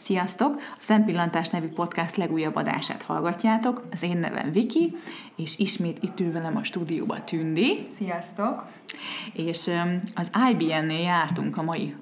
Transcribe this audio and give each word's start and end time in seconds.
Sziasztok! 0.00 0.54
A 0.56 0.76
Szempillantás 0.78 1.48
nevű 1.48 1.66
podcast 1.66 2.16
legújabb 2.16 2.56
adását 2.56 3.02
hallgatjátok. 3.02 3.82
Az 3.92 4.02
én 4.02 4.16
nevem 4.16 4.52
Viki, 4.52 4.96
és 5.36 5.58
ismét 5.58 5.98
itt 6.00 6.20
ül 6.20 6.32
velem 6.32 6.56
a 6.56 6.64
stúdióba 6.64 7.24
Tündi. 7.24 7.86
Sziasztok! 7.94 8.62
És 9.32 9.70
az 10.14 10.30
IBM-nél 10.50 11.00
jártunk 11.00 11.56
a 11.56 11.62
mai 11.62 11.94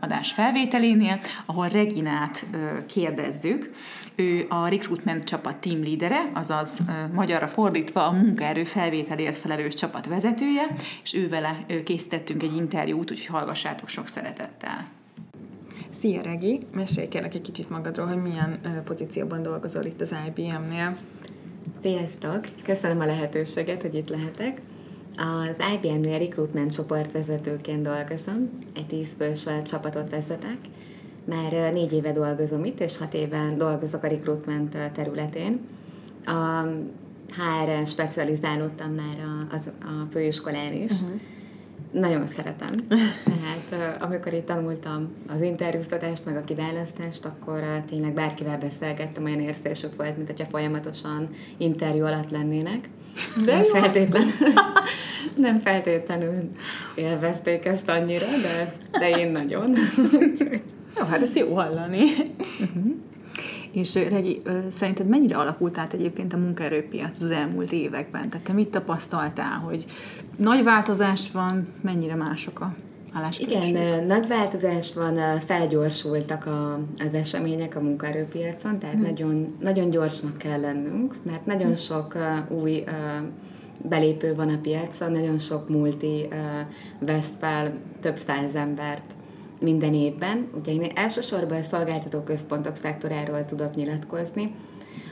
adás 0.00 0.32
felvételénél, 0.32 1.20
ahol 1.46 1.68
Reginát 1.68 2.46
kérdezzük. 2.86 3.70
Ő 4.14 4.46
a 4.48 4.68
recruitment 4.68 5.24
csapat 5.24 5.56
team 5.56 5.82
leadere, 5.82 6.30
azaz 6.34 6.78
magyarra 7.12 7.48
fordítva 7.48 8.06
a 8.06 8.12
munkaerő 8.12 8.64
felvételért 8.64 9.36
felelős 9.36 9.74
csapat 9.74 10.06
vezetője, 10.06 10.66
és 11.02 11.14
ő 11.14 11.28
vele 11.28 11.66
készítettünk 11.84 12.42
egy 12.42 12.56
interjút, 12.56 13.10
úgyhogy 13.10 13.36
hallgassátok 13.36 13.88
sok 13.88 14.08
szeretettel. 14.08 14.86
Szia 16.00 16.22
Regi, 16.22 16.66
mesélj 16.74 17.08
kérlek 17.08 17.34
egy 17.34 17.40
kicsit 17.40 17.70
magadról, 17.70 18.06
hogy 18.06 18.22
milyen 18.22 18.60
pozícióban 18.84 19.42
dolgozol 19.42 19.84
itt 19.84 20.00
az 20.00 20.14
IBM-nél. 20.26 20.96
Sziasztok! 21.82 22.40
Köszönöm 22.64 23.00
a 23.00 23.06
lehetőséget, 23.06 23.82
hogy 23.82 23.94
itt 23.94 24.08
lehetek. 24.08 24.60
Az 25.14 25.56
IBM-nél 25.74 26.18
recruitment 26.18 26.74
csoportvezetőként 26.74 27.82
dolgozom, 27.82 28.50
egy 28.74 28.86
tízfős 28.86 29.46
csapatot 29.66 30.10
vezetek. 30.10 30.58
Már 31.24 31.72
négy 31.72 31.92
éve 31.92 32.12
dolgozom 32.12 32.64
itt, 32.64 32.80
és 32.80 32.98
hat 32.98 33.14
éven 33.14 33.58
dolgozok 33.58 34.02
a 34.02 34.08
recruitment 34.08 34.76
területén. 34.92 35.60
A 36.24 36.62
HR 37.28 37.86
specializálódtam 37.86 38.92
már 38.92 39.18
a, 39.18 39.54
a, 39.54 39.86
a 39.86 40.06
főiskolán 40.10 40.72
is. 40.72 40.92
Uh-huh 40.92 41.20
nagyon 41.90 42.26
szeretem. 42.26 42.86
Tehát 43.68 44.02
amikor 44.02 44.32
itt 44.32 44.46
tanultam 44.46 45.12
az 45.34 45.42
interjúztatást, 45.42 46.24
meg 46.24 46.36
a 46.36 46.44
kiválasztást, 46.44 47.24
akkor 47.24 47.62
tényleg 47.88 48.12
bárkivel 48.12 48.58
beszélgettem, 48.58 49.24
olyan 49.24 49.40
érzésük 49.40 49.96
volt, 49.96 50.16
mint 50.16 50.28
hogyha 50.28 50.50
folyamatosan 50.50 51.28
interjú 51.56 52.04
alatt 52.04 52.30
lennének. 52.30 52.88
De 53.44 53.54
nem 53.54 53.64
feltétlenül, 53.64 54.32
nem 55.36 55.58
feltétlenül 55.58 56.50
élvezték 56.94 57.64
ezt 57.64 57.88
annyira, 57.88 58.26
de, 58.42 58.72
de 58.98 59.18
én 59.18 59.30
nagyon. 59.30 59.74
Jó, 60.98 61.04
hát 61.04 61.22
ezt 61.22 61.38
jó 61.38 61.54
hallani. 61.54 62.02
Uh-huh. 62.60 62.92
És 63.72 63.94
Regi, 63.94 64.42
szerinted 64.68 65.06
mennyire 65.06 65.36
alakult 65.36 65.78
át 65.78 65.92
egyébként 65.92 66.32
a 66.32 66.36
munkaerőpiac 66.36 67.20
az 67.20 67.30
elmúlt 67.30 67.72
években? 67.72 68.28
Tehát 68.28 68.46
te 68.46 68.52
mit 68.52 68.68
tapasztaltál, 68.68 69.58
hogy 69.58 69.84
nagy 70.36 70.64
változás 70.64 71.30
van, 71.32 71.68
mennyire 71.82 72.14
mások 72.14 72.60
a 72.60 72.74
igen, 73.38 74.04
nagy 74.06 74.28
változás 74.28 74.94
van, 74.94 75.38
felgyorsultak 75.46 76.46
a, 76.46 76.74
az 77.06 77.14
események 77.14 77.76
a 77.76 77.80
munkaerőpiacon, 77.80 78.78
tehát 78.78 78.94
hmm. 78.94 79.04
nagyon, 79.04 79.56
nagyon 79.60 79.90
gyorsnak 79.90 80.38
kell 80.38 80.60
lennünk, 80.60 81.16
mert 81.22 81.46
nagyon 81.46 81.66
hmm. 81.66 81.74
sok 81.74 82.14
uh, 82.14 82.60
új 82.60 82.84
uh, 82.86 82.92
belépő 83.88 84.34
van 84.34 84.48
a 84.48 84.58
piacon, 84.62 85.12
nagyon 85.12 85.38
sok 85.38 85.68
multi 85.68 86.28
uh, 86.30 86.36
vesz 86.98 87.34
fel 87.38 87.72
több 88.00 88.16
száz 88.16 88.54
embert 88.54 89.14
minden 89.60 89.94
évben. 89.94 90.46
Ugye 90.58 90.72
én 90.72 90.90
elsősorban 90.94 91.58
a 91.58 91.62
szolgáltató 91.62 92.20
központok 92.20 92.76
szektoráról 92.76 93.44
tudok 93.44 93.74
nyilatkozni, 93.74 94.54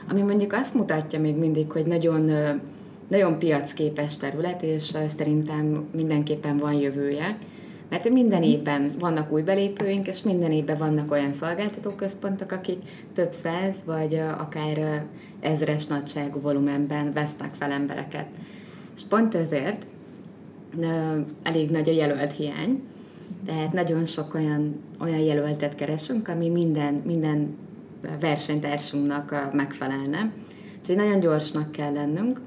ami 0.09 0.21
mondjuk 0.21 0.53
azt 0.53 0.73
mutatja 0.73 1.19
még 1.19 1.35
mindig, 1.35 1.71
hogy 1.71 1.85
nagyon, 1.85 2.31
nagyon 3.07 3.39
piacképes 3.39 4.17
terület, 4.17 4.63
és 4.63 4.93
szerintem 5.17 5.87
mindenképpen 5.95 6.57
van 6.57 6.73
jövője. 6.73 7.37
Mert 7.89 8.09
minden 8.09 8.43
évben 8.43 8.91
vannak 8.99 9.31
új 9.31 9.41
belépőink, 9.41 10.07
és 10.07 10.23
minden 10.23 10.51
évben 10.51 10.77
vannak 10.77 11.11
olyan 11.11 11.33
szolgáltatóközpontok, 11.33 12.51
akik 12.51 12.77
több 13.13 13.31
száz, 13.31 13.75
vagy 13.85 14.21
akár 14.37 15.05
ezres 15.39 15.85
nagyságú 15.85 16.39
volumenben 16.39 17.13
vesznek 17.13 17.53
fel 17.59 17.71
embereket. 17.71 18.25
És 18.95 19.01
pont 19.09 19.35
ezért 19.35 19.85
elég 21.43 21.69
nagy 21.69 21.89
a 21.89 21.91
jelölt 21.91 22.35
hiány, 22.35 22.81
tehát 23.45 23.73
nagyon 23.73 24.05
sok 24.05 24.33
olyan, 24.33 24.75
olyan 24.99 25.19
jelöltet 25.19 25.75
keresünk, 25.75 26.27
ami 26.27 26.49
minden, 26.49 26.93
minden 27.05 27.55
versenytársunknak 28.19 29.53
megfelelne. 29.53 30.31
Úgyhogy 30.79 30.95
nagyon 30.95 31.19
gyorsnak 31.19 31.71
kell 31.71 31.93
lennünk, 31.93 32.41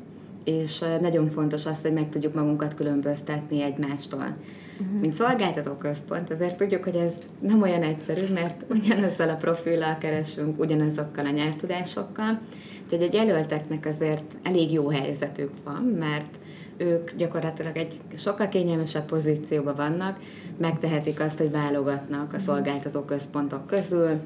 és 0.45 0.85
nagyon 1.01 1.31
fontos 1.31 1.67
az, 1.67 1.83
hogy 1.83 1.93
meg 1.93 2.09
tudjuk 2.09 2.35
magunkat 2.35 2.75
különböztetni 2.75 3.63
egymástól. 3.63 4.37
Uh-huh. 4.81 5.01
Mint 5.01 5.15
szolgáltató 5.15 5.73
központ, 5.73 6.31
azért 6.31 6.57
tudjuk, 6.57 6.85
hogy 6.85 6.97
ez 6.97 7.15
nem 7.41 7.63
olyan 7.63 7.83
egyszerű, 7.83 8.33
mert 8.35 8.65
ugyanezzel 8.71 9.29
a 9.29 9.37
profillal 9.37 9.99
keresünk, 9.99 10.61
ugyanazokkal 10.61 11.27
a 11.27 11.31
nyelvtudásokkal, 11.31 12.41
úgyhogy 12.85 13.03
egy 13.03 13.15
jelölteknek 13.15 13.87
azért 13.87 14.37
elég 14.43 14.73
jó 14.73 14.89
helyzetük 14.89 15.51
van, 15.65 15.83
mert 15.83 16.39
ők 16.77 17.15
gyakorlatilag 17.17 17.77
egy 17.77 17.95
sokkal 18.17 18.49
kényelmesebb 18.49 19.05
pozícióban 19.05 19.75
vannak, 19.77 20.19
megtehetik 20.59 21.21
azt, 21.21 21.39
hogy 21.39 21.51
válogatnak 21.51 22.33
a 22.33 22.39
szolgáltató 22.39 23.01
központok 23.01 23.67
közül, 23.67 24.21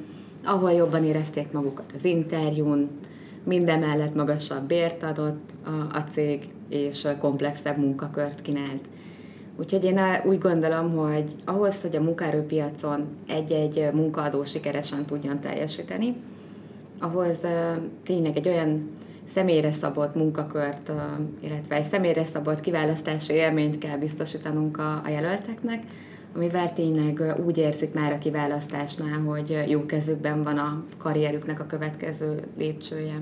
ahol 0.44 0.72
jobban 0.72 1.04
érezték 1.04 1.53
magukat 1.53 1.92
az 1.97 2.04
interjún, 2.04 2.88
minden 3.44 3.78
mellett 3.78 4.14
magasabb 4.14 4.66
bért 4.66 5.03
adott 5.03 5.50
a, 5.64 5.97
a 5.97 6.04
cég, 6.12 6.48
és 6.69 7.09
komplexebb 7.20 7.78
munkakört 7.78 8.42
kínált. 8.42 8.88
Úgyhogy 9.59 9.84
én 9.84 10.00
úgy 10.25 10.38
gondolom, 10.38 10.97
hogy 10.97 11.34
ahhoz, 11.44 11.81
hogy 11.81 11.97
a 11.97 12.00
munkaerőpiacon 12.00 13.06
egy-egy 13.26 13.88
munkaadó 13.93 14.44
sikeresen 14.44 15.04
tudjon 15.04 15.41
teljesíteni, 15.41 16.16
ahhoz 16.98 17.38
tényleg 18.04 18.37
egy 18.37 18.48
olyan 18.48 18.91
személyre 19.34 19.72
szabott 19.72 20.14
munkakört, 20.14 20.93
illetve 21.43 21.76
egy 21.76 21.84
személyre 21.84 22.25
szabott 22.25 22.60
kiválasztási 22.60 23.32
élményt 23.32 23.78
kell 23.78 23.98
biztosítanunk 23.98 24.78
a, 24.78 25.00
a 25.04 25.08
jelölteknek, 25.08 25.82
amivel 26.36 26.72
tényleg 26.72 27.34
úgy 27.44 27.58
érzik 27.58 27.94
már 27.94 28.12
a 28.12 28.19
kiválasztásnál, 28.19 29.19
hogy 29.19 29.64
jó 29.69 29.86
kezükben 29.86 30.42
van 30.42 30.58
a 30.58 30.84
karrierüknek 30.97 31.60
a 31.60 31.66
következő 31.66 32.42
lépcsője. 32.56 33.20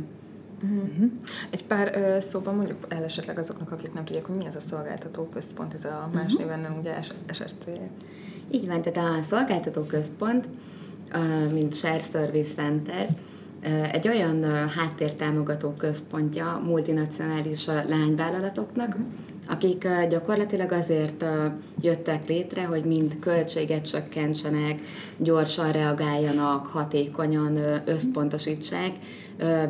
Uh-huh. 0.63 1.11
Egy 1.51 1.65
pár 1.65 1.97
uh, 1.97 2.23
szóban 2.23 2.55
mondjuk 2.55 2.87
el 2.89 3.05
esetleg 3.05 3.39
azoknak, 3.39 3.73
akik 3.73 3.93
nem 3.93 4.05
tudják, 4.05 4.25
hogy 4.25 4.37
mi 4.37 4.47
ez 4.47 4.57
a 4.57 4.61
szolgáltató 4.61 5.29
központ, 5.29 5.75
ez 5.75 5.85
a 5.85 6.11
más 6.13 6.25
uh-huh. 6.25 6.41
néven 6.41 6.61
nem 6.61 6.79
ugye 6.79 7.03
SSC. 7.33 7.69
Így 8.51 8.67
van, 8.67 8.83
tehát 8.83 9.21
a 9.21 9.23
szolgáltató 9.23 9.83
központ, 9.83 10.49
uh, 11.15 11.53
mint 11.53 11.75
Share 11.75 12.01
Service 12.13 12.55
Center, 12.55 13.09
egy 13.93 14.09
olyan 14.09 14.69
háttértámogató 14.69 15.71
központja 15.71 16.63
multinacionális 16.65 17.67
lányvállalatoknak, 17.67 18.89
uh-huh. 18.89 19.07
Akik 19.49 19.89
gyakorlatilag 20.09 20.73
azért 20.73 21.25
jöttek 21.81 22.29
létre, 22.29 22.65
hogy 22.65 22.85
mind 22.85 23.19
költséget 23.19 23.89
csökkentsenek, 23.89 24.81
gyorsan 25.17 25.73
reagáljanak, 25.73 26.67
hatékonyan 26.67 27.59
összpontosítsák 27.85 28.93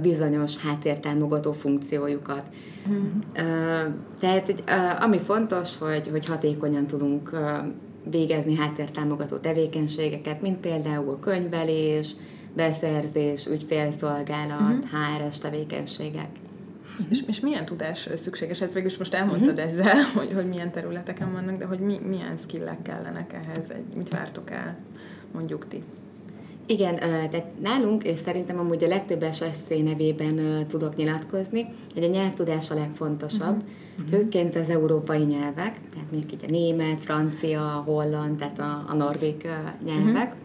bizonyos 0.02 0.56
háttértámogató 0.56 1.52
funkciójukat. 1.52 2.42
Uh-huh. 2.86 3.92
Tehát 4.20 4.64
ami 5.00 5.18
fontos, 5.18 5.78
hogy, 5.78 6.08
hogy 6.10 6.28
hatékonyan 6.28 6.86
tudunk 6.86 7.30
végezni 8.10 8.54
háttértámogató 8.54 9.36
tevékenységeket, 9.36 10.40
mint 10.40 10.58
például 10.58 11.18
könyvelés, 11.20 12.12
beszerzés, 12.54 13.46
ügyfélszolgálat, 13.46 14.60
uh-huh. 14.60 15.16
HR-es 15.16 15.38
tevékenységek. 15.38 16.28
Uh-huh. 16.94 17.06
És, 17.10 17.22
és 17.26 17.40
milyen 17.40 17.64
tudás 17.64 18.08
szükséges? 18.16 18.60
Ezt 18.60 18.72
végül 18.72 18.90
is 18.90 18.96
most 18.96 19.14
elmondtad 19.14 19.58
uh-huh. 19.58 19.72
ezzel, 19.72 20.02
hogy, 20.16 20.32
hogy 20.34 20.46
milyen 20.46 20.70
területeken 20.70 21.32
vannak, 21.32 21.58
de 21.58 21.64
hogy 21.64 21.78
mi, 21.78 22.00
milyen 22.08 22.36
skillek 22.36 22.82
kellenek 22.82 23.32
ehhez, 23.32 23.70
egy, 23.70 23.96
mit 23.96 24.08
vártok 24.08 24.50
el, 24.50 24.76
mondjuk 25.32 25.68
ti? 25.68 25.82
Igen, 26.66 26.96
tehát 26.98 27.60
nálunk, 27.60 28.04
és 28.04 28.16
szerintem 28.16 28.58
amúgy 28.58 28.84
a 28.84 28.88
legtöbb 28.88 29.24
SSC 29.32 29.68
nevében 29.68 30.66
tudok 30.66 30.96
nyilatkozni, 30.96 31.66
hogy 31.94 32.02
a 32.02 32.08
nyelvtudás 32.08 32.70
a 32.70 32.74
legfontosabb, 32.74 33.62
uh-huh. 33.62 34.08
főként 34.10 34.56
az 34.56 34.68
európai 34.68 35.22
nyelvek, 35.22 35.80
tehát 35.92 36.10
mondjuk 36.10 36.32
így 36.32 36.44
a 36.48 36.50
német, 36.50 37.00
francia, 37.00 37.82
holland, 37.86 38.36
tehát 38.36 38.58
a, 38.58 38.84
a 38.88 38.94
norvég 38.94 39.48
nyelvek, 39.84 40.26
uh-huh. 40.26 40.42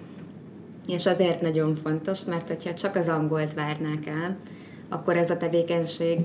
És 0.88 1.06
azért 1.06 1.41
nagyon 1.41 1.75
fontos, 1.75 2.24
mert 2.24 2.47
hogyha 2.47 2.74
csak 2.74 2.95
az 2.95 3.07
angolt 3.07 3.53
várnák 3.53 4.07
el, 4.07 4.38
akkor 4.89 5.18
ez 5.18 5.30
a 5.30 5.38
tevékenység 5.38 6.19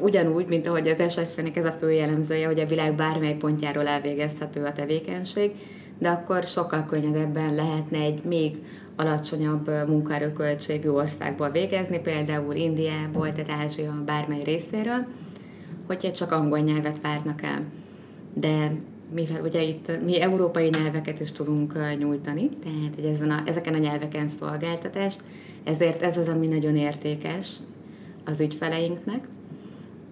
ugyanúgy, 0.00 0.48
mint 0.48 0.66
ahogy 0.66 0.88
az 0.88 1.12
SSZ-nek 1.12 1.56
ez 1.56 1.64
a 1.64 1.76
fő 1.80 1.92
jellemzője, 1.92 2.46
hogy 2.46 2.60
a 2.60 2.66
világ 2.66 2.94
bármely 2.94 3.34
pontjáról 3.34 3.86
elvégezhető 3.86 4.64
a 4.64 4.72
tevékenység, 4.72 5.50
de 5.98 6.08
akkor 6.08 6.42
sokkal 6.42 6.84
könnyedebben 6.84 7.54
lehetne 7.54 7.98
egy 7.98 8.24
még 8.24 8.56
alacsonyabb 8.96 9.70
munkaerőköltségű 9.88 10.88
országból 10.88 11.50
végezni, 11.50 11.98
például 12.00 12.54
Indiából, 12.54 13.32
tehát 13.32 13.62
Ázsia 13.64 14.02
bármely 14.04 14.42
részéről, 14.42 15.06
hogyha 15.86 16.12
csak 16.12 16.32
angol 16.32 16.58
nyelvet 16.58 17.00
várnak 17.00 17.42
el. 17.42 17.62
De 18.34 18.72
mivel 19.14 19.42
ugye 19.42 19.62
itt 19.62 20.04
mi 20.04 20.20
európai 20.20 20.68
nyelveket 20.68 21.20
is 21.20 21.32
tudunk 21.32 21.74
nyújtani, 21.98 22.48
tehát 22.48 22.94
hogy 22.94 23.04
ezen 23.04 23.30
a, 23.30 23.42
ezeken 23.46 23.74
a 23.74 23.78
nyelveken 23.78 24.28
szolgáltatás, 24.28 25.16
ezért 25.64 26.02
ez 26.02 26.16
az, 26.16 26.28
ami 26.28 26.46
nagyon 26.46 26.76
értékes 26.76 27.56
az 28.24 28.40
ügyfeleinknek, 28.40 29.28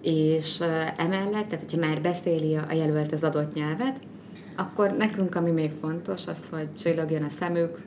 és 0.01 0.59
emellett, 0.97 1.47
tehát 1.47 1.59
hogyha 1.59 1.87
már 1.87 2.01
beszéli 2.01 2.55
a 2.55 2.73
jelölt 2.73 3.11
az 3.11 3.23
adott 3.23 3.53
nyelvet, 3.53 3.99
akkor 4.55 4.91
nekünk, 4.97 5.35
ami 5.35 5.51
még 5.51 5.71
fontos, 5.81 6.27
az, 6.27 6.49
hogy 6.51 6.75
csillogjon 6.75 7.23
a 7.23 7.29
szemük, 7.29 7.81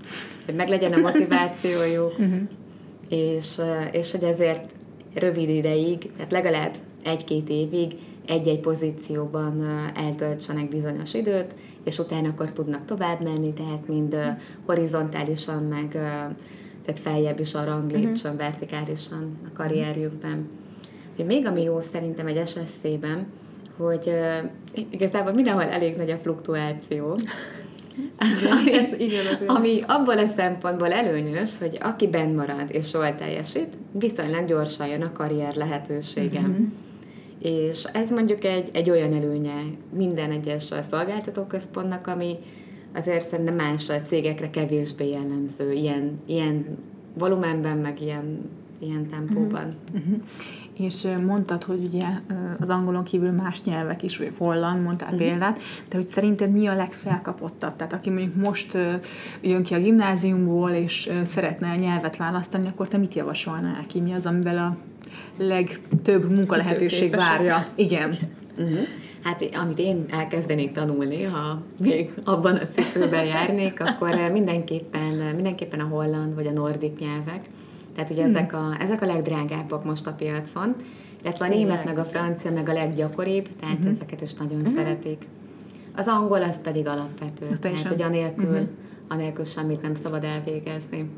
hogy 0.44 0.55
meglegyen 0.55 0.93
a 0.93 1.00
motivációjuk, 1.00 2.19
uh-huh. 2.19 2.41
és, 3.09 3.61
és 3.93 4.11
hogy 4.11 4.23
ezért 4.23 4.73
rövid 5.15 5.49
ideig, 5.49 6.12
tehát 6.17 6.32
legalább 6.32 6.75
egy-két 7.03 7.49
évig 7.49 7.94
egy-egy 8.27 8.61
pozícióban 8.61 9.65
eltöltsenek 9.94 10.69
bizonyos 10.69 11.15
időt, 11.15 11.55
és 11.85 11.99
utána 11.99 12.29
akkor 12.29 12.53
tudnak 12.53 12.85
tovább 12.85 13.20
menni, 13.20 13.53
tehát 13.53 13.88
mind 13.88 14.17
horizontálisan, 14.67 15.62
meg 15.62 15.99
tehát 16.84 17.00
feljebb 17.00 17.40
is 17.40 17.54
a 17.54 17.64
ranglépcsön, 17.64 18.32
uh-huh. 18.32 18.48
vertikálisan 18.48 19.38
a 19.46 19.56
karrierjükben. 19.56 20.48
Még 21.26 21.46
ami 21.46 21.62
jó 21.62 21.81
szerintem 21.81 22.26
egy 22.26 22.48
SSC-ben, 22.48 23.26
hogy 23.76 24.06
uh, 24.06 24.84
igazából 24.90 25.32
mindenhol 25.32 25.62
elég 25.62 25.96
nagy 25.96 26.10
a 26.10 26.16
fluktuáció. 26.16 27.19
Ami, 28.50 28.70
igen, 29.06 29.25
ami 29.46 29.81
abból 29.86 30.19
a 30.19 30.26
szempontból 30.26 30.92
előnyös, 30.92 31.58
hogy 31.58 31.78
aki 31.81 32.08
benn 32.08 32.34
marad 32.34 32.69
és 32.69 32.92
jól 32.92 33.14
teljesít, 33.14 33.69
viszonylag 33.92 34.46
gyorsan 34.46 34.86
jön 34.86 35.02
a 35.02 35.12
karrier 35.12 35.54
lehetőségem. 35.54 36.50
Uh-huh. 36.50 36.66
És 37.38 37.84
ez 37.92 38.10
mondjuk 38.10 38.44
egy, 38.44 38.69
egy 38.72 38.90
olyan 38.90 39.12
előnye 39.14 39.62
minden 39.92 40.31
egyes 40.31 40.62
szolgáltatóközpontnak, 40.90 42.06
ami 42.06 42.36
azért 42.94 43.29
szerintem 43.29 43.55
más 43.55 43.91
cégekre 44.06 44.50
kevésbé 44.50 45.08
jellemző, 45.08 45.73
ilyen, 45.73 46.20
ilyen 46.26 46.79
volumenben, 47.19 47.76
meg 47.76 48.00
ilyen, 48.00 48.50
ilyen 48.79 49.06
tempóban. 49.06 49.69
Uh-huh. 49.94 50.23
És 50.79 51.06
mondtad, 51.26 51.64
hogy 51.64 51.81
ugye 51.87 52.06
az 52.61 52.70
angolon 52.70 53.05
kívül 53.05 53.31
más 53.31 53.64
nyelvek 53.64 54.02
is, 54.02 54.19
vagy 54.19 54.32
holland, 54.38 54.82
mondtál 54.82 55.12
uh-huh. 55.12 55.26
példát, 55.26 55.61
de 55.88 55.96
hogy 55.96 56.06
szerinted 56.06 56.52
mi 56.52 56.67
a 56.67 56.75
legfelkapottabb? 56.75 57.76
Tehát 57.76 57.93
aki 57.93 58.11
mondjuk 58.11 58.35
most 58.35 58.79
jön 59.41 59.62
ki 59.62 59.75
a 59.75 59.79
gimnáziumból, 59.79 60.70
és 60.70 61.11
szeretne 61.25 61.76
nyelvet 61.76 62.17
választani, 62.17 62.67
akkor 62.67 62.88
te 62.88 62.96
mit 62.96 63.14
javasolnál 63.14 63.76
neki? 63.81 64.00
Mi 64.00 64.12
az, 64.12 64.26
amivel 64.26 64.58
a 64.58 64.76
legtöbb 65.43 66.31
munkalehetőség 66.31 67.14
várja? 67.14 67.67
Igen. 67.75 68.19
Uh-huh. 68.58 68.79
Hát 69.25 69.44
amit 69.53 69.79
én 69.79 70.05
elkezdenék 70.11 70.73
tanulni, 70.73 71.23
ha 71.23 71.62
még 71.81 72.15
abban 72.25 72.56
a 72.56 72.65
szikőben 72.65 73.25
járnék, 73.25 73.81
akkor 73.81 74.31
mindenképpen, 74.32 75.35
mindenképpen 75.35 75.81
a 75.81 75.85
holland 75.85 76.35
vagy 76.35 76.47
a 76.47 76.53
nordik 76.53 76.99
nyelvek. 76.99 77.41
Tehát 77.94 78.11
ugye 78.11 78.23
hmm. 78.25 78.37
ezek, 78.37 78.53
a, 78.53 78.76
ezek 78.81 79.03
a 79.03 79.06
legdrágábbak 79.06 79.85
most 79.85 80.06
a 80.06 80.12
piacon, 80.12 80.75
illetve 81.23 81.47
a 81.47 81.49
német, 81.49 81.85
meg 81.85 81.99
a 81.99 82.05
francia, 82.05 82.50
meg 82.50 82.69
a 82.69 82.73
leggyakoribb, 82.73 83.49
tehát 83.61 83.76
uh-huh. 83.76 83.91
ezeket 83.91 84.21
is 84.21 84.35
nagyon 84.35 84.61
uh-huh. 84.61 84.75
szeretik. 84.75 85.29
Az 85.97 86.06
angol 86.06 86.43
az 86.43 86.61
pedig 86.62 86.87
alapvető, 86.87 87.47
Azt 87.50 87.61
tehát 87.61 87.88
hogy 87.88 88.03
anélkül, 88.03 88.44
uh-huh. 88.44 88.69
anélkül 89.09 89.44
semmit 89.44 89.82
nem 89.82 89.94
szabad 89.94 90.25
elvégezni. 90.25 91.11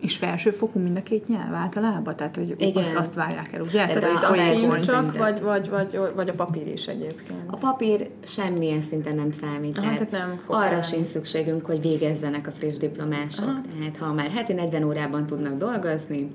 És 0.00 0.16
felsőfokú 0.16 0.80
mind 0.80 0.98
a 0.98 1.02
két 1.02 1.28
nyelv 1.28 1.54
általában? 1.54 2.16
Tehát, 2.16 2.36
hogy 2.36 2.54
Igen. 2.58 2.82
Azt, 2.82 2.94
azt 2.94 3.14
várják 3.14 3.52
el, 3.52 3.60
ugye? 3.60 3.86
Tehát, 3.86 4.00
Tehát 4.00 4.62
a, 4.62 4.72
a 4.72 4.80
csak, 4.80 5.16
vagy, 5.16 5.40
vagy, 5.40 5.68
vagy, 5.68 5.98
vagy 6.14 6.28
a 6.28 6.32
papír 6.32 6.66
is 6.66 6.86
egyébként? 6.86 7.40
A 7.46 7.56
papír 7.56 8.08
semmilyen 8.22 8.82
szinten 8.82 9.16
nem 9.16 9.32
számít. 9.40 9.78
Aha, 9.78 9.92
tehát 9.92 10.10
nem 10.10 10.40
arra 10.46 10.82
sincs 10.82 11.06
szükségünk, 11.06 11.66
hogy 11.66 11.80
végezzenek 11.80 12.46
a 12.46 12.50
friss 12.50 12.76
diplomások. 12.76 13.48
Aha. 13.48 13.60
Tehát 13.78 13.96
ha 13.96 14.12
már 14.12 14.30
heti 14.30 14.52
40 14.52 14.84
órában 14.84 15.26
tudnak 15.26 15.58
dolgozni, 15.58 16.30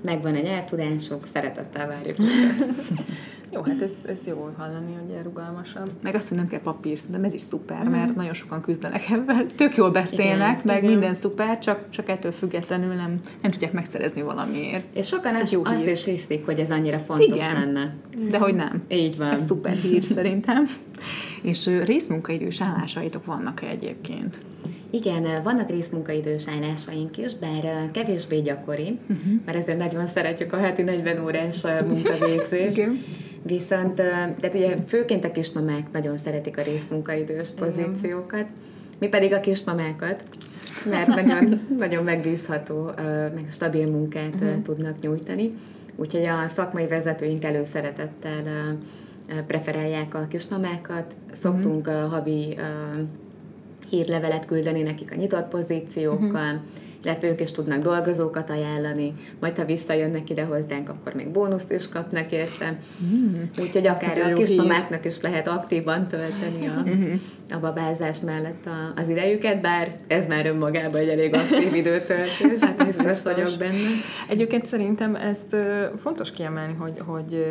megvan 0.00 0.34
a 0.34 0.40
nyelvtudások, 0.40 1.26
szeretettel 1.26 1.86
várjuk 1.86 2.16
Jó, 3.56 3.62
hát 3.62 3.82
ez, 3.82 3.90
ez 4.06 4.26
jó 4.26 4.50
hallani, 4.58 4.94
hogy 4.94 5.22
rugalmasabb. 5.22 5.90
Meg 6.02 6.14
azt, 6.14 6.28
hogy 6.28 6.36
nem 6.36 6.46
kell 6.46 6.60
papír, 6.60 6.98
de 7.08 7.18
ez 7.22 7.32
is 7.32 7.40
szuper, 7.40 7.84
mm. 7.84 7.90
mert 7.90 8.14
nagyon 8.14 8.34
sokan 8.34 8.60
küzdenek 8.60 9.10
ebben. 9.10 9.46
Tök 9.56 9.76
jól 9.76 9.90
beszélnek, 9.90 10.52
igen, 10.52 10.60
meg 10.64 10.76
igen. 10.76 10.90
minden 10.90 11.14
szuper, 11.14 11.58
csak, 11.58 11.90
csak 11.90 12.08
ettől 12.08 12.32
függetlenül 12.32 12.94
nem, 12.94 13.18
nem 13.42 13.50
tudják 13.50 13.72
megszerezni 13.72 14.22
valamiért. 14.22 14.84
És 14.96 15.06
sokan 15.06 15.34
ez 15.34 15.52
jó 15.52 15.64
azt 15.64 15.80
hír. 15.80 15.88
is 15.88 16.04
hiszik, 16.04 16.44
hogy 16.44 16.58
ez 16.58 16.70
annyira 16.70 16.98
fontos 16.98 17.36
igen. 17.36 17.52
lenne. 17.52 17.94
De 18.30 18.38
hogy 18.38 18.54
nem. 18.54 18.82
Így 18.88 19.16
van. 19.16 19.30
Ez 19.30 19.44
szuper 19.44 19.72
hír 19.72 20.02
szerintem. 20.16 20.64
És 21.42 21.70
részmunkaidős 21.84 22.60
állásaitok 22.60 23.24
vannak-e 23.24 23.66
egyébként? 23.66 24.38
Igen, 24.90 25.42
vannak 25.42 25.70
részmunkaidős 25.70 26.48
állásaink 26.48 27.16
is, 27.16 27.34
bár 27.34 27.90
kevésbé 27.90 28.40
gyakori, 28.40 28.98
uh-huh. 29.08 29.32
mert 29.44 29.58
ezért 29.58 29.78
nagyon 29.78 30.06
szeretjük 30.06 30.52
a 30.52 30.56
heti 30.56 30.82
40 30.82 31.24
órás 31.24 31.62
munkavégzést. 31.88 32.88
Viszont, 33.46 33.94
tehát 33.94 34.54
ugye 34.54 34.76
főként 34.86 35.24
a 35.24 35.30
kismamák 35.30 35.92
nagyon 35.92 36.18
szeretik 36.18 36.58
a 36.58 36.62
részmunkaidős 36.62 37.48
pozíciókat, 37.58 38.46
mi 38.98 39.08
pedig 39.08 39.32
a 39.32 39.40
kismamákat, 39.40 40.24
mert 40.90 41.06
nagyon, 41.06 41.60
nagyon 41.78 42.04
megbízható, 42.04 42.90
meg 43.34 43.46
stabil 43.50 43.90
munkát 43.90 44.34
uh-huh. 44.34 44.62
tudnak 44.62 45.00
nyújtani. 45.00 45.52
Úgyhogy 45.96 46.24
a 46.24 46.48
szakmai 46.48 46.86
vezetőink 46.86 47.44
előszeretettel 47.44 48.78
preferálják 49.46 50.14
a 50.14 50.26
kismamákat. 50.28 51.14
Szoktunk 51.32 51.86
uh-huh. 51.86 52.10
havi 52.10 52.58
hírlevelet 53.90 54.46
küldeni 54.46 54.82
nekik 54.82 55.12
a 55.12 55.14
nyitott 55.14 55.48
pozíciókkal, 55.48 56.54
uh-huh 56.54 56.60
illetve 57.06 57.28
ők 57.28 57.40
is 57.40 57.50
tudnak 57.50 57.82
dolgozókat 57.82 58.50
ajánlani, 58.50 59.14
majd 59.40 59.56
ha 59.56 59.64
visszajönnek 59.64 60.30
ide 60.30 60.44
hozzánk, 60.44 60.88
akkor 60.88 61.14
még 61.14 61.28
bónuszt 61.28 61.72
is 61.72 61.88
kapnak 61.88 62.32
érte. 62.32 62.78
Mm. 63.04 63.32
Úgyhogy 63.60 63.86
akár 63.86 64.18
a 64.18 64.34
kismamáknak 64.34 65.04
is 65.04 65.20
lehet 65.20 65.48
aktívan 65.48 66.06
tölteni 66.06 66.66
a, 66.66 66.82
mm-hmm. 66.86 67.14
a 67.50 67.58
babázás 67.58 68.20
mellett 68.20 68.66
a, 68.66 69.00
az 69.00 69.08
idejüket, 69.08 69.60
bár 69.60 69.96
ez 70.06 70.26
már 70.26 70.46
önmagában 70.46 71.00
egy 71.00 71.08
elég 71.08 71.34
aktív 71.34 71.74
időtöltés, 71.74 72.60
hát 72.60 72.84
biztos 72.84 73.22
vagyok 73.22 73.50
benne. 73.58 73.88
Egyébként 74.28 74.66
szerintem 74.66 75.14
ezt 75.14 75.56
fontos 75.96 76.30
kiemelni, 76.30 76.74
hogy, 76.78 77.02
hogy, 77.06 77.46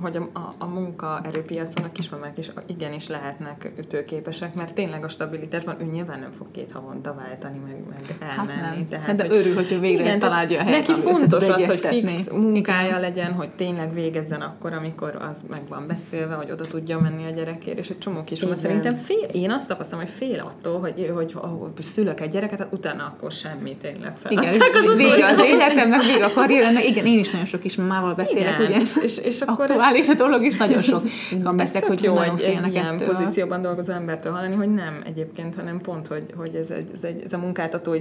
hogy 0.00 0.16
a, 0.16 0.38
a, 0.38 0.54
a 0.58 0.66
munkaerőpiacon 0.66 1.84
a 1.84 1.92
kismamák 1.92 2.38
is 2.38 2.50
igenis 2.66 3.08
lehetnek 3.08 3.72
ütőképesek, 3.78 4.54
mert 4.54 4.74
tényleg 4.74 5.04
a 5.04 5.08
stabilitásban 5.08 5.76
ő 5.80 5.84
nyilván 5.84 6.18
nem 6.18 6.32
fog 6.38 6.50
két 6.50 6.72
havonta 6.72 7.14
váltani, 7.14 7.58
meg, 7.66 7.76
meg 7.88 8.16
elmenni. 8.36 8.60
Hát 8.60 8.83
tehát, 8.88 9.06
hát 9.06 9.16
de 9.16 9.26
hogy, 9.26 9.36
örül, 9.36 9.54
hogyha 9.54 9.78
végre 9.78 10.02
igen, 10.02 10.18
találja 10.18 10.60
a 10.60 10.62
helyet, 10.62 10.88
Neki 10.88 11.00
fontos 11.00 11.48
az, 11.48 11.66
hogy 11.66 11.78
fix 11.78 12.30
munkája 12.30 12.88
igen. 12.88 13.00
legyen, 13.00 13.32
hogy 13.32 13.50
tényleg 13.50 13.94
végezzen 13.94 14.40
akkor, 14.40 14.72
amikor 14.72 15.18
az 15.32 15.44
meg 15.50 15.60
van 15.68 15.84
beszélve, 15.86 16.34
hogy 16.34 16.50
oda 16.50 16.64
tudja 16.64 16.98
menni 16.98 17.24
a 17.26 17.30
gyerekért, 17.30 17.78
és 17.78 17.88
egy 17.90 17.98
csomó 17.98 18.24
kis 18.24 18.42
Szerintem 18.54 18.94
fél, 18.94 19.26
én 19.32 19.50
azt 19.50 19.68
tapasztalom, 19.68 20.04
hogy 20.04 20.14
fél 20.16 20.40
attól, 20.40 20.80
hogy, 20.80 21.10
hogy, 21.14 21.32
hogy 21.32 21.84
szülök 21.84 22.20
egy 22.20 22.30
gyereket, 22.30 22.58
hát 22.58 22.72
utána 22.72 23.04
akkor 23.04 23.32
semmi 23.32 23.76
tényleg 23.76 24.16
fel. 24.16 24.32
Igen, 24.32 24.54
az 24.74 24.96
vége 24.96 25.26
az 25.26 25.44
életem, 25.44 25.88
meg 25.88 26.00
vége 26.00 26.24
a 26.24 26.32
karrierem, 26.32 26.76
igen, 26.76 27.06
én 27.06 27.18
is 27.18 27.30
nagyon 27.30 27.46
sok 27.46 27.60
mamával 27.76 28.14
beszélek, 28.14 28.58
igen, 28.58 28.70
ugye? 28.70 28.80
És, 28.80 28.96
és, 29.02 29.18
és 29.18 29.40
akkor 29.40 29.70
aktuális 29.70 30.08
ez... 30.08 30.08
a 30.08 30.14
dolog 30.14 30.44
is 30.44 30.56
nagyon 30.56 30.82
sok. 30.82 31.02
Van 31.42 31.56
beszélek, 31.56 31.88
hogy 31.88 32.02
jó, 32.02 32.14
nagyon 32.14 32.36
egy, 32.36 32.42
egy 32.42 32.72
ilyen 32.72 32.94
ettől. 32.94 33.08
pozícióban 33.08 33.62
dolgozó 33.62 33.92
embertől 33.92 34.32
hallani, 34.32 34.54
hogy 34.54 34.74
nem 34.74 35.02
egyébként, 35.06 35.54
hanem 35.54 35.78
pont, 35.78 36.06
hogy, 36.06 36.22
hogy 36.36 36.54
ez, 36.54 36.70
ez, 36.70 37.02
egy, 37.02 37.22
ez 37.24 37.32
a 37.32 37.38
munkáltatói 37.38 38.00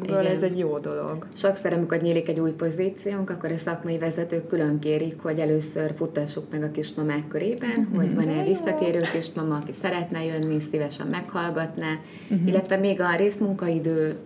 szemszögből 0.00 0.20
Igen. 0.20 0.36
ez 0.36 0.42
egy 0.42 0.58
jó 0.58 0.78
dolog. 0.78 1.26
Sokszor, 1.36 1.72
amikor 1.72 2.00
nyílik 2.00 2.28
egy 2.28 2.40
új 2.40 2.50
pozíciónk, 2.50 3.30
akkor 3.30 3.50
a 3.50 3.58
szakmai 3.58 3.98
vezetők 3.98 4.46
külön 4.46 4.78
kérik, 4.78 5.20
hogy 5.22 5.38
először 5.38 5.94
futtassuk 5.96 6.44
meg 6.50 6.62
a 6.62 6.70
kismamák 6.70 7.28
körében, 7.28 7.80
mm-hmm. 7.80 7.94
hogy 7.94 8.14
van-e 8.14 8.42
visszatérő 8.42 9.00
kismama, 9.12 9.56
aki 9.56 9.72
szeretne 9.72 10.24
jönni, 10.24 10.60
szívesen 10.60 11.06
meghallgatná, 11.06 11.98
mm-hmm. 12.34 12.46
illetve 12.46 12.76
még 12.76 13.00
a 13.00 13.16
részmunkaidő 13.16 14.16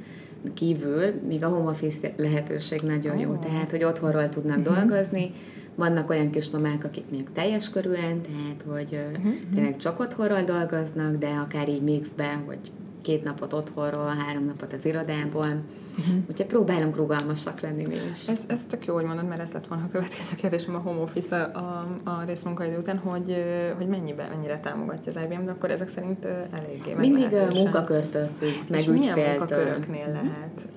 kívül, 0.54 1.12
még 1.28 1.44
a 1.44 1.48
home 1.48 1.70
office 1.70 2.12
lehetőség 2.16 2.80
nagyon 2.80 3.14
oh. 3.14 3.20
jó, 3.20 3.34
tehát, 3.34 3.70
hogy 3.70 3.84
otthonról 3.84 4.28
tudnak 4.28 4.58
uh-huh. 4.58 4.76
dolgozni, 4.76 5.30
vannak 5.74 6.10
olyan 6.10 6.30
kismamák, 6.30 6.84
akik 6.84 7.04
még 7.10 7.24
teljes 7.32 7.70
körülön, 7.70 8.20
tehát, 8.20 8.64
hogy 8.66 8.98
uh-huh. 9.16 9.32
tényleg 9.54 9.76
csak 9.76 10.00
otthonról 10.00 10.42
dolgoznak, 10.42 11.16
de 11.16 11.28
akár 11.28 11.68
így 11.68 11.82
mixbe, 11.82 12.42
hogy 12.46 12.58
két 13.04 13.24
napot 13.24 13.52
otthonról, 13.52 14.14
három 14.26 14.44
napot 14.44 14.72
az 14.72 14.84
irodából. 14.84 15.62
Uh-huh. 15.98 16.16
Úgyhogy 16.30 16.46
próbálunk 16.46 16.96
rugalmasak 16.96 17.60
lenni 17.60 17.86
mi 17.86 17.94
is. 18.10 18.28
Ez, 18.28 18.40
ez 18.46 18.60
tök 18.68 18.86
jó, 18.86 18.94
hogy 18.94 19.04
mondod, 19.04 19.28
mert 19.28 19.40
ez 19.40 19.52
lett 19.52 19.66
volna 19.66 19.84
a 19.84 19.88
következő 19.88 20.36
kérdésem 20.36 20.74
a 20.74 20.78
home 20.78 21.00
office 21.00 21.42
a, 21.42 21.58
a, 21.58 22.10
a 22.10 22.24
részmunkaidő 22.26 22.78
után, 22.78 22.98
hogy, 22.98 23.44
hogy 23.76 23.86
mennyiben, 23.86 24.30
mennyire 24.30 24.60
támogatja 24.60 25.12
az 25.14 25.22
IBM, 25.24 25.44
de 25.44 25.50
akkor 25.50 25.70
ezek 25.70 25.88
szerint 25.88 26.24
eléggé 26.24 26.94
Mindig 26.94 27.28
munkakörtől 27.54 28.28
függ, 28.38 28.68
meg 28.68 28.80
És 28.80 28.86
milyen 28.86 29.18
munkaköröknél 29.18 30.06
uh-huh. 30.06 30.22
lehet? 30.22 30.68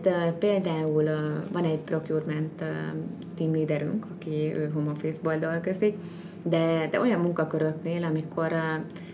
Tehát 0.00 0.32
például 0.32 1.04
van 1.52 1.64
egy 1.64 1.78
procurement 1.78 2.64
team 3.36 3.54
leaderünk, 3.54 4.06
aki 4.16 4.54
ő 4.54 4.70
home 4.74 4.90
office-ból 4.90 5.36
dolgozik, 5.36 5.96
de, 6.42 6.88
de 6.90 7.00
olyan 7.00 7.20
munkaköröknél, 7.20 8.04
amikor 8.04 8.52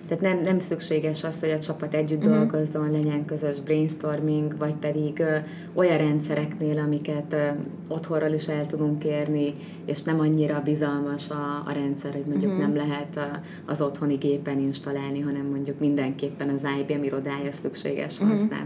tehát 0.09 0.23
nem, 0.23 0.41
nem 0.41 0.59
szükséges 0.59 1.25
az, 1.25 1.41
hogy 1.41 1.51
a 1.51 1.59
csapat 1.59 1.95
együtt 1.95 2.25
uh-huh. 2.25 2.35
dolgozzon, 2.35 2.91
legyen 2.91 3.25
közös 3.25 3.61
brainstorming, 3.61 4.57
vagy 4.59 4.75
pedig 4.75 5.21
ö, 5.21 5.37
olyan 5.75 5.99
rendszereknél, 5.99 6.79
amiket 6.79 7.33
ö, 7.33 7.49
otthonról 7.89 8.31
is 8.31 8.49
el 8.49 8.67
tudunk 8.67 9.05
érni, 9.05 9.53
és 9.85 10.03
nem 10.03 10.21
annyira 10.21 10.61
bizalmas 10.65 11.31
a, 11.31 11.63
a 11.67 11.73
rendszer, 11.73 12.13
hogy 12.13 12.27
mondjuk 12.27 12.53
uh-huh. 12.53 12.67
nem 12.67 12.77
lehet 12.77 13.17
a, 13.17 13.41
az 13.67 13.81
otthoni 13.81 14.15
gépen 14.15 14.59
installálni, 14.59 15.21
hanem 15.21 15.47
mondjuk 15.47 15.79
mindenképpen 15.79 16.49
az 16.49 16.69
IBM 16.81 17.03
irodája 17.03 17.53
szükséges 17.53 18.21
uh-huh. 18.21 18.39
hozzá. 18.39 18.65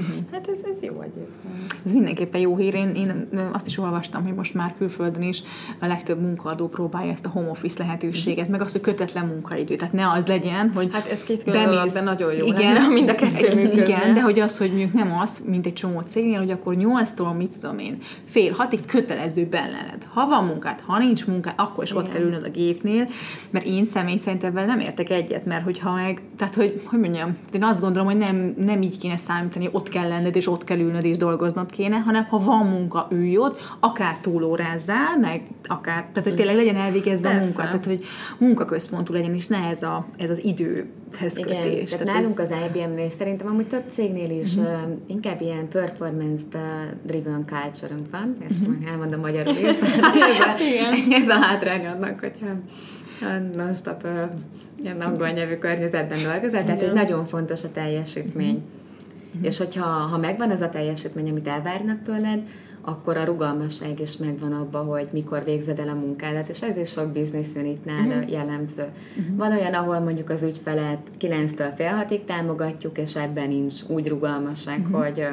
Uh-huh. 0.00 0.24
Hát 0.32 0.48
ez, 0.48 0.58
ez 0.74 0.82
jó 0.82 1.00
egyébként. 1.00 1.74
Ez 1.84 1.92
mindenképpen 1.92 2.40
jó 2.40 2.56
hír. 2.56 2.74
Én, 2.74 2.94
én 2.94 3.28
azt 3.52 3.66
is 3.66 3.78
olvastam, 3.78 4.24
hogy 4.24 4.34
most 4.34 4.54
már 4.54 4.74
külföldön 4.78 5.22
is 5.22 5.42
a 5.80 5.86
legtöbb 5.86 6.20
munkaadó 6.20 6.68
próbálja 6.68 7.12
ezt 7.12 7.26
a 7.26 7.28
home 7.28 7.50
office 7.50 7.82
lehetőséget, 7.82 8.38
uh-huh. 8.38 8.50
meg 8.50 8.60
azt, 8.60 8.72
hogy 8.72 8.80
kötetlen 8.80 9.26
munkaidő. 9.26 9.76
Tehát 9.76 9.92
ne 9.92 10.10
az 10.10 10.26
legyen, 10.26 10.72
hogy 10.74 10.88
Hát 10.92 11.08
ez 11.08 11.22
két 11.22 11.44
bemész, 11.44 11.92
de 11.92 12.00
nagyon 12.00 12.32
jó 12.32 12.46
igen, 12.46 12.72
lenne, 12.72 12.88
mind 12.88 13.08
a 13.08 13.14
kettő 13.14 13.54
működne. 13.54 13.82
Igen, 13.82 14.14
de 14.14 14.20
hogy 14.20 14.40
az, 14.40 14.58
hogy 14.58 14.68
mondjuk 14.68 14.92
nem 14.92 15.18
az, 15.18 15.42
mint 15.44 15.66
egy 15.66 15.72
csomó 15.72 16.00
cégnél, 16.00 16.38
hogy 16.38 16.50
akkor 16.50 16.74
8-tól, 16.78 17.36
mit 17.36 17.58
tudom 17.60 17.78
én, 17.78 17.98
fél 18.24 18.52
hatig 18.52 18.84
kötelező 18.84 19.46
bellened. 19.46 20.06
Ha 20.12 20.26
van 20.26 20.44
munkád, 20.44 20.80
ha 20.86 20.98
nincs 20.98 21.26
munkád, 21.26 21.54
akkor 21.56 21.84
is 21.84 21.90
igen. 21.90 22.02
ott 22.02 22.12
kell 22.12 22.22
ülnöd 22.22 22.44
a 22.44 22.50
gépnél, 22.50 23.08
mert 23.50 23.64
én 23.64 23.84
személy 23.84 24.16
szerint 24.16 24.44
ebben 24.44 24.66
nem 24.66 24.80
értek 24.80 25.10
egyet, 25.10 25.44
mert 25.44 25.64
hogyha 25.64 25.92
meg, 25.94 26.22
tehát 26.36 26.54
hogy, 26.54 26.82
hogy 26.84 27.00
mondjam, 27.00 27.36
én 27.52 27.64
azt 27.64 27.80
gondolom, 27.80 28.06
hogy 28.06 28.16
nem, 28.16 28.54
nem 28.56 28.82
így 28.82 28.98
kéne 28.98 29.16
számítani, 29.16 29.68
ott 29.72 29.88
kell 29.90 30.08
lenned, 30.08 30.36
és 30.36 30.46
ott 30.46 30.64
kell 30.64 30.78
ülnöd, 30.78 31.04
és 31.04 31.16
dolgoznod 31.16 31.70
kéne, 31.70 31.96
hanem 31.96 32.24
ha 32.24 32.38
van 32.38 32.66
munka, 32.66 33.08
ülj 33.10 33.36
ott, 33.36 33.60
akár 33.80 34.18
túlórázzál, 34.18 35.18
meg 35.20 35.42
akár, 35.66 36.00
tehát 36.12 36.24
hogy 36.24 36.34
tényleg 36.34 36.56
legyen 36.56 36.76
elvégezve 36.76 37.28
Persze. 37.28 37.42
a 37.42 37.44
munka, 37.44 37.62
tehát 37.62 37.84
hogy 37.84 38.04
munkaközpontú 38.38 39.12
legyen, 39.12 39.34
és 39.34 39.46
ne 39.46 39.58
ez, 39.58 39.82
a, 39.82 40.06
ez 40.16 40.30
az 40.30 40.44
időhez 40.44 41.36
Igen, 41.36 41.62
kötés. 41.62 41.90
Tehát, 41.90 42.06
nálunk 42.06 42.38
ez... 42.38 42.50
az 42.50 42.56
IBM-nél 42.66 43.10
szerintem 43.10 43.46
amúgy 43.46 43.66
több 43.66 43.84
cégnél 43.88 44.30
is 44.30 44.56
uh-huh. 44.56 44.72
uh, 44.72 44.90
inkább 45.06 45.40
ilyen 45.40 45.68
performance-driven 45.68 47.44
culture 47.46 47.94
van, 48.10 48.36
és 48.48 48.56
uh-huh. 48.58 48.76
majd 48.76 48.88
elmondom 48.88 49.20
magyarul 49.20 49.54
is, 49.54 49.66
ez, 49.68 49.80
a, 50.40 50.54
ez 51.10 51.28
a 51.28 51.34
hátrány 51.34 51.86
annak, 51.86 52.20
hogyha 52.20 52.46
non-stop 53.54 54.04
uh, 54.04 54.10
ilyen 54.82 55.00
angol 55.00 55.28
nyelvű 55.28 55.54
környezetben 55.54 56.18
dolgozol, 56.22 56.64
tehát 56.64 56.82
hogy 56.82 56.92
nagyon 56.92 57.26
fontos 57.26 57.64
a 57.64 57.70
teljesítmény. 57.72 58.54
Uh-huh 58.54 58.78
Uh-huh. 59.32 59.46
És 59.46 59.58
hogyha 59.58 59.84
ha 59.84 60.18
megvan 60.18 60.50
az 60.50 60.60
a 60.60 60.68
teljesítmény, 60.68 61.30
amit 61.30 61.48
elvárnak 61.48 62.02
tőled, 62.02 62.42
akkor 62.82 63.16
a 63.16 63.24
rugalmasság 63.24 64.00
is 64.00 64.16
megvan 64.16 64.52
abba, 64.52 64.78
hogy 64.78 65.08
mikor 65.12 65.44
végzed 65.44 65.78
el 65.78 65.88
a 65.88 65.94
munkádat, 65.94 66.48
és 66.48 66.62
ez 66.62 66.76
is 66.76 66.90
sok 66.90 67.12
business 67.12 67.54
unitnál 67.56 68.06
uh-huh. 68.06 68.30
jellemző. 68.30 68.88
Uh-huh. 69.18 69.36
Van 69.36 69.52
olyan, 69.52 69.74
ahol 69.74 69.98
mondjuk 69.98 70.30
az 70.30 70.42
ügyfelet 70.42 71.10
9-től 71.20 71.72
fél 71.76 71.90
hatig 71.90 72.24
támogatjuk, 72.24 72.98
és 72.98 73.16
ebben 73.16 73.48
nincs 73.48 73.74
úgy 73.88 74.08
rugalmasság, 74.08 74.80
uh-huh. 74.80 75.02
hogy 75.02 75.26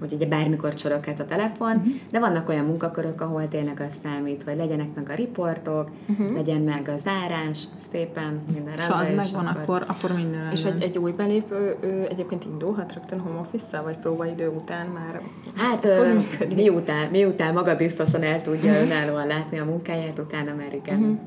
hogy 0.00 0.12
ugye 0.12 0.26
bármikor 0.26 0.74
csoroghat 0.74 1.20
a 1.20 1.24
telefon, 1.24 1.76
uh-huh. 1.76 1.92
de 2.10 2.18
vannak 2.18 2.48
olyan 2.48 2.64
munkakörök, 2.64 3.20
ahol 3.20 3.48
tényleg 3.48 3.80
az 3.80 3.94
számít, 4.04 4.42
hogy 4.42 4.56
legyenek 4.56 4.94
meg 4.94 5.10
a 5.10 5.14
riportok, 5.14 5.90
uh-huh. 6.08 6.34
legyen 6.34 6.60
meg 6.60 6.88
a 6.88 6.96
zárás, 6.96 7.64
szépen 7.90 8.40
minden 8.52 8.74
És 8.76 8.86
az 8.88 9.12
megvan, 9.12 9.46
akkor, 9.46 9.62
akkor, 9.62 9.84
akkor 9.88 10.12
minden 10.16 10.48
És 10.52 10.64
egy, 10.64 10.82
egy 10.82 10.98
új 10.98 11.12
belépő 11.12 11.76
ő 11.80 12.06
egyébként 12.10 12.44
indulhat 12.44 12.92
rögtön 12.92 13.20
home 13.20 13.38
office 13.38 13.80
vagy 13.80 13.96
próbaidő 13.96 14.48
után 14.48 14.86
már? 14.86 15.20
Hát 15.56 15.84
ö, 15.84 16.18
miután, 16.54 17.08
miután 17.10 17.54
maga 17.54 17.76
biztosan 17.76 18.22
el 18.22 18.42
tudja 18.42 18.72
uh-huh. 18.72 18.86
önállóan 18.86 19.26
látni 19.26 19.58
a 19.58 19.64
munkáját, 19.64 20.18
utána 20.18 20.54
már 20.54 20.74
igen. 20.74 20.98
Uh-huh. 20.98 21.18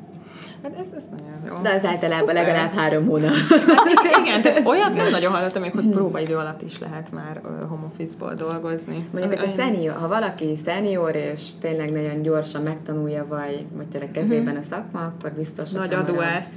Hát 0.63 0.71
ez, 0.79 0.87
ez 0.97 1.03
nagyon 1.09 1.39
jó. 1.47 1.61
De 1.61 1.69
az 1.69 1.85
általában 1.85 2.27
Szuper. 2.27 2.35
legalább 2.35 2.73
három 2.73 3.05
hónap. 3.05 3.29
Hát, 3.29 4.25
igen, 4.25 4.41
tehát 4.41 4.65
olyat 4.65 4.95
nem 4.95 5.09
nagyon 5.17 5.31
hallottam 5.31 5.61
még, 5.61 5.71
hogy 5.71 5.89
próbaidő 5.89 6.35
alatt 6.35 6.61
is 6.61 6.79
lehet 6.79 7.11
már 7.11 7.41
home 7.67 7.85
office-ból 7.85 8.33
dolgozni. 8.33 9.07
Mondjuk, 9.11 9.39
hogy 9.39 9.49
szenior, 9.49 9.95
ha 9.95 10.07
valaki 10.07 10.55
szenior, 10.63 11.15
és 11.15 11.49
tényleg 11.61 11.91
nagyon 11.91 12.21
gyorsan 12.21 12.61
megtanulja, 12.61 13.25
vagy, 13.27 13.65
vagy 13.75 13.87
tényleg 13.87 14.11
kezében 14.11 14.53
hmm. 14.53 14.61
a 14.61 14.65
szakma, 14.69 14.99
akkor 14.99 15.31
biztos, 15.31 15.71
Nagy 15.71 15.93
adóász. 15.93 16.53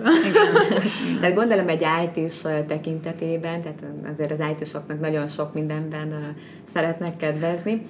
tehát 1.20 1.34
gondolom 1.34 1.68
egy 1.68 1.86
IT-s 2.04 2.42
tekintetében, 2.66 3.60
tehát 3.60 3.82
azért 4.12 4.30
az 4.30 4.46
IT-soknak 4.50 5.00
nagyon 5.00 5.28
sok 5.28 5.54
mindenben 5.54 6.36
szeretnek 6.72 7.16
kedvezni. 7.16 7.86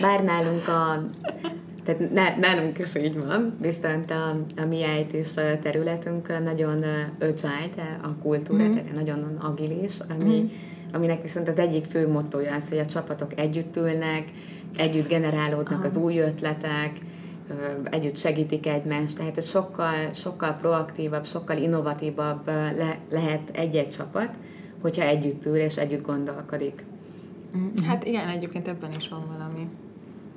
Bár 0.00 0.22
nálunk 0.22 0.68
a 0.68 1.02
tehát 1.84 2.12
ne, 2.12 2.36
nálunk 2.36 2.78
is 2.78 2.94
így 2.94 3.18
van, 3.18 3.56
viszont 3.60 4.10
a, 4.10 4.28
a 4.56 4.64
mi 4.68 4.84
is 5.12 5.32
területünk 5.62 6.42
nagyon 6.42 6.84
agile, 7.20 7.98
a 8.02 8.14
kultúra, 8.22 8.64
mm. 8.64 8.72
tehát 8.72 8.94
nagyon 8.94 9.36
agilis, 9.40 9.98
ami, 10.08 10.40
mm. 10.40 10.46
aminek 10.92 11.22
viszont 11.22 11.48
az 11.48 11.58
egyik 11.58 11.84
fő 11.84 12.08
mottoja 12.08 12.54
az, 12.54 12.68
hogy 12.68 12.78
a 12.78 12.86
csapatok 12.86 13.38
együtt 13.38 13.76
ülnek, 13.76 14.24
együtt 14.76 15.08
generálódnak 15.08 15.84
Aha. 15.84 15.88
az 15.88 15.96
új 15.96 16.18
ötletek, 16.18 16.92
együtt 17.90 18.16
segítik 18.16 18.66
egymást, 18.66 19.16
tehát 19.16 19.46
sokkal, 19.46 20.12
sokkal 20.12 20.52
proaktívabb, 20.52 21.26
sokkal 21.26 21.56
innovatívabb 21.56 22.46
le, 22.46 22.98
lehet 23.10 23.50
egy-egy 23.52 23.88
csapat, 23.88 24.30
hogyha 24.80 25.02
együtt 25.02 25.46
ül 25.46 25.56
és 25.56 25.76
együtt 25.76 26.06
gondolkodik. 26.06 26.84
Mhm. 27.52 27.84
Hát 27.84 28.04
igen, 28.04 28.28
egyébként 28.28 28.68
ebben 28.68 28.90
is 28.96 29.08
van 29.08 29.24
valami. 29.36 29.68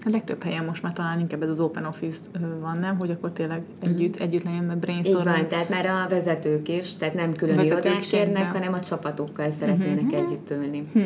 A 0.08 0.10
legtöbb 0.10 0.44
helyen 0.44 0.66
most 0.66 0.84
már 0.84 0.94
talán 0.94 1.20
inkább 1.20 1.44
ez 1.44 1.50
az 1.50 1.60
open 1.60 1.86
office 1.86 2.20
van, 2.62 2.78
nem? 2.78 2.98
Hogy 2.98 3.12
akkor 3.12 3.32
tényleg 3.32 3.62
együtt, 3.80 4.20
mm. 4.20 4.24
együtt 4.24 4.44
legyen, 4.44 4.64
mert 4.64 4.80
brainstorm. 4.80 5.28
Így 5.28 5.36
van, 5.36 5.48
tehát 5.48 5.70
már 5.70 5.86
a 5.86 6.10
vezetők 6.10 6.68
is, 6.68 6.96
tehát 6.96 7.14
nem 7.14 7.34
külön 7.34 7.60
irodák 7.60 8.00
kérnek, 8.00 8.52
hanem 8.52 8.74
a 8.74 8.80
csapatokkal 8.80 9.52
szeretnének 9.52 10.04
mm-hmm. 10.04 10.26
együtt 10.26 10.52
ülni. 10.52 10.88
Mm. 10.98 11.02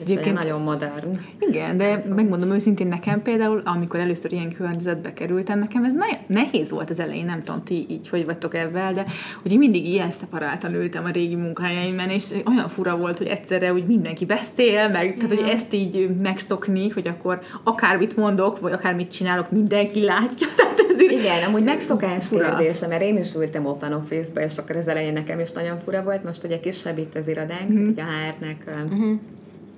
Egyébként 0.00 0.38
nagyon 0.38 0.60
modern. 0.60 1.20
Igen, 1.38 1.76
de 1.76 2.04
megmondom 2.14 2.50
őszintén 2.50 2.86
nekem 2.86 3.22
például, 3.22 3.62
amikor 3.64 4.00
először 4.00 4.32
ilyen 4.32 4.52
környezetbe 4.52 5.12
kerültem, 5.12 5.58
nekem 5.58 5.84
ez 5.84 5.92
nehéz 6.26 6.70
volt 6.70 6.90
az 6.90 7.00
elején, 7.00 7.24
nem 7.24 7.42
tudom, 7.42 7.62
ti 7.62 7.86
így 7.88 8.08
hogy 8.08 8.24
vagytok 8.24 8.54
ebben, 8.54 8.94
de 8.94 9.06
hogy 9.42 9.58
mindig 9.58 9.86
ilyen 9.86 10.10
szeparáltan 10.10 10.74
ültem 10.74 11.04
a 11.04 11.10
régi 11.10 11.34
munkájaimban, 11.34 12.08
és 12.08 12.32
olyan 12.46 12.68
fura 12.68 12.96
volt, 12.96 13.18
hogy 13.18 13.26
egyszerre 13.26 13.72
úgy 13.72 13.86
mindenki 13.86 14.24
beszél, 14.24 14.88
meg, 14.88 15.16
tehát 15.16 15.38
hogy 15.38 15.48
ezt 15.48 15.72
így 15.72 16.08
megszokni, 16.22 16.88
hogy 16.88 17.06
akkor 17.06 17.40
akármit 17.64 18.16
mondok, 18.16 18.60
vagy 18.60 18.72
akármit 18.72 19.12
csinálok, 19.12 19.50
mindenki 19.50 20.04
látja. 20.04 20.46
Tehát 20.56 20.84
ez 20.88 21.02
így 21.02 21.12
Igen, 21.12 21.42
amúgy 21.42 21.64
megszokás 21.64 22.28
kérdése, 22.28 22.86
mert 22.86 23.02
én 23.02 23.18
is 23.18 23.34
ültem 23.34 23.66
Open 23.66 23.92
Office-ba, 23.92 24.40
és 24.40 24.58
akkor 24.58 24.76
az 24.76 24.88
elején 24.88 25.12
nekem 25.12 25.40
is 25.40 25.52
nagyon 25.52 25.78
fura 25.78 26.02
volt, 26.02 26.24
most 26.24 26.44
ugye 26.44 26.60
kisebb 26.60 26.98
itt 26.98 27.14
az 27.14 27.28
irodánk, 27.28 27.70
mm. 27.70 27.88
ugye 27.88 28.02
a 28.02 28.06
HR-nek 28.06 28.76
mm-hmm 28.92 29.14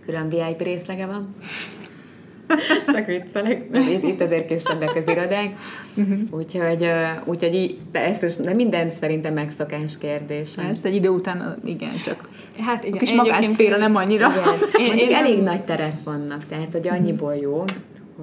külön 0.06 0.28
VIP 0.28 0.62
részlege 0.62 1.06
van. 1.06 1.34
Csak 2.92 3.06
viccelek, 3.06 3.66
itt, 3.72 4.02
itt 4.02 4.20
azért 4.20 4.46
kisebbek 4.46 4.94
az 4.94 5.08
irodák. 5.08 5.54
Uh-huh. 5.96 6.18
Úgyhogy, 6.30 6.90
úgyhogy 7.24 7.54
így, 7.54 7.78
de 7.92 8.04
ezt 8.04 8.22
is, 8.22 8.34
de 8.34 8.54
minden 8.54 8.90
szerintem 8.90 9.34
megszokás 9.34 9.98
kérdés. 9.98 10.56
Ez 10.56 10.84
egy 10.84 10.94
idő 10.94 11.08
után, 11.08 11.58
igen, 11.64 12.00
csak 12.04 12.28
hát 12.58 12.84
igen, 12.84 12.96
a 12.96 13.00
kis 13.00 13.12
magánszféra 13.12 13.76
nem 13.76 13.96
annyira. 13.96 14.28
Igen. 14.78 14.96
Én, 14.96 14.98
én 15.08 15.14
elég 15.14 15.42
nagy 15.42 15.64
terek 15.64 15.94
vannak, 16.04 16.46
tehát 16.46 16.72
hogy 16.72 16.88
annyiból 16.88 17.34
jó, 17.34 17.64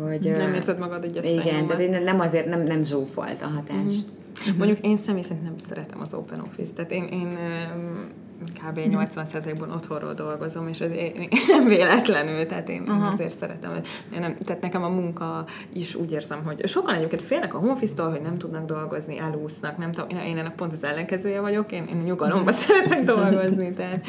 hogy... 0.03 0.31
Nem 0.37 0.53
érzed 0.53 0.79
magad 0.79 1.05
így 1.05 1.17
a 1.17 1.23
Igen, 1.23 1.67
tehát 1.67 2.03
nem 2.03 2.19
azért, 2.19 2.45
nem, 2.45 2.61
nem 2.61 2.83
zsúfolt 2.83 3.41
a 3.41 3.47
hatás. 3.47 3.93
Uh-huh. 4.39 4.57
Mondjuk 4.57 4.79
én 4.85 4.97
személy 4.97 5.21
szerint 5.21 5.43
nem 5.43 5.57
szeretem 5.67 5.99
az 6.01 6.13
Open 6.13 6.39
Office, 6.39 6.71
tehát 6.75 6.91
én, 6.91 7.03
én 7.03 7.37
kb. 8.43 8.79
80%-ban 8.79 9.71
otthonról 9.71 10.13
dolgozom, 10.13 10.67
és 10.67 10.79
ez 10.79 10.91
nem 11.47 11.65
véletlenül, 11.65 12.45
tehát 12.45 12.69
én, 12.69 12.83
én 12.83 13.01
azért 13.11 13.37
szeretem. 13.37 13.71
Én 14.13 14.19
nem, 14.19 14.35
tehát 14.35 14.61
nekem 14.61 14.83
a 14.83 14.89
munka 14.89 15.45
is 15.73 15.95
úgy 15.95 16.11
érzem, 16.11 16.43
hogy 16.43 16.67
sokan 16.67 16.95
egyébként 16.95 17.21
félnek 17.21 17.53
a 17.53 17.57
home 17.57 17.71
office 17.71 18.03
hogy 18.03 18.21
nem 18.21 18.37
tudnak 18.37 18.65
dolgozni, 18.65 19.19
elúsznak, 19.19 19.77
nem 19.77 19.91
tudom, 19.91 20.17
én 20.17 20.37
ennek 20.37 20.55
pont 20.55 20.71
az 20.71 20.83
ellenkezője 20.83 21.39
vagyok, 21.39 21.71
én, 21.71 21.83
én 21.83 21.97
nyugalomba 21.97 22.51
szeretek 22.61 23.03
dolgozni, 23.03 23.73
tehát, 23.73 24.05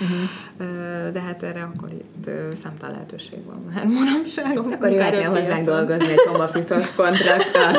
de 1.13 1.21
hát 1.21 1.43
erre 1.43 1.63
akkor 1.75 1.89
itt 1.93 2.31
számtalan 2.53 2.95
lehetőség 2.95 3.45
van 3.45 3.59
már 3.75 3.87
manapság. 3.87 4.59
Akkor 4.59 4.91
jöhetnél 4.91 5.31
hozzánk 5.31 5.65
dolgozni 5.65 6.13
egy 6.13 6.19
home 6.29 6.45
office-os 6.45 6.95
kontraktal. 6.95 7.73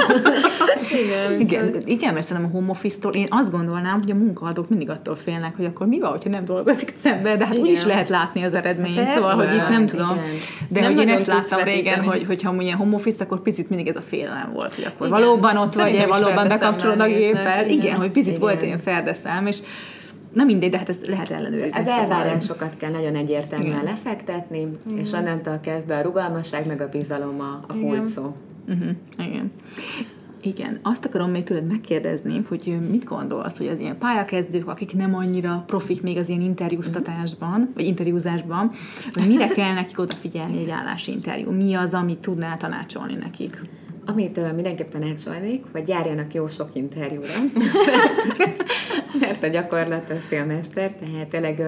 igen, 1.04 1.40
igen, 1.40 1.82
igen, 1.86 2.14
mert 2.14 2.26
szerintem 2.26 2.52
a 2.52 2.54
home 2.58 2.70
office-tól 2.70 3.14
én 3.14 3.28
azt 3.30 3.52
gondolnám, 3.52 4.00
hogy 4.00 4.12
a 4.12 4.16
munkaadók 4.16 4.70
mindig 4.70 4.90
attól 4.90 5.16
félnek, 5.16 5.56
hogy 5.56 5.66
akkor 5.66 5.88
mi 5.88 6.00
van, 6.00 6.10
hogyha 6.10 6.30
nem 6.30 6.45
dolgozik 6.46 6.94
az 6.96 7.06
ember, 7.06 7.38
de 7.38 7.46
hát 7.46 7.58
úgy 7.58 7.70
is 7.70 7.84
lehet 7.84 8.10
látni 8.10 8.44
az 8.44 8.54
eredményt, 8.54 8.96
Persze, 8.96 9.20
szóval, 9.20 9.46
hogy 9.46 9.56
itt 9.56 9.70
nem 9.70 9.86
tudom. 9.86 10.12
Igen. 10.12 10.25
De 10.70 10.80
nem 10.80 10.94
hogy 10.94 11.02
én 11.02 11.10
ezt 11.10 11.25
láttam 11.25 11.64
régen, 11.64 12.04
hogy, 12.04 12.25
hogyha 12.25 12.56
ilyen 12.60 12.78
home 12.78 12.96
office, 12.96 13.24
akkor 13.24 13.42
picit 13.42 13.70
mindig 13.70 13.88
ez 13.88 13.96
a 13.96 14.02
félelem 14.02 14.52
volt, 14.54 14.75
hogy 14.75 14.84
akkor 14.84 15.08
igen. 15.08 15.20
valóban 15.20 15.58
ott 15.58 15.74
vagy, 15.74 16.06
valóban 16.08 16.48
bekapcsolod 16.48 17.00
a 17.00 17.08
gépet. 17.08 17.70
Igen, 17.70 17.96
hogy 17.96 18.12
picit 18.12 18.38
volt 18.38 18.62
ilyen 18.62 18.78
ferdeszem, 18.78 19.48
és 19.48 19.58
Na 20.34 20.44
mindegy, 20.44 20.70
de 20.70 20.78
hát 20.78 20.90
ezt 20.90 21.08
lehet 21.08 21.30
ellenőrizni. 21.30 21.80
Az 21.80 21.88
elvárásokat 21.88 22.78
kell 22.78 22.92
nagyon 22.92 23.16
egyértelműen 23.16 23.72
Igen. 23.72 23.84
lefektetni, 23.84 24.60
Igen. 24.60 24.98
és 24.98 25.12
onnantól 25.12 25.60
kezdve 25.60 25.98
a 25.98 26.02
rugalmasság 26.02 26.68
meg 26.68 26.82
a 26.82 26.90
bizalom 26.90 27.40
a, 27.40 27.60
a 27.68 27.74
kulcs 27.74 28.08
szó. 28.08 28.36
Uh-huh. 28.68 28.90
Igen. 29.18 29.52
Igen, 30.46 30.80
azt 30.82 31.06
akarom 31.06 31.30
még 31.30 31.44
tőled 31.44 31.68
megkérdezni, 31.68 32.42
hogy 32.48 32.78
mit 32.90 33.04
gondolsz, 33.04 33.58
hogy 33.58 33.68
az 33.68 33.80
ilyen 33.80 33.98
pályakezdők, 33.98 34.68
akik 34.68 34.94
nem 34.94 35.16
annyira 35.16 35.64
profik 35.68 36.02
még 36.02 36.18
az 36.18 36.30
ilyen 36.30 36.42
interjúztatásban, 36.42 37.72
vagy 37.74 37.86
interjúzásban, 37.86 38.72
hogy 39.14 39.28
mire 39.28 39.48
kell 39.48 39.74
nekik 39.74 40.00
odafigyelni 40.00 40.58
egy 40.58 40.70
állásinterjú? 40.70 41.52
Mi 41.52 41.74
az, 41.74 41.94
amit 41.94 42.18
tudnál 42.18 42.58
tanácsolni 42.58 43.14
nekik? 43.14 43.62
Amit 44.08 44.54
mindenképp 44.54 44.90
tanácsolnék, 44.90 45.64
hogy 45.72 45.88
járjanak 45.88 46.34
jó 46.34 46.48
sok 46.48 46.70
interjúra, 46.74 47.34
mert 49.20 49.44
a 49.44 49.48
gyakorlat 49.48 50.04
teszi 50.04 50.36
a 50.36 50.46
mester, 50.46 50.92
tehát 50.92 51.28
tényleg 51.28 51.64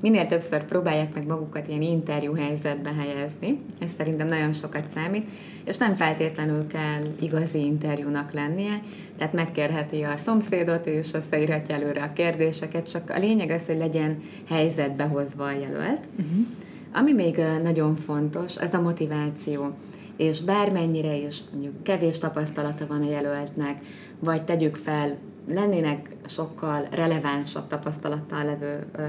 minél 0.00 0.26
többször 0.26 0.64
próbálják 0.64 1.14
meg 1.14 1.26
magukat 1.26 1.68
ilyen 1.68 1.82
interjú 1.82 2.34
helyzetbe 2.34 2.92
helyezni, 2.92 3.60
ez 3.80 3.90
szerintem 3.90 4.26
nagyon 4.26 4.52
sokat 4.52 4.88
számít, 4.88 5.30
és 5.64 5.76
nem 5.76 5.94
feltétlenül 5.94 6.66
kell 6.66 7.02
igazi 7.20 7.64
interjúnak 7.64 8.32
lennie, 8.32 8.80
tehát 9.18 9.32
megkérheti 9.32 10.02
a 10.02 10.16
szomszédot, 10.16 10.86
és 10.86 11.12
összeírhatja 11.12 11.74
előre 11.74 12.02
a 12.02 12.12
kérdéseket, 12.12 12.90
csak 12.90 13.10
a 13.10 13.18
lényeg 13.18 13.50
az, 13.50 13.66
hogy 13.66 13.78
legyen 13.78 14.18
helyzetbe 14.48 15.04
hozva 15.04 15.44
a 15.44 15.52
jelölt. 15.52 16.00
Uh-huh. 16.16 16.46
Ami 16.94 17.12
még 17.12 17.40
nagyon 17.62 17.96
fontos, 17.96 18.56
az 18.56 18.74
a 18.74 18.80
motiváció 18.80 19.74
és 20.16 20.40
bármennyire 20.40 21.16
is 21.16 21.40
mondjuk 21.52 21.82
kevés 21.82 22.18
tapasztalata 22.18 22.86
van 22.86 23.02
a 23.02 23.10
jelöltnek, 23.10 23.84
vagy 24.18 24.42
tegyük 24.42 24.76
fel, 24.76 25.16
lennének 25.48 26.08
sokkal 26.26 26.86
relevánsabb 26.90 27.66
tapasztalattal 27.66 28.44
levő 28.44 28.86
ö, 28.96 29.02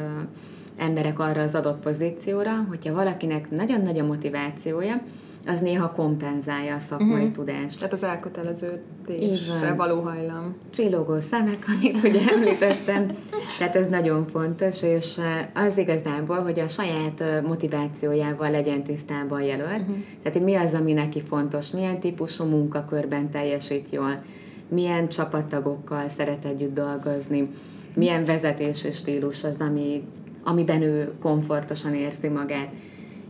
emberek 0.77 1.19
arra 1.19 1.41
az 1.41 1.55
adott 1.55 1.83
pozícióra, 1.83 2.65
hogyha 2.69 2.93
valakinek 2.93 3.51
nagyon 3.51 3.81
nagy 3.81 3.99
a 3.99 4.05
motivációja, 4.05 5.01
az 5.45 5.59
néha 5.59 5.91
kompenzálja 5.91 6.75
a 6.75 6.79
szakmai 6.79 7.19
uh-huh. 7.19 7.31
tudást. 7.31 7.77
Tehát 7.77 7.93
az 7.93 8.03
elköteleződésre 8.03 9.73
való 9.73 10.01
hajlam. 10.01 10.55
Csillogó 10.69 11.19
szemek, 11.19 11.65
amit 11.67 12.03
ugye 12.03 12.19
említettem. 12.35 13.17
Tehát 13.57 13.75
ez 13.75 13.87
nagyon 13.87 14.27
fontos, 14.27 14.83
és 14.83 15.19
az 15.53 15.77
igazából, 15.77 16.41
hogy 16.41 16.59
a 16.59 16.67
saját 16.67 17.23
motivációjával 17.47 18.51
legyen 18.51 18.83
tisztában 18.83 19.41
jelölt. 19.41 19.81
Uh-huh. 19.81 19.95
Tehát, 20.17 20.33
hogy 20.33 20.43
mi 20.43 20.55
az, 20.55 20.73
ami 20.73 20.93
neki 20.93 21.21
fontos, 21.21 21.71
milyen 21.71 21.99
típusú 21.99 22.45
munkakörben 22.45 23.29
teljesít 23.29 23.89
jól, 23.89 24.21
milyen 24.67 25.09
csapattagokkal 25.09 26.09
szeret 26.09 26.45
együtt 26.45 26.73
dolgozni, 26.73 27.49
milyen 27.95 28.25
vezetési 28.25 28.91
stílus 28.91 29.43
az, 29.43 29.59
ami, 29.59 30.03
amiben 30.43 30.81
ő 30.81 31.11
komfortosan 31.21 31.93
érzi 31.93 32.27
magát 32.27 32.69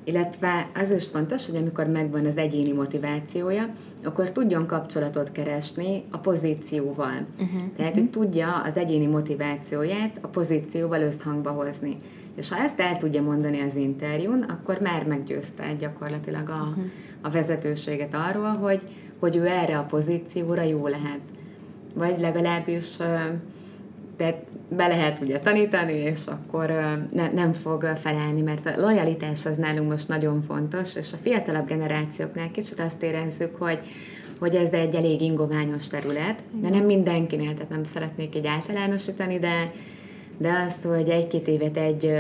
illetve 0.04 0.70
az 0.76 0.92
is 0.92 1.08
fontos, 1.08 1.46
hogy 1.46 1.56
amikor 1.56 1.88
megvan 1.88 2.26
az 2.26 2.38
egyéni 2.38 2.72
motivációja, 2.72 3.70
akkor 4.04 4.32
tudjon 4.32 4.68
kapcsolatot 4.68 5.32
keresni 5.32 6.04
a 6.12 6.18
pozícióval. 6.18 7.26
Uh-huh. 7.40 7.62
Tehát, 7.76 7.94
hogy 7.94 8.10
tudja 8.10 8.62
az 8.66 8.78
egyéni 8.78 9.06
motivációját 9.06 10.18
a 10.22 10.28
pozícióval 10.28 11.02
összhangba 11.02 11.52
hozni. 11.52 11.98
És 12.36 12.50
ha 12.50 12.64
ezt 12.64 12.80
el 12.80 12.98
tudja 12.98 13.22
mondani 13.22 13.60
az 13.62 13.76
interjún, 13.76 14.42
akkor 14.42 14.80
már 14.80 15.06
meggyőzte 15.06 15.74
gyakorlatilag 15.74 16.50
a, 16.50 16.68
uh-huh. 16.70 16.84
a 17.22 17.30
vezetőséget 17.30 18.14
arról, 18.14 18.56
hogy, 18.56 18.82
hogy 19.20 19.36
ő 19.36 19.48
erre 19.48 19.78
a 19.78 19.84
pozícióra 19.84 20.62
jó 20.62 20.88
lehet. 20.88 21.20
Vagy 21.96 22.20
legalábbis 22.20 22.98
tehát 24.18 24.38
be 24.70 24.88
lehet 24.88 25.20
ugye 25.20 25.40
tanítani, 25.40 25.94
és 25.94 26.22
akkor 26.26 26.68
ne, 27.12 27.32
nem 27.32 27.54
fog 27.54 27.84
felállni, 27.84 28.42
mert 28.42 28.66
a 28.66 28.82
lojalitás 28.82 29.46
az 29.46 29.58
nálunk 29.58 29.90
most 29.90 30.08
nagyon 30.08 30.42
fontos, 30.42 30.96
és 30.96 31.14
a 31.14 31.18
fiatalabb 31.22 31.68
generációknál 31.68 32.52
kicsit 32.52 32.80
azt 32.80 33.04
érezzük, 33.04 33.56
hogy 33.56 33.80
hogy 34.40 34.56
ez 34.56 34.72
egy 34.72 34.96
elég 34.96 35.22
ingoványos 35.22 35.88
terület, 35.88 36.44
de 36.62 36.70
nem 36.70 36.86
mindenkinél, 36.86 37.54
tehát 37.54 37.70
nem 37.70 37.84
szeretnék 37.94 38.36
így 38.36 38.48
általánosítani, 38.48 39.40
de 39.40 39.72
de 40.38 40.52
az, 40.68 40.84
hogy 40.84 41.10
egy-két 41.10 41.48
évet 41.48 41.78
egy 41.78 42.12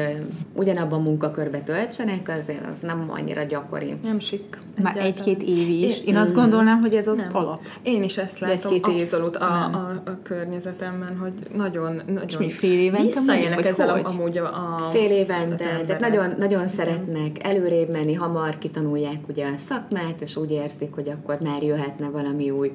ugyanabban 0.53 1.01
munkakörbe 1.01 1.59
töltsenek, 1.59 2.29
azért 2.39 2.69
az 2.71 2.79
nem 2.79 3.05
annyira 3.07 3.43
gyakori. 3.43 3.95
Nem 4.03 4.19
sik. 4.19 4.61
Már 4.81 4.97
egy-két 4.97 5.41
év 5.43 5.69
is. 5.69 6.01
Én, 6.03 6.07
Én 6.07 6.17
azt 6.17 6.33
gondolnám, 6.33 6.79
hogy 6.79 6.95
ez 6.95 7.07
az 7.07 7.17
nem. 7.17 7.29
alap. 7.31 7.59
Én 7.81 8.03
is 8.03 8.17
ezt 8.17 8.39
látom 8.39 8.73
egy-két 8.73 9.01
abszolút 9.01 9.35
a, 9.35 9.63
a, 9.63 10.01
a 10.05 10.17
környezetemben, 10.23 11.17
hogy 11.17 11.33
nagyon, 11.55 12.01
nagyon 12.05 12.27
És 12.27 12.37
mi 12.37 12.49
fél 12.49 12.79
évente 12.79 13.03
visszaélnek 13.03 13.65
ezzel 13.65 13.91
hogy? 13.91 14.01
amúgy 14.05 14.37
a, 14.37 14.45
a 14.45 14.89
Fél 14.91 15.11
évente, 15.11 15.81
tehát 15.85 15.99
nagyon, 15.99 16.33
nagyon 16.37 16.67
szeretnek 16.67 17.43
előrébb 17.43 17.89
menni, 17.89 18.13
hamar 18.13 18.57
kitanulják 18.57 19.19
ugye 19.27 19.45
a 19.45 19.57
szakmát, 19.67 20.21
és 20.21 20.35
úgy 20.35 20.51
érzik, 20.51 20.93
hogy 20.93 21.09
akkor 21.09 21.37
már 21.39 21.63
jöhetne 21.63 22.09
valami 22.09 22.49
új. 22.49 22.71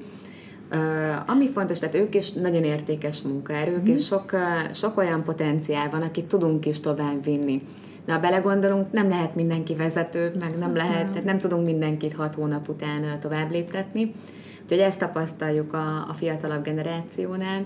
Uh, 0.73 1.31
ami 1.31 1.49
fontos, 1.49 1.79
tehát 1.79 1.95
ők 1.95 2.15
is 2.15 2.33
nagyon 2.33 2.65
értékes 2.65 3.23
munkaerők, 3.23 3.83
mm. 3.83 3.93
és 3.93 4.05
sok, 4.05 4.33
uh, 4.33 4.73
sok 4.73 4.97
olyan 4.97 5.25
potenciál 5.25 5.91
van, 5.91 6.03
akit 6.03 6.27
tudunk 6.27 6.67
is 6.67 6.81
tovább 6.81 7.25
vinni. 7.25 7.63
De 8.05 8.13
ha 8.13 8.21
belegondolunk, 8.21 8.93
nem 8.93 9.09
lehet 9.09 9.35
mindenki 9.35 9.75
vezető, 9.75 10.33
meg 10.39 10.59
nem 10.59 10.75
lehet, 10.77 11.07
tehát 11.07 11.25
nem 11.25 11.39
tudunk 11.39 11.65
mindenkit 11.65 12.15
hat 12.15 12.35
hónap 12.35 12.69
után 12.69 13.21
tovább 13.21 13.51
léptetni. 13.51 14.15
Úgyhogy 14.63 14.79
ezt 14.79 14.99
tapasztaljuk 14.99 15.73
a, 15.73 16.07
a 16.09 16.15
fiatalabb 16.17 16.65
generációnál 16.65 17.65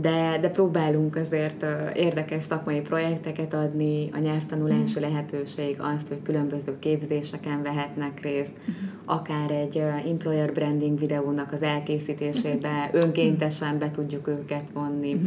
de, 0.00 0.38
de 0.40 0.48
próbálunk 0.48 1.16
azért 1.16 1.64
érdekes 1.94 2.42
szakmai 2.42 2.80
projekteket 2.80 3.54
adni, 3.54 4.08
a 4.12 4.18
nyelvtanulási 4.18 4.98
mm. 4.98 5.02
lehetőség, 5.02 5.76
azt, 5.78 6.08
hogy 6.08 6.22
különböző 6.22 6.78
képzéseken 6.78 7.62
vehetnek 7.62 8.20
részt, 8.20 8.52
mm. 8.70 8.74
akár 9.04 9.50
egy 9.50 9.82
employer 10.06 10.52
branding 10.52 10.98
videónak 10.98 11.52
az 11.52 11.62
elkészítésébe 11.62 12.90
önkéntesen 12.92 13.78
be 13.78 13.90
tudjuk 13.90 14.28
őket 14.28 14.70
vonni. 14.72 15.20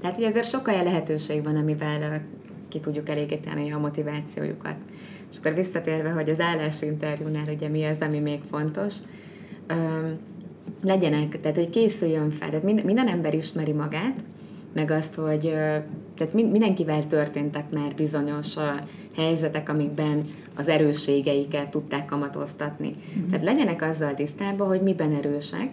Tehát, 0.00 0.16
hogy 0.16 0.24
ezért 0.24 0.48
sokkal 0.48 0.72
olyan 0.74 0.86
lehetőség 0.86 1.44
van, 1.44 1.56
amivel 1.56 2.22
ki 2.68 2.80
tudjuk 2.80 3.08
elégíteni 3.08 3.70
a 3.70 3.78
motivációjukat. 3.78 4.76
És 5.30 5.38
akkor 5.38 5.54
visszatérve, 5.54 6.10
hogy 6.10 6.28
az 6.28 6.40
állásinterjúnál 6.40 7.54
ugye 7.54 7.68
mi 7.68 7.84
az, 7.84 7.96
ami 8.00 8.18
még 8.18 8.40
fontos, 8.50 8.94
legyenek, 10.82 11.40
tehát 11.40 11.56
hogy 11.56 11.70
készüljön 11.70 12.30
fel, 12.30 12.48
tehát 12.48 12.64
minden, 12.64 12.84
minden 12.84 13.08
ember 13.08 13.34
ismeri 13.34 13.72
magát, 13.72 14.24
meg 14.74 14.90
azt, 14.90 15.14
hogy 15.14 15.40
tehát 16.16 16.32
mindenkivel 16.32 17.06
történtek 17.06 17.70
már 17.70 17.94
bizonyos 17.94 18.54
helyzetek, 19.16 19.68
amikben 19.68 20.20
az 20.56 20.68
erősségeiket 20.68 21.70
tudták 21.70 22.04
kamatoztatni. 22.04 22.88
Mm-hmm. 22.88 23.28
Tehát 23.28 23.44
legyenek 23.44 23.82
azzal 23.82 24.14
tisztában, 24.14 24.66
hogy 24.66 24.82
miben 24.82 25.12
erősek, 25.12 25.68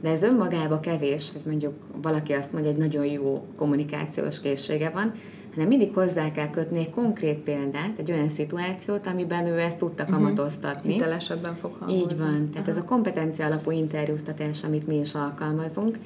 de 0.00 0.10
ez 0.10 0.22
önmagába 0.22 0.80
kevés, 0.80 1.32
hogy 1.32 1.42
mondjuk 1.46 1.74
valaki 2.02 2.32
azt 2.32 2.52
mondja, 2.52 2.70
hogy 2.70 2.80
nagyon 2.80 3.04
jó 3.04 3.46
kommunikációs 3.56 4.40
készsége 4.40 4.90
van, 4.90 5.12
hanem 5.56 5.70
mindig 5.70 5.94
hozzá 5.94 6.30
kell 6.32 6.50
kötni 6.50 6.78
egy 6.78 6.90
konkrét 6.90 7.38
példát, 7.38 7.98
egy 7.98 8.12
olyan 8.12 8.28
szituációt, 8.28 9.06
amiben 9.06 9.46
ő 9.46 9.58
ezt 9.58 9.78
tudta 9.78 10.02
mhm. 10.02 10.12
kamatoztatni. 10.12 10.78
Uh-huh. 10.78 10.92
Hitelesebben 10.92 11.54
fog 11.54 11.70
hangolni. 11.78 12.02
Így 12.02 12.18
van. 12.18 12.50
Tehát 12.50 12.68
uh-huh. 12.68 12.68
ez 12.68 12.76
a 12.76 12.84
kompetencia 12.84 13.46
alapú 13.46 13.70
interjúztatás, 13.70 14.64
amit 14.64 14.86
mi 14.86 14.98
is 14.98 15.14
alkalmazunk, 15.14 15.98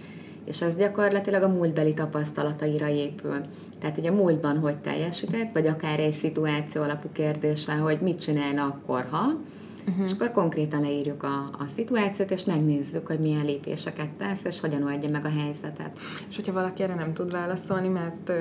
és 0.44 0.62
az 0.62 0.76
gyakorlatilag 0.76 1.42
a 1.42 1.48
múltbeli 1.48 1.94
tapasztalataira 1.94 2.88
épül. 2.88 3.40
Tehát, 3.78 3.94
hogy 3.94 4.06
a 4.06 4.12
múltban 4.12 4.58
hogy 4.58 4.76
teljesített, 4.76 5.52
vagy 5.52 5.66
akár 5.66 6.00
egy 6.00 6.12
szituáció 6.12 6.82
alapú 6.82 7.08
kérdéssel, 7.12 7.78
hogy 7.78 7.98
mit 8.00 8.20
csinálna 8.20 8.64
akkor, 8.64 9.06
ha, 9.10 9.36
uh-huh. 9.90 10.04
és 10.04 10.12
akkor 10.12 10.30
konkrétan 10.30 10.80
leírjuk 10.80 11.22
a, 11.22 11.50
a 11.58 11.64
szituációt, 11.74 12.30
és 12.30 12.44
megnézzük, 12.44 13.06
hogy 13.06 13.18
milyen 13.18 13.44
lépéseket 13.44 14.08
tesz, 14.08 14.44
és 14.44 14.60
hogyan 14.60 14.82
oldja 14.82 15.10
meg 15.10 15.24
a 15.24 15.30
helyzetet. 15.40 15.98
És 16.28 16.36
hogyha 16.36 16.52
valaki 16.52 16.82
erre 16.82 16.94
nem 16.94 17.12
tud 17.12 17.32
válaszolni, 17.32 17.88
mert 17.88 18.32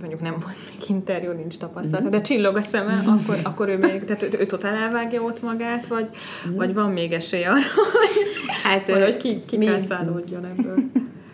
mondjuk 0.00 0.20
nem 0.20 0.36
volt 0.40 0.56
még 0.70 0.88
interjú, 0.88 1.32
nincs 1.32 1.58
tapasztalat, 1.58 2.04
uh-huh. 2.04 2.10
de 2.10 2.20
csillog 2.20 2.56
a 2.56 2.60
szeme, 2.60 3.02
akkor, 3.06 3.38
akkor 3.42 3.68
ő 3.68 3.78
még, 3.78 4.04
tehát 4.04 4.22
ő, 4.22 4.28
ő 4.38 4.46
totál 4.46 4.74
elvágja 4.74 5.22
ott 5.22 5.42
magát, 5.42 5.86
vagy, 5.86 6.08
uh-huh. 6.44 6.56
vagy 6.56 6.74
van 6.74 6.90
még 6.90 7.12
esély 7.12 7.44
arra, 7.44 7.54
hogy, 7.74 8.52
hát, 8.62 8.90
hogy 8.90 9.16
ki, 9.16 9.42
ki 9.46 9.56
mi... 9.56 9.64
kell 9.64 9.80
szállódjon 9.80 10.44
ebből 10.44 10.78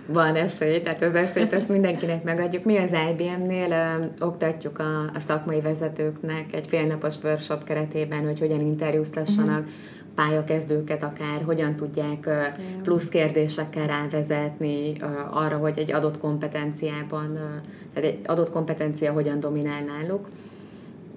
van 0.07 0.35
esély, 0.35 0.83
tehát 0.83 1.03
az 1.03 1.15
esélyt 1.15 1.53
ezt 1.53 1.69
mindenkinek 1.69 2.23
megadjuk. 2.23 2.65
Mi 2.65 2.77
az 2.77 2.91
IBM-nél 3.11 3.71
ö, 3.71 4.25
oktatjuk 4.25 4.79
a, 4.79 5.01
a 5.15 5.21
szakmai 5.27 5.61
vezetőknek 5.61 6.55
egy 6.55 6.67
félnapos 6.67 7.23
workshop 7.23 7.65
keretében, 7.65 8.25
hogy 8.25 8.39
hogyan 8.39 8.61
interjúztassanak 8.61 9.59
uh-huh. 9.59 9.73
pályakezdőket 10.15 11.03
akár, 11.03 11.43
hogyan 11.45 11.77
tudják 11.77 12.27
ö, 12.27 12.43
plusz 12.83 13.09
kérdésekkel 13.09 13.87
rávezetni 13.87 14.93
ö, 15.01 15.07
arra, 15.31 15.57
hogy 15.57 15.79
egy 15.79 15.93
adott 15.93 16.19
kompetenciában, 16.19 17.37
ö, 17.37 17.57
tehát 17.95 18.11
egy 18.11 18.19
adott 18.25 18.51
kompetencia 18.51 19.13
hogyan 19.13 19.41
dominál 19.41 19.83
náluk. 19.85 20.29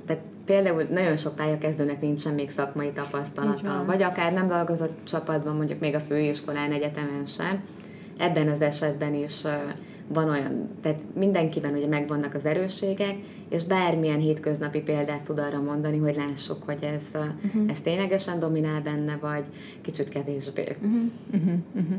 Tehát 0.05 0.23
például 0.45 0.87
nagyon 0.91 1.17
sok 1.17 1.35
pályakezdőnek 1.35 2.01
nincsen 2.01 2.33
még 2.33 2.49
szakmai 2.49 2.91
tapasztalata, 2.91 3.83
vagy 3.85 4.03
akár 4.03 4.33
nem 4.33 4.47
dolgozott 4.47 4.97
csapatban, 5.03 5.55
mondjuk 5.55 5.79
még 5.79 5.95
a 5.95 5.99
főiskolán, 5.99 6.71
egyetemen 6.71 7.25
sem, 7.25 7.63
ebben 8.19 8.47
az 8.47 8.61
esetben 8.61 9.13
is 9.13 9.43
van 10.13 10.29
olyan, 10.29 10.69
tehát 10.81 11.03
mindenkiben 11.15 11.73
ugye 11.73 11.87
megvannak 11.87 12.33
az 12.33 12.45
erősségek, 12.45 13.15
és 13.49 13.63
bármilyen 13.63 14.19
hétköznapi 14.19 14.79
példát 14.79 15.21
tud 15.21 15.39
arra 15.39 15.61
mondani, 15.61 15.97
hogy 15.97 16.15
lássuk, 16.15 16.63
hogy 16.63 16.83
ez, 16.83 17.03
uh-huh. 17.13 17.71
ez 17.71 17.81
ténylegesen 17.81 18.39
dominál 18.39 18.81
benne, 18.81 19.17
vagy 19.21 19.43
kicsit 19.81 20.09
kevésbé. 20.09 20.75
Uh-huh. 20.81 21.01
Uh-huh. 21.33 21.53
Uh-huh. 21.75 21.97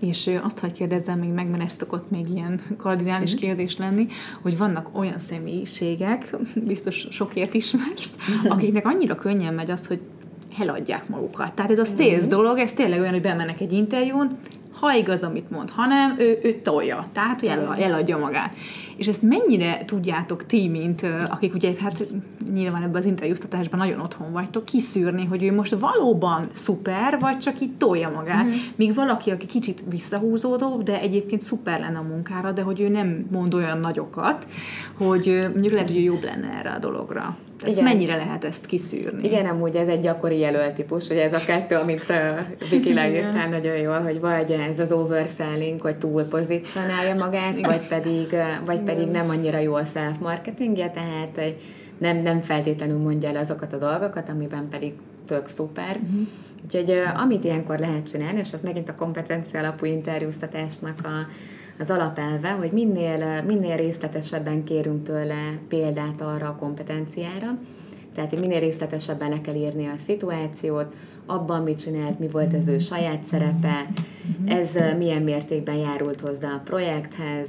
És 0.00 0.30
azt 0.42 0.58
hagy 0.58 0.72
kérdezzem 0.72 1.18
még 1.18 1.30
meg, 1.30 1.48
mert 1.48 1.62
ez 1.62 1.74
szokott 1.78 2.10
még 2.10 2.30
ilyen 2.30 2.60
kardinális 2.76 3.32
uh-huh. 3.32 3.48
kérdés 3.48 3.76
lenni, 3.76 4.06
hogy 4.42 4.58
vannak 4.58 4.88
olyan 4.92 5.18
személyiségek, 5.18 6.36
biztos 6.66 7.06
sokért 7.10 7.54
ismersz, 7.54 8.10
uh-huh. 8.18 8.52
akiknek 8.52 8.86
annyira 8.86 9.14
könnyen 9.14 9.54
megy 9.54 9.70
az, 9.70 9.86
hogy 9.86 10.00
eladják 10.58 11.08
magukat. 11.08 11.52
Tehát 11.52 11.70
ez 11.70 11.78
a 11.78 11.84
sales 11.84 12.12
uh-huh. 12.12 12.28
dolog, 12.28 12.58
ez 12.58 12.72
tényleg 12.72 13.00
olyan, 13.00 13.12
hogy 13.12 13.22
bemennek 13.22 13.60
egy 13.60 13.72
interjún, 13.72 14.38
ha 14.84 14.94
igaz, 14.94 15.22
amit 15.22 15.50
mond, 15.50 15.70
hanem 15.70 16.14
ő, 16.18 16.38
ő 16.42 16.60
tolja, 16.62 17.06
tehát 17.12 17.40
hogy 17.40 17.48
el, 17.48 17.76
eladja 17.78 18.18
magát. 18.18 18.52
És 18.96 19.06
ezt 19.06 19.22
mennyire 19.22 19.84
tudjátok 19.84 20.46
ti, 20.46 20.68
mint 20.68 21.06
akik 21.30 21.54
ugye 21.54 21.72
hát 21.80 22.06
nyilván 22.52 22.82
ebben 22.82 22.94
az 22.94 23.04
interjúztatásban 23.04 23.78
nagyon 23.78 24.00
otthon 24.00 24.32
vagytok, 24.32 24.64
kiszűrni, 24.64 25.24
hogy 25.24 25.42
ő 25.42 25.52
most 25.54 25.76
valóban 25.78 26.48
szuper, 26.52 27.18
vagy 27.20 27.38
csak 27.38 27.60
itt 27.60 27.78
tolja 27.78 28.10
magát, 28.10 28.44
mm-hmm. 28.44 28.56
míg 28.76 28.94
valaki, 28.94 29.30
aki 29.30 29.46
kicsit 29.46 29.82
visszahúzódó, 29.90 30.82
de 30.84 31.00
egyébként 31.00 31.40
szuper 31.40 31.80
lenne 31.80 31.98
a 31.98 32.02
munkára, 32.02 32.52
de 32.52 32.62
hogy 32.62 32.80
ő 32.80 32.88
nem 32.88 33.26
mond 33.30 33.54
olyan 33.54 33.78
nagyokat, 33.78 34.46
hogy 34.98 35.46
mondjuk 35.52 35.72
lehet, 35.72 35.88
hogy 35.88 35.98
ő 35.98 36.02
jobb 36.02 36.24
lenne 36.24 36.58
erre 36.58 36.70
a 36.70 36.78
dologra. 36.78 37.36
Tehát 37.58 37.78
Igen. 37.78 37.92
mennyire 37.92 38.16
lehet 38.16 38.44
ezt 38.44 38.66
kiszűrni? 38.66 39.24
Igen, 39.24 39.46
amúgy 39.46 39.76
ez 39.76 39.88
egy 39.88 40.00
gyakori 40.00 40.38
jelöltípus, 40.38 41.08
hogy 41.08 41.16
ez 41.16 41.32
a 41.32 41.44
kettő, 41.46 41.76
amit 41.76 42.04
uh, 42.08 42.68
Viki 42.70 42.94
leírtál 42.94 43.48
nagyon 43.48 43.76
jól, 43.76 44.00
hogy 44.00 44.20
vagy 44.20 44.50
ez 44.50 44.78
az 44.78 44.92
overselling, 44.92 45.80
hogy 45.80 45.96
túl 45.96 46.22
pozícionálja 46.22 47.14
magát, 47.14 47.58
Igen. 47.58 47.70
vagy 47.70 47.86
pedig, 47.86 48.36
vagy 48.64 48.80
pedig 48.84 49.08
nem 49.08 49.28
annyira 49.28 49.58
jó 49.58 49.74
a 49.74 49.84
self-marketingje, 49.84 50.90
tehát 50.90 51.40
nem, 51.98 52.16
nem 52.16 52.40
feltétlenül 52.40 52.98
mondja 52.98 53.28
el 53.28 53.36
azokat 53.36 53.72
a 53.72 53.78
dolgokat, 53.78 54.28
amiben 54.28 54.68
pedig 54.68 54.92
tök 55.26 55.48
szuper. 55.48 55.96
Uh-huh. 55.96 56.26
Úgyhogy 56.64 57.02
amit 57.14 57.44
ilyenkor 57.44 57.78
lehet 57.78 58.10
csinálni, 58.10 58.38
és 58.38 58.52
az 58.52 58.60
megint 58.62 58.88
a 58.88 58.94
kompetencia 58.94 59.60
alapú 59.60 59.84
interjúztatásnak 59.84 60.98
a 61.02 61.26
az 61.78 61.90
alapelve, 61.90 62.50
hogy 62.50 62.70
minél, 62.72 63.42
minél 63.42 63.76
részletesebben 63.76 64.64
kérünk 64.64 65.02
tőle 65.02 65.58
példát 65.68 66.20
arra 66.20 66.48
a 66.48 66.56
kompetenciára, 66.58 67.58
tehát 68.14 68.30
hogy 68.30 68.38
minél 68.38 68.60
részletesebben 68.60 69.28
le 69.28 69.40
kell 69.40 69.54
írni 69.54 69.86
a 69.86 69.98
szituációt, 69.98 70.94
abban 71.26 71.62
mit 71.62 71.78
csinált, 71.78 72.18
mi 72.18 72.28
volt 72.28 72.54
az 72.54 72.68
ő 72.68 72.78
saját 72.78 73.24
szerepe, 73.24 73.86
ez 74.44 74.70
milyen 74.98 75.22
mértékben 75.22 75.76
járult 75.76 76.20
hozzá 76.20 76.48
a 76.48 76.62
projekthez, 76.64 77.48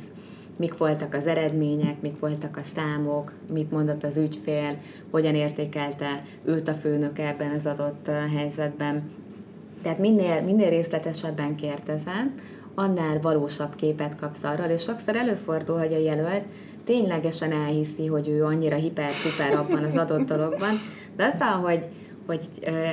mik 0.55 0.77
voltak 0.77 1.13
az 1.13 1.27
eredmények, 1.27 2.01
mik 2.01 2.19
voltak 2.19 2.57
a 2.57 2.63
számok, 2.75 3.31
mit 3.53 3.71
mondott 3.71 4.03
az 4.03 4.17
ügyfél, 4.17 4.75
hogyan 5.11 5.35
értékelte 5.35 6.23
őt 6.45 6.67
a 6.67 6.73
főnök 6.73 7.19
ebben 7.19 7.51
az 7.51 7.65
adott 7.65 8.09
helyzetben. 8.35 9.11
Tehát 9.81 9.99
minél, 9.99 10.41
minél 10.41 10.69
részletesebben 10.69 11.55
kérdezem, 11.55 12.33
annál 12.75 13.19
valósabb 13.21 13.75
képet 13.75 14.15
kapsz 14.15 14.43
arról, 14.43 14.67
és 14.67 14.81
sokszor 14.81 15.15
előfordul, 15.15 15.77
hogy 15.77 15.93
a 15.93 15.97
jelölt 15.97 16.43
ténylegesen 16.83 17.51
elhiszi, 17.51 18.05
hogy 18.05 18.27
ő 18.27 18.43
annyira 18.43 18.75
hiper-szuper 18.75 19.53
abban 19.53 19.83
az 19.83 19.95
adott 19.95 20.27
dologban, 20.27 20.73
de 21.15 21.25
aztán, 21.25 21.59
hogy, 21.59 21.85
hogy 22.25 22.41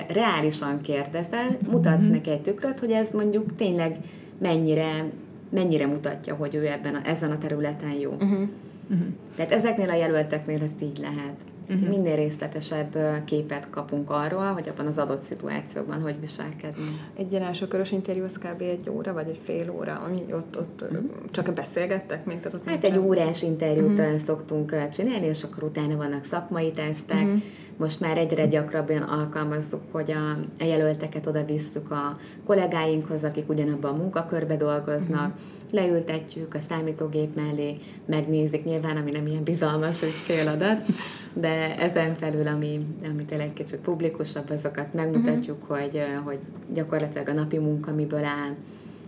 reálisan 0.08 0.80
kérdezel, 0.80 1.56
mutatsz 1.70 2.06
neki 2.06 2.30
egy 2.30 2.42
tükröt, 2.42 2.78
hogy 2.78 2.90
ez 2.90 3.10
mondjuk 3.10 3.54
tényleg 3.54 3.96
mennyire, 4.38 5.04
mennyire 5.52 5.86
mutatja, 5.86 6.34
hogy 6.34 6.54
ő 6.54 6.66
ebben 6.66 6.94
a, 6.94 7.00
ezen 7.04 7.30
a 7.30 7.38
területen 7.38 7.92
jó. 7.92 8.10
Uh-huh. 8.10 8.48
Uh-huh. 8.90 9.06
Tehát 9.36 9.52
ezeknél 9.52 9.90
a 9.90 9.94
jelölteknél 9.94 10.62
ezt 10.62 10.82
így 10.82 10.98
lehet. 10.98 11.34
Uh-huh. 11.68 11.88
Minél 11.88 12.16
részletesebb 12.16 13.24
képet 13.24 13.70
kapunk 13.70 14.10
arról, 14.10 14.52
hogy 14.52 14.68
abban 14.68 14.86
az 14.86 14.98
adott 14.98 15.22
szituációban 15.22 16.00
hogy 16.00 16.20
viselkedni. 16.20 17.00
Egy 17.16 17.32
ilyen 17.32 17.44
első 17.44 17.68
körös 17.68 17.92
interjú 17.92 18.22
az 18.22 18.38
kb. 18.38 18.60
egy 18.60 18.90
óra, 18.90 19.12
vagy 19.12 19.28
egy 19.28 19.40
fél 19.44 19.70
óra, 19.70 20.02
ami 20.06 20.32
ott, 20.32 20.58
ott 20.58 20.82
uh-huh. 20.82 21.04
csak 21.30 21.52
beszélgettek 21.52 22.24
még? 22.24 22.40
Tehát 22.40 22.54
ott 22.54 22.68
hát 22.68 22.84
egy 22.84 22.98
órás 22.98 23.42
interjút 23.42 23.98
uh-huh. 23.98 24.18
szoktunk 24.18 24.88
csinálni, 24.88 25.26
és 25.26 25.42
akkor 25.42 25.62
utána 25.62 25.96
vannak 25.96 26.24
szakmai 26.24 26.70
tesztek. 26.70 27.22
Uh-huh. 27.22 27.42
Most 27.76 28.00
már 28.00 28.18
egyre 28.18 28.46
gyakrabban 28.46 29.02
alkalmazzuk, 29.02 29.80
hogy 29.90 30.10
a, 30.10 30.30
a 30.62 30.64
jelölteket 30.64 31.26
oda 31.26 31.44
visszük 31.44 31.90
a 31.90 32.18
kollégáinkhoz, 32.46 33.24
akik 33.24 33.48
ugyanabban 33.48 33.92
a 33.92 33.96
munkakörbe 33.96 34.56
dolgoznak, 34.56 35.28
uh-huh 35.28 35.60
leültetjük 35.72 36.54
a 36.54 36.58
számítógép 36.68 37.34
mellé, 37.34 37.78
megnézik, 38.06 38.64
nyilván, 38.64 38.96
ami 38.96 39.10
nem 39.10 39.26
ilyen 39.26 39.42
bizalmas, 39.42 40.00
hogy 40.00 40.10
fél 40.10 40.48
adat, 40.48 40.86
de 41.32 41.76
ezen 41.76 42.14
felül, 42.14 42.46
ami, 42.46 42.86
ami 43.10 43.24
tényleg 43.24 43.52
kicsit 43.52 43.80
publikusabb, 43.80 44.50
azokat 44.50 44.94
megmutatjuk, 44.94 45.62
uh-huh. 45.62 45.78
hogy, 45.78 46.02
hogy 46.24 46.38
gyakorlatilag 46.74 47.28
a 47.28 47.32
napi 47.32 47.58
munka 47.58 47.92
miből 47.92 48.24
áll, 48.24 48.54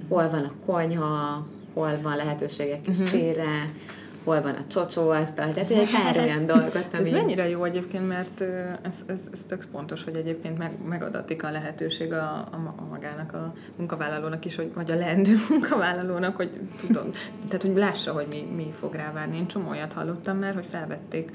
hol 0.08 0.30
van 0.30 0.44
a 0.44 0.52
konyha, 0.66 1.46
hol 1.74 1.98
van 2.02 2.16
lehetőségek 2.16 2.80
kis 2.80 2.98
uh-huh. 2.98 3.10
csére, 3.10 3.72
hol 4.24 4.42
van 4.42 4.54
a 4.54 4.64
csocsóasztal, 4.68 5.52
tehát 5.52 5.70
egy 5.70 5.90
pár 6.02 6.18
olyan 6.18 6.46
dolgot, 6.46 6.86
ami... 6.92 7.04
Ez 7.04 7.10
mennyire 7.10 7.48
jó 7.48 7.64
egyébként, 7.64 8.08
mert 8.08 8.40
ez, 8.82 8.96
ez, 9.06 9.20
ez 9.32 9.40
tök 9.46 9.64
pontos, 9.72 10.04
hogy 10.04 10.16
egyébként 10.16 10.58
meg, 10.58 10.72
megadatik 10.88 11.42
a 11.44 11.50
lehetőség 11.50 12.12
a, 12.12 12.24
a, 12.50 12.74
a 12.76 12.84
magának, 12.90 13.32
a 13.32 13.52
munkavállalónak 13.76 14.44
is, 14.44 14.56
hogy, 14.56 14.70
vagy 14.74 14.90
a 14.90 14.94
leendő 14.94 15.34
munkavállalónak, 15.50 16.36
hogy 16.36 16.50
tudom, 16.86 17.10
tehát 17.48 17.62
hogy 17.62 17.76
lássa, 17.76 18.12
hogy 18.12 18.26
mi, 18.30 18.48
mi 18.56 18.72
fog 18.78 18.94
rá 18.94 19.12
várni. 19.12 19.36
Én 19.36 19.46
csomó 19.46 19.70
olyat 19.70 19.92
hallottam 19.92 20.38
már, 20.38 20.54
hogy 20.54 20.66
felvették 20.70 21.30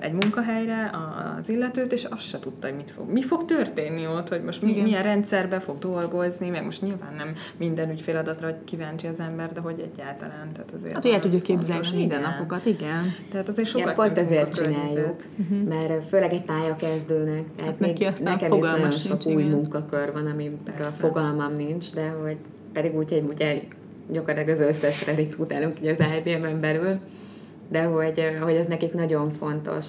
egy 0.00 0.12
munkahelyre 0.12 0.90
az 1.38 1.48
illetőt, 1.48 1.92
és 1.92 2.04
azt 2.04 2.28
se 2.28 2.38
tudta, 2.38 2.66
hogy 2.66 2.76
mit 2.76 2.90
fog, 2.90 3.10
mi 3.10 3.22
fog 3.22 3.44
történni 3.44 4.06
ott, 4.06 4.28
hogy 4.28 4.42
most 4.42 4.62
mi, 4.62 4.80
milyen 4.82 5.02
rendszerbe 5.02 5.60
fog 5.60 5.78
dolgozni, 5.78 6.48
meg 6.48 6.64
most 6.64 6.82
nyilván 6.82 7.14
nem 7.16 7.28
minden 7.56 7.90
ügyféladatra 7.90 8.54
kíváncsi 8.64 9.06
az 9.06 9.18
ember, 9.18 9.52
de 9.52 9.60
hogy 9.60 9.90
egyáltalán. 9.92 10.52
Tehát 10.52 10.70
azért 10.78 10.94
hát, 10.94 11.04
el 11.04 11.20
tudjuk 11.20 11.42
képzelni 11.42 12.06
mindennapokat, 12.14 12.66
igen. 12.66 13.14
Tehát 13.30 13.48
azért 13.48 13.68
sokat 13.68 13.86
ja, 13.86 13.94
pont 13.94 14.18
ezért 14.18 14.54
csináljuk, 14.54 15.16
uh-huh. 15.38 15.68
mert 15.68 16.04
főleg 16.04 16.32
egy 16.32 16.42
pályakezdőnek, 16.42 17.44
tehát 17.56 17.70
hát 17.70 17.80
még 17.80 18.08
nekem 18.22 18.52
is 18.52 18.66
nagyon 18.66 18.90
sok 18.90 19.26
új 19.26 19.42
igen. 19.42 19.54
munkakör 19.54 20.12
van, 20.12 20.26
amiről 20.26 20.90
fogalmam 20.98 21.52
nincs, 21.52 21.92
de 21.92 22.08
hogy 22.08 22.36
pedig 22.72 22.96
úgy, 22.96 23.10
hogy 23.10 23.24
ugye 23.28 23.60
gyakorlatilag 24.10 24.60
az 24.60 24.66
összesre 24.66 25.14
rekrutálunk 25.14 25.72
az 25.82 26.06
IBM-en 26.18 26.60
belül, 26.60 26.98
de 27.68 27.82
hogy, 27.82 28.22
hogy 28.42 28.54
ez 28.54 28.66
nekik 28.66 28.92
nagyon 28.92 29.32
fontos. 29.32 29.86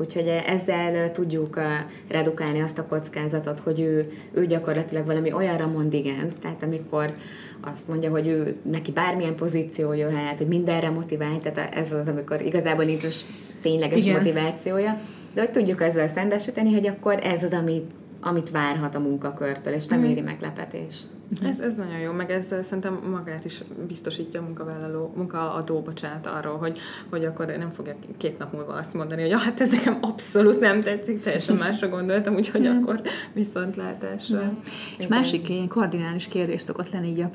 Úgyhogy 0.00 0.42
ezzel 0.46 1.12
tudjuk 1.12 1.60
redukálni 2.08 2.60
azt 2.60 2.78
a 2.78 2.86
kockázatot, 2.86 3.60
hogy 3.60 3.80
ő, 3.80 4.12
ő 4.32 4.46
gyakorlatilag 4.46 5.06
valami 5.06 5.32
olyanra 5.32 5.66
mond 5.66 5.92
igent, 5.92 6.38
tehát 6.40 6.62
amikor 6.62 7.14
azt 7.60 7.88
mondja, 7.88 8.10
hogy 8.10 8.26
ő 8.26 8.56
neki 8.62 8.92
bármilyen 8.92 9.34
pozíció 9.34 9.92
jöhet, 9.92 10.38
hogy 10.38 10.46
mindenre 10.46 10.90
motivál, 10.90 11.40
tehát 11.40 11.74
ez 11.74 11.92
az, 11.92 12.08
amikor 12.08 12.40
igazából 12.42 12.84
nincs 12.84 13.04
is 13.04 13.24
tényleges 13.62 14.04
Igen. 14.04 14.16
motivációja, 14.16 15.00
de 15.34 15.40
hogy 15.40 15.50
tudjuk 15.50 15.82
ezzel 15.82 16.08
szembesíteni, 16.08 16.72
hogy 16.72 16.86
akkor 16.86 17.18
ez 17.22 17.44
az, 17.44 17.52
amit, 17.52 17.90
amit 18.20 18.50
várhat 18.50 18.94
a 18.94 18.98
munkakörtől, 18.98 19.74
és 19.74 19.86
nem 19.86 20.00
mm. 20.00 20.04
éri 20.04 20.20
meglepetés. 20.20 21.02
Uh-huh. 21.32 21.48
Ez, 21.48 21.60
ez 21.60 21.74
nagyon 21.74 21.98
jó, 21.98 22.12
meg 22.12 22.30
ezzel 22.30 22.62
szerintem 22.62 22.98
magát 23.10 23.44
is 23.44 23.62
biztosítja 23.86 24.40
a 24.40 24.42
munkavállaló, 24.42 25.12
munkaadó, 25.16 25.80
bocsánat, 25.80 26.26
arról, 26.26 26.56
hogy, 26.56 26.78
hogy 27.10 27.24
akkor 27.24 27.46
nem 27.46 27.70
fogja 27.70 27.94
két 28.16 28.38
nap 28.38 28.52
múlva 28.52 28.72
azt 28.72 28.94
mondani, 28.94 29.20
hogy 29.20 29.30
ja, 29.30 29.38
hát 29.38 29.60
ez 29.60 29.70
nekem 29.70 29.98
abszolút 30.00 30.60
nem 30.60 30.80
tetszik, 30.80 31.22
teljesen 31.22 31.56
másra 31.56 31.88
gondoltam, 31.88 32.34
úgyhogy 32.34 32.66
uh-huh. 32.66 32.82
akkor 32.82 33.00
viszontlátásra. 33.32 34.38
Uh-huh. 34.38 34.56
És 34.98 35.06
másik 35.06 35.48
ilyen 35.48 35.68
kardinális 35.68 36.28
kérdés 36.28 36.62
szokott 36.62 36.90
lenni 36.90 37.08
így 37.08 37.20
a 37.20 37.30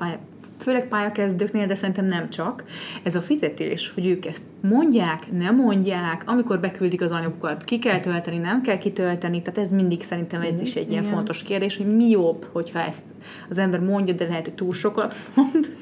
főleg 0.64 0.88
pályakezdőknél, 0.88 1.66
de 1.66 1.74
szerintem 1.74 2.04
nem 2.04 2.30
csak, 2.30 2.64
ez 3.02 3.14
a 3.14 3.20
fizetés, 3.20 3.90
hogy 3.94 4.06
ők 4.06 4.26
ezt 4.26 4.42
mondják, 4.60 5.32
nem 5.32 5.56
mondják, 5.56 6.22
amikor 6.26 6.60
beküldik 6.60 7.02
az 7.02 7.12
anyagokat, 7.12 7.64
ki 7.64 7.78
kell 7.78 8.00
tölteni, 8.00 8.36
nem 8.36 8.62
kell 8.62 8.78
kitölteni, 8.78 9.42
tehát 9.42 9.58
ez 9.58 9.70
mindig 9.70 10.02
szerintem 10.02 10.40
ez 10.40 10.60
is 10.60 10.74
egy 10.74 10.90
ilyen 10.90 11.02
Igen. 11.02 11.14
fontos 11.14 11.42
kérdés, 11.42 11.76
hogy 11.76 11.96
mi 11.96 12.08
jobb, 12.08 12.48
hogyha 12.52 12.78
ezt 12.78 13.04
az 13.50 13.58
ember 13.58 13.80
mondja, 13.80 14.14
de 14.14 14.26
lehet, 14.26 14.44
hogy 14.44 14.54
túl 14.54 14.72
sokat 14.72 15.14
mond. 15.34 15.72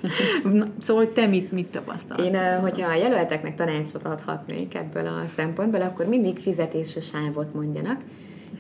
Na, 0.59 0.66
szóval, 0.79 1.05
hogy 1.05 1.12
te 1.12 1.27
mit, 1.27 1.53
mit 1.53 1.66
tapasztalsz? 1.66 2.33
Én, 2.33 2.61
hogyha 2.61 2.90
a 2.90 2.95
jelölteknek 2.95 3.55
tanácsot 3.55 4.03
adhatnék 4.03 4.75
ebből 4.75 5.07
a 5.07 5.23
szempontból, 5.37 5.81
akkor 5.81 6.07
mindig 6.07 6.38
fizetési 6.38 7.01
sávot 7.01 7.55
mondjanak, 7.55 8.01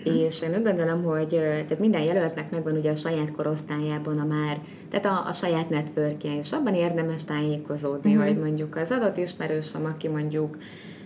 és 0.04 0.42
én 0.42 0.54
úgy 0.56 0.62
gondolom, 0.62 1.02
hogy 1.02 1.28
tehát 1.28 1.78
minden 1.78 2.02
jelöltnek 2.02 2.50
megvan 2.50 2.76
ugye 2.76 2.90
a 2.90 2.96
saját 2.96 3.32
korosztályában 3.32 4.18
a 4.18 4.24
már, 4.24 4.58
tehát 4.90 5.06
a, 5.06 5.28
a 5.28 5.32
saját 5.32 5.70
networkje, 5.70 6.38
és 6.38 6.52
abban 6.52 6.74
érdemes 6.74 7.24
tájékozódni, 7.24 8.14
uh-huh. 8.14 8.26
hogy 8.26 8.38
mondjuk 8.38 8.76
az 8.76 8.90
adott 8.90 9.16
ismerősöm, 9.16 9.84
aki 9.84 10.08
mondjuk 10.08 10.56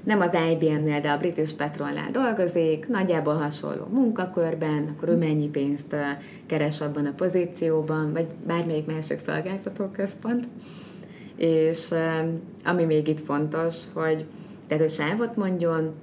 nem 0.05 0.21
az 0.21 0.31
IBM-nél, 0.51 1.01
de 1.01 1.11
a 1.11 1.17
British 1.17 1.55
Petrolnál 1.55 2.11
dolgozik, 2.11 2.89
nagyjából 2.89 3.35
hasonló 3.35 3.85
munkakörben, 3.91 4.95
akkor 4.97 5.09
ő 5.09 5.17
mennyi 5.17 5.49
pénzt 5.49 5.97
keres 6.47 6.81
abban 6.81 7.07
a 7.07 7.13
pozícióban, 7.17 8.13
vagy 8.13 8.27
bármelyik 8.47 8.87
másik 8.87 9.19
szolgáltató 9.19 9.85
központ 9.85 10.49
És 11.37 11.95
ami 12.65 12.85
még 12.85 13.09
itt 13.09 13.25
fontos, 13.25 13.75
hogy 13.93 14.25
tehát, 14.67 14.83
hogy 14.83 14.93
sávot 14.93 15.37
mondjon, 15.37 15.95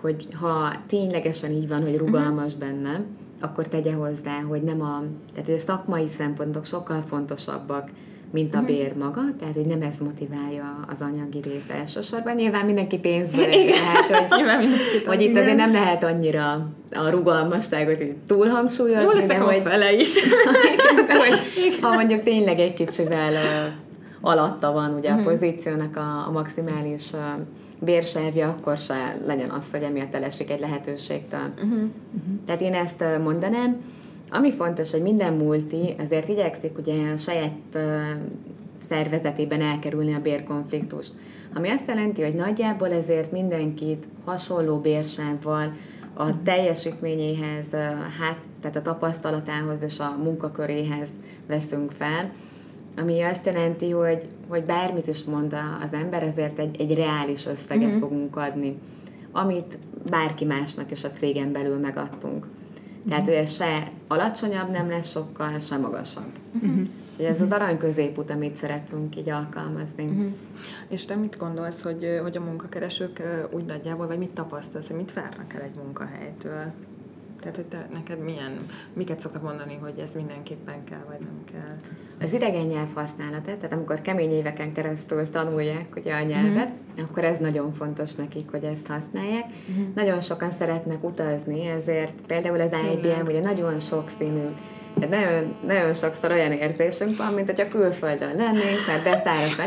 hogy 0.00 0.26
ha 0.40 0.72
ténylegesen 0.86 1.50
így 1.50 1.68
van, 1.68 1.82
hogy 1.82 1.96
rugalmas 1.96 2.54
uh-huh. 2.54 2.68
benne, 2.68 3.04
akkor 3.40 3.68
tegye 3.68 3.92
hozzá, 3.92 4.40
hogy 4.48 4.62
nem 4.62 4.80
a, 4.82 5.02
tehát 5.34 5.60
a 5.60 5.64
szakmai 5.66 6.08
szempontok 6.08 6.64
sokkal 6.64 7.02
fontosabbak, 7.08 7.90
mint 8.30 8.54
a 8.54 8.58
mhm. 8.58 8.66
bér 8.66 8.94
maga, 8.96 9.20
tehát 9.38 9.54
hogy 9.54 9.66
nem 9.66 9.82
ez 9.82 9.98
motiválja 9.98 10.84
az 10.88 10.96
anyagi 11.00 11.40
rész 11.40 11.80
elsősorban. 11.80 12.34
Nyilván 12.34 12.64
mindenki 12.64 12.98
pénzből 12.98 13.46
lehet, 13.48 14.28
hogy, 14.28 14.44
hogy 15.06 15.22
itt 15.22 15.36
azért 15.36 15.56
nem 15.56 15.72
lehet 15.72 16.04
annyira 16.04 16.68
a 16.90 17.08
rugalmasságot 17.08 18.02
így 18.02 18.16
túlhangsúlyozni. 18.26 19.02
Jó 19.02 19.10
leszek 19.10 19.46
a 19.46 19.52
fele 19.52 19.92
is. 19.92 20.14
de, 21.08 21.18
hogy, 21.18 21.38
ha 21.82 21.94
mondjuk 21.94 22.22
tényleg 22.22 22.58
egy 22.58 22.74
kicsivel 22.74 23.32
alatta 24.20 24.72
van 24.72 24.94
ugye 24.94 25.10
a 25.10 25.14
mhm. 25.14 25.24
pozíciónak 25.24 25.96
a, 25.96 26.26
a 26.26 26.30
maximális 26.30 27.10
bérsávja, 27.80 28.48
akkor 28.48 28.78
se 28.78 29.20
legyen 29.26 29.50
az, 29.50 29.70
hogy 29.70 29.82
emiatt 29.82 30.14
elesik 30.14 30.50
egy 30.50 30.60
lehetőségtől. 30.60 31.50
Uh-huh. 31.54 31.70
Uh-huh. 31.70 31.90
Tehát 32.46 32.60
én 32.60 32.74
ezt 32.74 33.04
mondanám. 33.22 33.76
Ami 34.30 34.52
fontos, 34.52 34.90
hogy 34.90 35.02
minden 35.02 35.32
multi 35.32 35.94
azért 35.98 36.28
igyekszik 36.28 36.78
ugye 36.78 37.12
a 37.12 37.16
saját 37.16 37.52
uh, 37.74 37.82
szervezetében 38.78 39.60
elkerülni 39.60 40.14
a 40.14 40.20
bérkonfliktust. 40.20 41.12
Ami 41.54 41.70
azt 41.70 41.88
jelenti, 41.88 42.22
hogy 42.22 42.34
nagyjából 42.34 42.92
ezért 42.92 43.32
mindenkit 43.32 44.06
hasonló 44.24 44.78
bérsávval 44.78 45.72
a 46.14 46.24
mhm. 46.24 46.42
teljesítményéhez, 46.44 47.70
hát, 48.18 48.38
tehát 48.60 48.76
a 48.76 48.82
tapasztalatához 48.82 49.82
és 49.82 49.98
a 49.98 50.16
munkaköréhez 50.22 51.10
veszünk 51.46 51.90
fel, 51.90 52.32
ami 53.00 53.22
azt 53.22 53.46
jelenti, 53.46 53.90
hogy, 53.90 54.26
hogy 54.48 54.64
bármit 54.64 55.06
is 55.06 55.24
mond 55.24 55.56
az 55.82 55.92
ember, 55.92 56.22
ezért 56.22 56.58
egy, 56.58 56.80
egy 56.80 56.94
reális 56.94 57.46
összeget 57.46 57.86
uh-huh. 57.86 58.00
fogunk 58.00 58.36
adni, 58.36 58.78
amit 59.32 59.78
bárki 60.10 60.44
másnak 60.44 60.90
is 60.90 61.04
a 61.04 61.10
cégen 61.10 61.52
belül 61.52 61.78
megadtunk. 61.78 62.46
Tehát, 63.08 63.24
hogy 63.24 63.34
ez 63.34 63.52
se 63.52 63.90
alacsonyabb 64.08 64.70
nem 64.70 64.88
lesz 64.88 65.10
sokkal, 65.10 65.58
se 65.58 65.76
magasabb. 65.76 66.32
Uh-huh. 66.54 66.80
Úgyhogy 67.10 67.24
ez 67.24 67.40
az 67.40 67.52
arany 67.52 67.78
középút, 67.78 68.30
amit 68.30 68.56
szeretünk 68.56 69.16
így 69.16 69.30
alkalmazni. 69.30 70.04
Uh-huh. 70.04 70.32
És 70.88 71.04
te 71.04 71.14
mit 71.14 71.36
gondolsz, 71.38 71.82
hogy, 71.82 72.18
hogy 72.22 72.36
a 72.36 72.40
munkakeresők 72.40 73.22
úgy 73.50 73.64
nagyjából, 73.64 74.06
vagy 74.06 74.18
mit 74.18 74.30
tapasztalsz, 74.30 74.86
hogy 74.86 74.96
mit 74.96 75.12
várnak 75.12 75.54
el 75.54 75.60
egy 75.60 75.76
munkahelytől? 75.84 76.72
Tehát, 77.40 77.56
hogy 77.56 77.64
te, 77.64 77.88
neked 77.92 78.18
milyen, 78.18 78.58
miket 78.92 79.20
szoktak 79.20 79.42
mondani, 79.42 79.78
hogy 79.80 79.98
ez 79.98 80.14
mindenképpen 80.14 80.84
kell, 80.84 81.04
vagy 81.08 81.20
nem 81.20 81.44
kell? 81.52 81.76
Az 82.22 82.32
idegen 82.32 82.66
nyelv 82.66 82.94
használata, 82.94 83.56
tehát 83.56 83.72
amikor 83.72 84.00
kemény 84.00 84.32
éveken 84.32 84.72
keresztül 84.72 85.30
tanulják 85.30 85.86
ugye 85.96 86.14
a 86.14 86.22
nyelvet, 86.22 86.70
uh-huh. 86.90 87.08
akkor 87.08 87.24
ez 87.24 87.38
nagyon 87.38 87.74
fontos 87.74 88.14
nekik, 88.14 88.50
hogy 88.50 88.64
ezt 88.64 88.86
használják. 88.86 89.44
Uh-huh. 89.68 89.94
Nagyon 89.94 90.20
sokan 90.20 90.50
szeretnek 90.50 91.04
utazni, 91.04 91.66
ezért 91.66 92.12
például 92.26 92.60
az 92.60 92.70
IBM 92.92 93.26
ugye 93.26 93.40
nagyon 93.40 93.80
sokszínű 93.80 94.44
nagyon, 95.06 95.54
nagyon 95.66 95.94
sokszor 95.94 96.30
olyan 96.30 96.52
érzésünk 96.52 97.16
van, 97.16 97.32
mint 97.32 97.46
hogyha 97.46 97.68
külföldön 97.68 98.36
lennénk, 98.36 98.86
mert 98.86 99.04
beszállok 99.04 99.58
a 99.58 99.66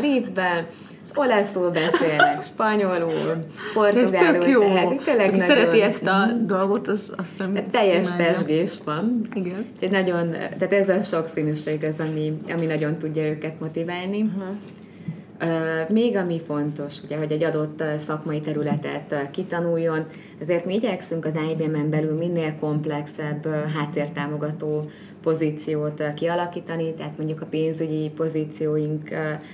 lépbe, 1.06 1.20
olaszul 1.20 1.70
beszélnek, 1.70 2.42
spanyolul, 2.52 3.44
portugálul. 3.74 4.02
Ez 4.02 4.10
tök 4.10 4.46
jó. 4.46 4.60
Tehát, 4.60 5.02
tényleg 5.04 5.28
Aki 5.28 5.36
nagyon, 5.36 5.56
szereti 5.56 5.80
ezt 5.80 6.06
a 6.06 6.26
dolgot, 6.40 6.88
az 6.88 7.12
azt 7.16 7.30
hiszem. 7.30 7.52
Tehát 7.52 7.70
teljes 7.70 8.12
pesgés 8.12 8.80
van. 8.84 9.26
Igen. 9.34 9.66
Úgyhogy 9.72 9.90
nagyon, 9.90 10.30
tehát 10.30 10.72
ez 10.72 10.88
a 10.88 11.02
sokszínűség 11.02 11.84
az, 11.84 12.06
ami, 12.08 12.40
ami 12.52 12.66
nagyon 12.66 12.98
tudja 12.98 13.22
őket 13.22 13.60
motiválni. 13.60 14.20
Uh-huh. 14.20 14.56
Még 15.88 16.16
ami 16.16 16.40
fontos, 16.46 17.02
ugye, 17.04 17.16
hogy 17.16 17.32
egy 17.32 17.44
adott 17.44 17.82
szakmai 18.06 18.40
területet 18.40 19.30
kitanuljon, 19.30 20.06
ezért 20.40 20.64
mi 20.64 20.74
igyekszünk 20.74 21.24
az 21.24 21.32
IBM-en 21.50 21.90
belül 21.90 22.16
minél 22.16 22.54
komplexebb 22.60 23.46
háttértámogató 23.76 24.90
pozíciót 25.22 26.14
kialakítani, 26.14 26.94
tehát 26.94 27.16
mondjuk 27.16 27.40
a 27.40 27.46
pénzügyi 27.46 28.10
pozícióink 28.16 29.10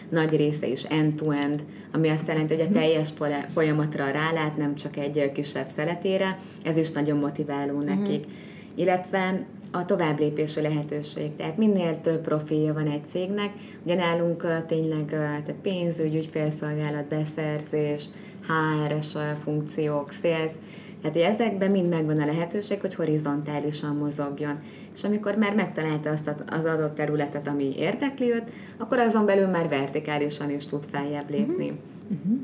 nagy 0.08 0.36
része 0.36 0.66
is 0.66 0.84
end-to-end, 0.84 1.64
ami 1.92 2.08
azt 2.08 2.28
jelenti, 2.28 2.54
hogy 2.54 2.66
a 2.70 2.72
teljes 2.72 3.12
folyamatra 3.54 4.10
rálát, 4.10 4.56
nem 4.56 4.74
csak 4.74 4.96
egy 4.96 5.32
kisebb 5.32 5.66
szeletére, 5.76 6.38
ez 6.64 6.76
is 6.76 6.90
nagyon 6.90 7.18
motiváló 7.18 7.80
nekik. 7.80 8.18
Uh-huh. 8.18 8.32
Illetve 8.74 9.46
a 9.70 9.84
továbblépési 9.84 10.60
lehetőség. 10.60 11.36
Tehát 11.36 11.56
minél 11.56 12.00
több 12.00 12.20
profilja 12.20 12.72
van 12.72 12.86
egy 12.86 13.06
cégnek, 13.06 13.52
ugye 13.84 13.94
nálunk 13.94 14.64
tényleg 14.66 15.04
tehát 15.04 15.54
pénzügy, 15.62 16.14
ügyfélszolgálat, 16.14 17.04
beszerzés, 17.04 18.04
HR-es 18.46 19.16
funkciók, 19.42 20.12
sales, 20.12 20.52
tehát, 21.00 21.16
hogy 21.16 21.34
ezekben 21.34 21.70
mind 21.70 21.88
megvan 21.88 22.20
a 22.20 22.26
lehetőség, 22.26 22.80
hogy 22.80 22.94
horizontálisan 22.94 23.96
mozogjon. 23.96 24.58
És 24.98 25.04
amikor 25.04 25.34
már 25.34 25.54
megtalálta 25.54 26.10
azt 26.10 26.34
az 26.46 26.64
adott 26.64 26.94
területet, 26.94 27.48
ami 27.48 27.74
érdekli 27.76 28.30
őt, 28.30 28.50
akkor 28.78 28.98
azon 28.98 29.26
belül 29.26 29.46
már 29.46 29.68
vertikálisan 29.68 30.50
is 30.50 30.66
tud 30.66 30.84
feljebb 30.90 31.30
lépni. 31.30 31.68
Uh-huh. 31.68 31.78
Uh-huh. 32.10 32.38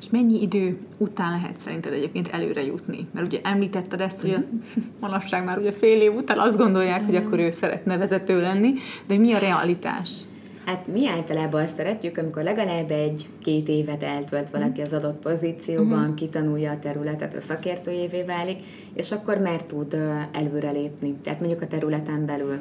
És 0.00 0.06
mennyi 0.10 0.42
idő 0.42 0.78
után 0.98 1.30
lehet 1.30 1.58
szerinted 1.58 1.92
egyébként 1.92 2.28
előre 2.28 2.64
jutni? 2.64 3.06
Mert 3.12 3.26
ugye 3.26 3.40
említetted 3.42 4.00
ezt, 4.00 4.20
hogy 4.20 4.30
a 4.30 4.38
mhm. 4.38 4.84
manapság 5.00 5.44
már 5.44 5.58
ugye 5.58 5.72
fél 5.72 6.00
év 6.00 6.14
után 6.14 6.38
azt 6.38 6.56
gondolják, 6.56 7.04
hogy 7.04 7.16
akkor 7.16 7.38
ő 7.38 7.50
szeretne 7.50 7.96
vezető 7.96 8.40
lenni, 8.40 8.74
de 9.06 9.16
mi 9.16 9.32
a 9.32 9.38
realitás? 9.38 10.20
Hát 10.66 10.86
mi 10.86 11.08
általában 11.08 11.62
azt 11.62 11.74
szeretjük, 11.74 12.18
amikor 12.18 12.42
legalább 12.42 12.90
egy-két 12.90 13.68
évet 13.68 14.02
eltölt 14.02 14.50
valaki 14.50 14.80
az 14.80 14.92
adott 14.92 15.18
pozícióban, 15.22 16.00
uh-huh. 16.00 16.14
kitanulja 16.14 16.70
a 16.70 16.78
területet, 16.78 17.34
a 17.34 17.40
szakértőjévé 17.40 18.22
válik, 18.22 18.58
és 18.94 19.12
akkor 19.12 19.38
már 19.38 19.62
tud 19.62 19.96
előrelépni, 20.32 21.14
tehát 21.22 21.40
mondjuk 21.40 21.62
a 21.62 21.66
területen 21.66 22.26
belül. 22.26 22.58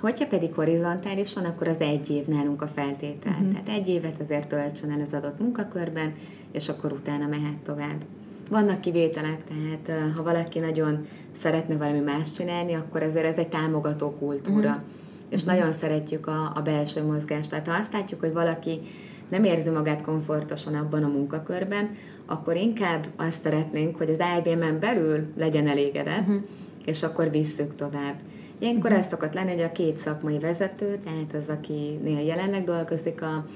Hogyha 0.00 0.26
pedig 0.26 0.54
horizontálisan, 0.54 1.44
akkor 1.44 1.68
az 1.68 1.76
egy 1.78 2.10
év 2.10 2.26
nálunk 2.26 2.62
a 2.62 2.66
feltétel. 2.66 3.32
Uh-huh. 3.32 3.48
Tehát 3.48 3.80
egy 3.80 3.88
évet 3.88 4.20
azért 4.20 4.48
töltsön 4.48 4.90
el 4.90 5.00
az 5.00 5.12
adott 5.12 5.40
munkakörben, 5.40 6.12
és 6.52 6.68
akkor 6.68 6.92
utána 6.92 7.26
mehet 7.26 7.58
tovább. 7.64 8.04
Vannak 8.50 8.80
kivételek, 8.80 9.44
tehát 9.44 10.12
ha 10.16 10.22
valaki 10.22 10.58
nagyon 10.58 11.06
szeretne 11.32 11.76
valami 11.76 12.00
más 12.00 12.32
csinálni, 12.32 12.74
akkor 12.74 13.02
ezért 13.02 13.26
ez 13.26 13.36
egy 13.36 13.48
támogató 13.48 14.10
kultúra. 14.10 14.68
Uh-huh 14.68 14.82
és 15.30 15.42
uh-huh. 15.42 15.58
nagyon 15.58 15.72
szeretjük 15.72 16.26
a, 16.26 16.52
a 16.54 16.60
belső 16.60 17.04
mozgást. 17.04 17.50
Tehát 17.50 17.66
ha 17.66 17.74
azt 17.74 17.92
látjuk, 17.92 18.20
hogy 18.20 18.32
valaki 18.32 18.80
nem 19.28 19.44
érzi 19.44 19.70
magát 19.70 20.02
komfortosan 20.02 20.74
abban 20.74 21.04
a 21.04 21.08
munkakörben, 21.08 21.90
akkor 22.26 22.56
inkább 22.56 23.06
azt 23.16 23.42
szeretnénk, 23.42 23.96
hogy 23.96 24.10
az 24.10 24.26
IBM-en 24.38 24.78
belül 24.80 25.26
legyen 25.36 25.66
elégedett, 25.66 26.20
uh-huh. 26.20 26.42
és 26.84 27.02
akkor 27.02 27.30
visszük 27.30 27.74
tovább. 27.74 28.14
Ilyenkor 28.58 28.90
uh-huh. 28.90 29.04
ez 29.04 29.10
szokott 29.10 29.34
lenni, 29.34 29.52
hogy 29.52 29.62
a 29.62 29.72
két 29.72 29.98
szakmai 29.98 30.38
vezető, 30.38 30.98
tehát 31.04 31.34
az, 31.42 31.48
akinél 31.48 32.20
jelenleg 32.20 32.64
dolgozik 32.64 33.22
a, 33.22 33.46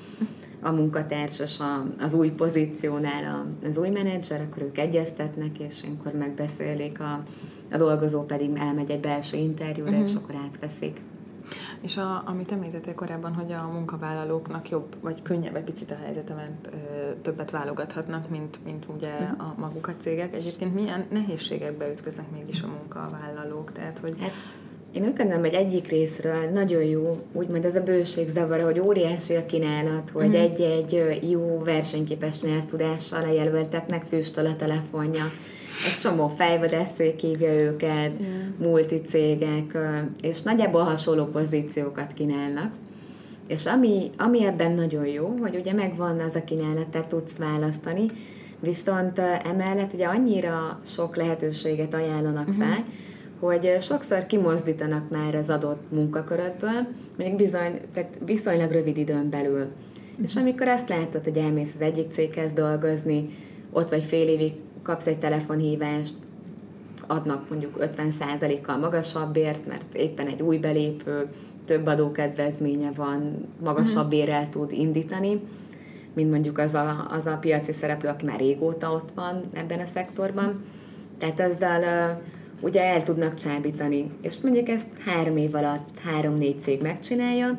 a 0.61 0.71
munkatárs, 0.71 1.41
és 1.41 1.59
a, 1.59 1.87
az 2.05 2.15
új 2.15 2.31
pozíciónál 2.31 3.25
a, 3.25 3.67
az 3.67 3.79
új 3.79 3.89
menedzser, 3.89 4.41
akkor 4.41 4.63
ők 4.63 4.79
egyeztetnek, 4.79 5.59
és 5.59 5.83
ilyenkor 5.83 6.13
megbeszélik, 6.13 7.01
a, 7.01 7.23
a 7.73 7.77
dolgozó 7.77 8.23
pedig 8.23 8.51
elmegy 8.57 8.91
egy 8.91 9.01
belső 9.01 9.37
interjúra, 9.37 9.91
uh-huh. 9.91 10.09
és 10.09 10.15
akkor 10.15 10.35
átveszik. 10.45 11.01
És 11.83 11.97
a, 11.97 12.23
amit 12.27 12.53
említettél 12.53 12.95
korábban, 12.95 13.35
hogy 13.35 13.53
a 13.53 13.71
munkavállalóknak 13.73 14.69
jobb, 14.69 14.97
vagy 15.01 15.23
könnyebb 15.23 15.57
egy 15.57 15.65
picit 15.65 15.91
a 15.91 15.97
helyzete, 16.05 16.35
mert 16.35 16.69
ö, 16.73 17.13
többet 17.23 17.51
válogathatnak, 17.51 18.29
mint, 18.29 18.59
mint 18.65 18.87
ugye 18.97 19.21
mhm. 19.21 19.41
a 19.41 19.55
maguk 19.59 19.89
a 19.89 19.95
cégek. 20.03 20.35
Egyébként 20.35 20.75
milyen 20.75 21.07
nehézségekbe 21.11 21.91
ütköznek 21.91 22.31
mégis 22.31 22.63
a 22.63 22.67
munkavállalók? 22.67 23.73
Tehát, 23.73 23.99
hogy... 23.99 24.21
Hát, 24.21 24.33
én 24.93 25.03
úgy 25.03 25.17
gondolom, 25.17 25.41
hogy 25.41 25.55
egyik 25.55 25.89
részről 25.89 26.51
nagyon 26.51 26.83
jó, 26.83 27.27
úgymond 27.33 27.65
ez 27.65 27.75
a 27.75 27.83
bőség 27.83 28.29
zavara, 28.29 28.65
hogy 28.65 28.81
óriási 28.81 29.35
a 29.35 29.47
kínálat, 29.47 30.11
hogy 30.11 30.27
uh-huh. 30.27 30.41
egy-egy 30.41 31.29
jó 31.31 31.63
versenyképes 31.65 32.41
nyelvtudással 32.41 33.23
a 33.23 33.33
jelölteknek 33.33 34.05
füstöl 34.09 34.47
a 34.47 34.57
telefonja 34.57 35.25
egy 35.87 35.99
csomó 36.01 36.29
fejvadászék 36.29 37.21
hívja 37.21 37.53
őket, 37.53 38.13
yeah. 38.21 38.33
multicégek, 38.59 39.79
és 40.21 40.43
nagyjából 40.43 40.83
hasonló 40.83 41.25
pozíciókat 41.25 42.13
kínálnak. 42.13 42.73
És 43.47 43.67
ami, 43.67 44.11
ami 44.19 44.45
ebben 44.45 44.73
nagyon 44.73 45.07
jó, 45.07 45.35
hogy 45.41 45.55
ugye 45.55 45.73
megvan 45.73 46.21
az 46.21 46.35
a 46.35 46.45
kínálat, 46.45 46.89
tehát 46.89 47.09
tudsz 47.09 47.37
választani, 47.37 48.11
viszont 48.61 49.19
emellett 49.45 49.93
ugye 49.93 50.07
annyira 50.07 50.81
sok 50.87 51.17
lehetőséget 51.17 51.95
ajánlanak 51.95 52.49
uh-huh. 52.49 52.65
fel, 52.65 52.85
hogy 53.41 53.77
sokszor 53.81 54.27
kimozdítanak 54.27 55.11
már 55.11 55.35
az 55.35 55.49
adott 55.49 55.83
munkakörödből, 55.91 56.87
mondjuk 57.17 57.39
bizony, 57.39 57.81
tehát 57.95 58.19
viszonylag 58.25 58.71
rövid 58.71 58.97
időn 58.97 59.31
belül. 59.31 59.53
Uh-huh. 59.53 60.25
És 60.25 60.37
amikor 60.37 60.69
azt 60.69 60.89
látod, 60.89 61.25
hogy 61.25 61.37
elmész 61.37 61.73
az 61.75 61.81
egyik 61.81 62.13
céghez 62.13 62.53
dolgozni, 62.53 63.29
ott 63.73 63.89
vagy 63.89 64.03
fél 64.03 64.29
évig 64.29 64.53
kapsz 64.83 65.07
egy 65.07 65.19
telefonhívást, 65.19 66.15
adnak 67.07 67.49
mondjuk 67.49 67.77
50%-kal 67.81 68.77
magasabbért, 68.77 69.67
mert 69.67 69.95
éppen 69.95 70.27
egy 70.27 70.43
új 70.43 70.59
belépő, 70.59 71.29
több 71.65 71.87
adókedvezménye 71.87 72.91
van, 72.97 73.49
magasabb 73.63 74.07
mhm. 74.07 74.11
bérel 74.11 74.49
tud 74.49 74.73
indítani, 74.73 75.41
mint 76.15 76.31
mondjuk 76.31 76.59
az 76.59 76.75
a, 76.75 77.07
az 77.11 77.27
a 77.27 77.37
piaci 77.37 77.73
szereplő, 77.73 78.09
aki 78.09 78.25
már 78.25 78.39
régóta 78.39 78.93
ott 78.93 79.11
van 79.15 79.43
ebben 79.53 79.81
a 79.81 79.87
szektorban. 79.87 80.65
Tehát 81.19 81.41
ezzel 81.41 82.21
ugye 82.61 82.83
el 82.85 83.03
tudnak 83.03 83.35
csábítani. 83.35 84.11
És 84.21 84.41
mondjuk 84.41 84.69
ezt 84.69 84.87
három 85.05 85.37
év 85.37 85.55
alatt 85.55 85.99
három-négy 86.05 86.61
cég 86.61 86.83
megcsinálja, 86.83 87.59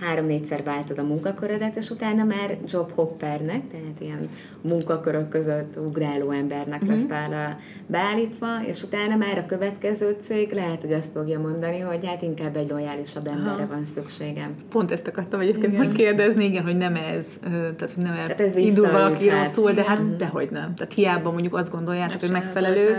három-négyszer 0.00 0.62
váltod 0.62 0.98
a 0.98 1.02
munkakörödet, 1.02 1.76
és 1.76 1.90
utána 1.90 2.24
már 2.24 2.58
job 2.66 2.92
hoppernek, 2.94 3.68
tehát 3.70 4.00
ilyen 4.00 4.28
munkakörök 4.60 5.28
között 5.28 5.76
ugráló 5.76 6.30
embernek 6.30 6.82
uh-huh. 6.82 7.08
leszel 7.08 7.58
beállítva, 7.86 8.46
és 8.66 8.82
utána 8.82 9.16
már 9.16 9.38
a 9.38 9.46
következő 9.46 10.16
cég 10.20 10.52
lehet, 10.52 10.80
hogy 10.80 10.92
azt 10.92 11.10
fogja 11.14 11.40
mondani, 11.40 11.78
hogy 11.78 12.06
hát 12.06 12.22
inkább 12.22 12.56
egy 12.56 12.70
lojálisabb 12.70 13.26
emberre 13.26 13.66
van 13.66 13.84
szükségem. 13.94 14.54
Pont 14.70 14.90
ezt 14.90 15.06
akartam 15.06 15.40
egyébként 15.40 15.72
igen. 15.72 15.84
most 15.84 15.96
kérdezni, 15.96 16.44
igen, 16.44 16.62
hogy 16.62 16.76
nem 16.76 16.94
ez, 16.94 17.38
tehát 17.42 17.92
hogy 17.94 18.04
nem 18.04 18.14
tehát 18.14 18.40
ez 18.40 18.56
indul 18.56 18.90
valaki 18.90 19.28
rosszul, 19.28 19.72
de 19.72 19.82
hát 19.82 19.98
uh-huh. 19.98 20.16
dehogy 20.16 20.48
nem. 20.50 20.74
Tehát 20.74 20.92
hiába 20.92 21.30
mondjuk 21.30 21.54
azt 21.54 21.70
gondoljátok, 21.70 22.20
hogy 22.20 22.30
megfelelő, 22.30 22.96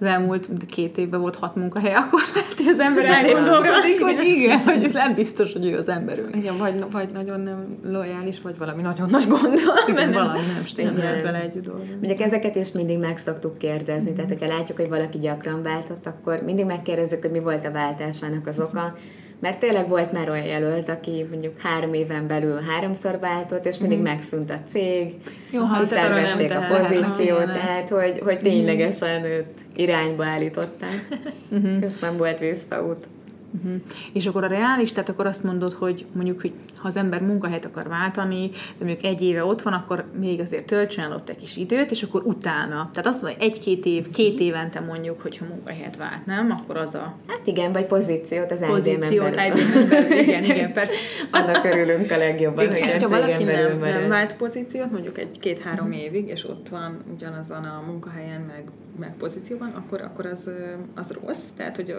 az 0.00 0.06
elmúlt 0.06 0.48
két 0.66 0.98
évben 0.98 1.20
volt 1.20 1.36
hat 1.36 1.54
munkahely, 1.54 1.94
akkor 2.02 2.20
lehet, 2.34 2.54
hogy 2.56 2.66
az 2.66 2.80
ember 2.80 3.04
elgondolkodik, 3.04 4.00
hogy 4.00 4.24
igen, 4.24 4.58
hogy 4.58 4.90
nem 4.92 5.14
biztos, 5.14 5.52
hogy 5.52 5.66
ő 5.66 5.76
az 5.76 5.88
emberünk. 5.88 6.37
Igen, 6.38 6.58
vagy, 6.58 6.84
vagy 6.90 7.10
nagyon 7.12 7.40
nem 7.40 7.78
lojális, 7.82 8.40
vagy 8.40 8.58
valami 8.58 8.82
nagyon 8.82 9.08
nagy 9.10 9.26
gond 9.28 9.64
van. 9.64 9.88
Igen, 9.88 10.12
valami 10.12 10.38
nem 10.54 10.64
stimmel. 10.64 10.94
lehet 10.94 11.22
vele 11.22 11.40
együtt 11.40 11.64
dolgozni. 11.64 11.92
Mondjuk 11.92 12.20
ezeket 12.20 12.56
is 12.56 12.72
mindig 12.72 12.98
meg 12.98 13.18
szoktuk 13.18 13.58
kérdezni, 13.58 14.04
mm-hmm. 14.04 14.14
tehát 14.14 14.30
hogyha 14.30 14.46
látjuk, 14.46 14.76
hogy 14.76 14.88
valaki 14.88 15.18
gyakran 15.18 15.62
váltott, 15.62 16.06
akkor 16.06 16.42
mindig 16.44 16.64
megkérdezzük, 16.64 17.20
hogy 17.20 17.30
mi 17.30 17.40
volt 17.40 17.64
a 17.64 17.70
váltásának 17.70 18.46
az 18.46 18.60
oka. 18.60 18.96
Mert 19.40 19.58
tényleg 19.58 19.88
volt 19.88 20.12
már 20.12 20.30
olyan 20.30 20.44
jelölt, 20.44 20.88
aki 20.88 21.26
mondjuk 21.30 21.60
három 21.60 21.92
éven 21.92 22.26
belül 22.26 22.60
háromszor 22.68 23.18
váltott, 23.20 23.66
és 23.66 23.78
mindig 23.78 23.98
mm-hmm. 23.98 24.06
megszűnt 24.06 24.50
a 24.50 24.58
cég, 24.68 25.14
Jó, 25.50 25.62
ha 25.62 25.86
szervezték 25.86 26.52
a 26.54 26.64
pozíciót, 26.68 27.52
tehát 27.52 27.88
hogy, 27.88 28.18
hogy 28.24 28.38
ténylegesen 28.38 29.24
őt 29.24 29.60
irányba 29.76 30.24
állították, 30.24 31.08
mm-hmm. 31.54 31.82
és 31.82 31.98
nem 31.98 32.16
volt 32.16 32.38
visszaút. 32.38 33.06
Uh-huh. 33.50 33.80
És 34.12 34.26
akkor 34.26 34.44
a 34.44 34.46
reális, 34.46 34.92
tehát 34.92 35.08
akkor 35.08 35.26
azt 35.26 35.44
mondod, 35.44 35.72
hogy 35.72 36.06
mondjuk, 36.12 36.40
hogy 36.40 36.52
ha 36.78 36.88
az 36.88 36.96
ember 36.96 37.22
munkahelyet 37.22 37.64
akar 37.64 37.88
váltani, 37.88 38.48
de 38.48 38.84
mondjuk 38.84 39.04
egy 39.04 39.22
éve 39.22 39.44
ott 39.44 39.62
van, 39.62 39.72
akkor 39.72 40.04
még 40.18 40.40
azért 40.40 40.66
töltsön 40.66 41.04
el 41.04 41.12
ott 41.12 41.28
egy 41.28 41.36
kis 41.36 41.56
időt, 41.56 41.90
és 41.90 42.02
akkor 42.02 42.22
utána. 42.24 42.90
Tehát 42.92 43.06
azt 43.06 43.22
mondja, 43.22 43.44
egy-két 43.44 43.84
év, 43.84 44.10
két 44.10 44.40
évente 44.40 44.80
mondjuk, 44.80 45.20
hogyha 45.20 45.44
munkahelyet 45.44 45.96
vált, 45.96 46.26
nem? 46.26 46.50
Akkor 46.50 46.76
az 46.76 46.94
a... 46.94 47.14
Hát 47.26 47.46
igen, 47.46 47.72
vagy 47.72 47.86
pozíciót 47.86 48.52
az 48.52 48.58
Pozíciót, 48.66 49.36
IBM 49.36 50.10
igen, 50.10 50.44
igen, 50.54 50.72
persze. 50.72 50.94
Annak 51.30 51.64
örülünk 51.64 52.10
a 52.10 52.16
legjobban, 52.16 52.66
hogy 52.66 52.76
és 52.76 53.02
ha 53.02 53.08
valaki 53.08 53.44
nem, 53.44 53.78
nem 53.78 54.08
vált 54.08 54.36
pozíciót, 54.36 54.90
mondjuk 54.90 55.18
egy 55.18 55.38
két-három 55.40 55.92
évig, 55.92 56.28
és 56.28 56.48
ott 56.48 56.68
van 56.68 56.98
ugyanazon 57.14 57.64
a 57.64 57.82
munkahelyen, 57.86 58.40
meg 58.40 58.64
meg 58.98 59.14
pozícióban, 59.18 59.72
akkor, 59.76 60.00
akkor 60.00 60.26
az, 60.26 60.50
az 60.94 61.10
rossz. 61.22 61.44
Tehát, 61.56 61.76
hogy, 61.76 61.96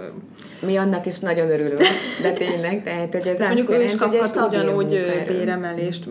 Mi 0.65 0.77
annak 0.77 1.05
is 1.05 1.19
nagyon 1.19 1.49
örülünk, 1.49 1.81
de 2.21 2.31
tényleg, 2.31 2.83
tehát 2.83 3.11
hogy 3.11 3.27
ez 3.27 3.39
Mondjuk 3.39 3.69
ő 3.71 3.83
is 3.83 3.95
kaphat 3.95 4.47
ugyanúgy 4.47 4.68
béremelést, 5.27 6.07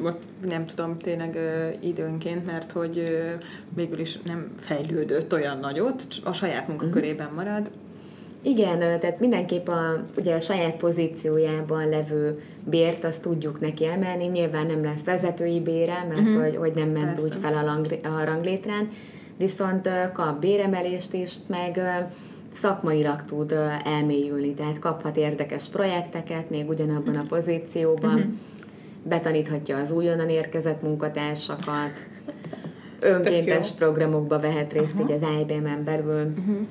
nem 0.48 0.64
tudom, 0.64 0.98
tényleg 0.98 1.38
időnként, 1.80 2.46
mert 2.46 2.72
hogy 2.72 3.02
végül 3.74 3.98
is 3.98 4.18
nem 4.26 4.48
fejlődött 4.60 5.32
olyan 5.32 5.58
nagyot, 5.58 6.02
a 6.24 6.32
saját 6.32 6.68
munkakörében 6.68 7.30
marad, 7.34 7.70
igen, 8.42 8.78
tehát 8.78 9.20
mindenképp 9.20 9.68
a, 9.68 10.04
ugye 10.16 10.34
a 10.34 10.40
saját 10.40 10.76
pozíciójában 10.76 11.88
levő 11.88 12.42
bért 12.64 13.04
azt 13.04 13.22
tudjuk 13.22 13.60
neki 13.60 13.86
emelni, 13.86 14.24
nyilván 14.24 14.66
nem 14.66 14.82
lesz 14.84 15.04
vezetői 15.04 15.60
bére, 15.60 16.06
mert 16.08 16.20
uh-huh. 16.20 16.42
hogy, 16.42 16.56
hogy 16.56 16.72
nem 16.74 16.88
ment 16.88 17.06
Persze. 17.06 17.22
úgy 17.22 17.34
fel 17.40 17.54
a, 17.54 17.62
lang, 17.62 17.86
a 18.02 18.24
ranglétrán, 18.24 18.88
viszont 19.36 19.88
kap 20.12 20.40
béremelést 20.40 21.14
is, 21.14 21.34
meg 21.46 21.80
szakmailag 22.60 23.24
tud 23.24 23.54
elmélyülni, 23.84 24.54
tehát 24.54 24.78
kaphat 24.78 25.16
érdekes 25.16 25.68
projekteket 25.68 26.50
még 26.50 26.68
ugyanabban 26.68 27.14
a 27.14 27.22
pozícióban, 27.28 28.14
uh-huh. 28.14 28.32
betaníthatja 29.02 29.76
az 29.76 29.90
újonnan 29.90 30.28
érkezett 30.28 30.82
munkatársakat, 30.82 32.06
önkéntes 33.00 33.72
programokba 33.72 34.40
vehet 34.40 34.72
részt 34.72 34.94
uh-huh. 34.94 35.10
így 35.10 35.22
az 35.22 35.28
IBM-en 35.40 35.84
belül. 35.84 36.26
Uh-huh. 36.26 36.66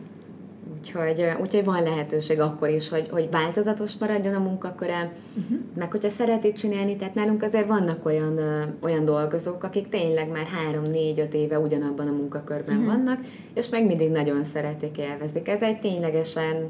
Úgyhogy, 0.87 1.25
úgyhogy 1.41 1.65
van 1.65 1.83
lehetőség 1.83 2.39
akkor 2.39 2.69
is, 2.69 2.89
hogy, 2.89 3.07
hogy 3.11 3.27
változatos 3.31 3.97
maradjon 3.99 4.33
a 4.33 4.39
munkaköre, 4.39 5.11
uh-huh. 5.37 5.59
meg 5.75 5.91
hogyha 5.91 6.09
szereti 6.09 6.53
csinálni, 6.53 6.95
tehát 6.95 7.13
nálunk 7.13 7.43
azért 7.43 7.67
vannak 7.67 8.05
olyan, 8.05 8.39
olyan 8.79 9.05
dolgozók, 9.05 9.63
akik 9.63 9.89
tényleg 9.89 10.29
már 10.29 10.45
három, 10.45 10.83
négy, 10.83 11.19
öt 11.19 11.33
éve 11.33 11.59
ugyanabban 11.59 12.07
a 12.07 12.11
munkakörben 12.11 12.77
uh-huh. 12.77 12.93
vannak, 12.93 13.19
és 13.53 13.69
meg 13.69 13.85
mindig 13.85 14.11
nagyon 14.11 14.43
szeretik, 14.43 14.97
élvezik. 14.97 15.47
Ez 15.47 15.61
egy 15.61 15.79
ténylegesen 15.79 16.69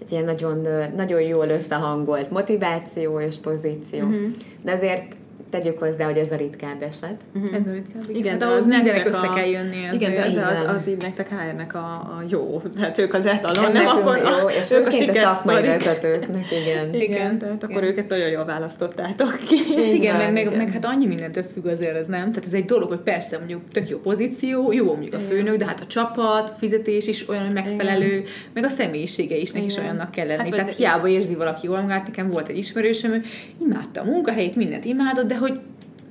egy 0.00 0.12
ilyen 0.12 0.24
nagyon, 0.24 0.66
nagyon 0.96 1.20
jól 1.20 1.48
összehangolt 1.48 2.30
motiváció 2.30 3.20
és 3.20 3.36
pozíció. 3.36 4.04
Uh-huh. 4.04 4.30
De 4.62 4.72
azért 4.72 5.16
tegyük 5.50 5.78
hozzá, 5.78 6.04
hogy 6.04 6.16
ez 6.16 6.30
a 6.30 6.36
ritkább 6.36 6.82
eset. 6.82 7.16
Uh-huh. 7.34 7.54
Ez 7.54 7.66
a 7.66 7.72
ritkább, 7.72 8.02
igen. 8.02 8.16
igen 8.16 8.38
de, 8.38 8.44
ahhoz 8.44 8.66
mindenek 8.66 9.06
össze 9.06 9.26
a... 9.26 9.34
kell 9.34 9.46
jönni. 9.46 9.76
Igen, 9.92 10.14
de, 10.14 10.30
de 10.30 10.46
az, 10.46 10.76
az 10.76 10.88
így 10.88 10.96
nektek 10.96 11.28
hr 11.28 11.76
a, 11.76 11.78
a 11.78 12.22
jó. 12.28 12.62
Tehát 12.74 12.98
ők 12.98 13.14
az 13.14 13.26
etalon, 13.26 13.72
nem 13.72 13.86
akkor 13.86 14.16
jó, 14.16 14.48
és 14.48 14.70
ők 14.70 14.86
a 14.86 14.90
sikerszakmai 14.90 15.62
vezetőknek, 15.62 16.46
igen. 16.64 16.94
Igen, 16.94 17.38
tehát 17.38 17.62
akkor 17.62 17.76
igen. 17.76 17.90
őket 17.90 18.08
nagyon 18.08 18.28
jól 18.28 18.44
választottátok 18.44 19.38
ki. 19.48 19.56
Igen, 19.94 20.16
meg, 20.16 20.32
meg, 20.32 20.56
meg, 20.56 20.70
hát 20.70 20.84
annyi 20.84 21.06
mindentől 21.06 21.42
függ 21.42 21.66
azért 21.66 21.96
ez 21.96 22.06
nem. 22.06 22.30
Tehát 22.30 22.46
ez 22.46 22.54
egy 22.54 22.64
dolog, 22.64 22.88
hogy 22.88 23.00
persze 23.00 23.38
mondjuk 23.38 23.60
tök 23.72 23.88
jó 23.88 23.98
pozíció, 23.98 24.72
jó 24.72 24.84
mondjuk 24.84 25.14
a 25.14 25.18
főnök, 25.18 25.56
de 25.56 25.64
hát 25.64 25.80
a 25.80 25.86
csapat, 25.86 26.48
a 26.48 26.52
fizetés 26.58 27.06
is 27.06 27.28
olyan 27.28 27.52
megfelelő, 27.52 28.12
igen. 28.12 28.24
meg 28.52 28.64
a 28.64 28.68
személyisége 28.68 29.36
is 29.36 29.50
neki 29.50 29.64
is 29.64 29.76
olyannak 29.78 30.10
kell 30.10 30.26
lenni. 30.26 30.38
Hát, 30.38 30.50
tehát 30.50 30.76
hiába 30.76 31.08
érzi 31.08 31.34
valaki 31.34 31.66
jól 31.66 31.80
magát, 31.80 32.06
nekem 32.06 32.30
volt 32.30 32.48
egy 32.48 32.56
ismerősöm, 32.56 33.22
imádta 33.62 34.00
a 34.00 34.04
munkahelyét, 34.04 34.56
mindent 34.56 34.84
imádott, 34.84 35.26
de 35.26 35.36
hogy 35.48 35.60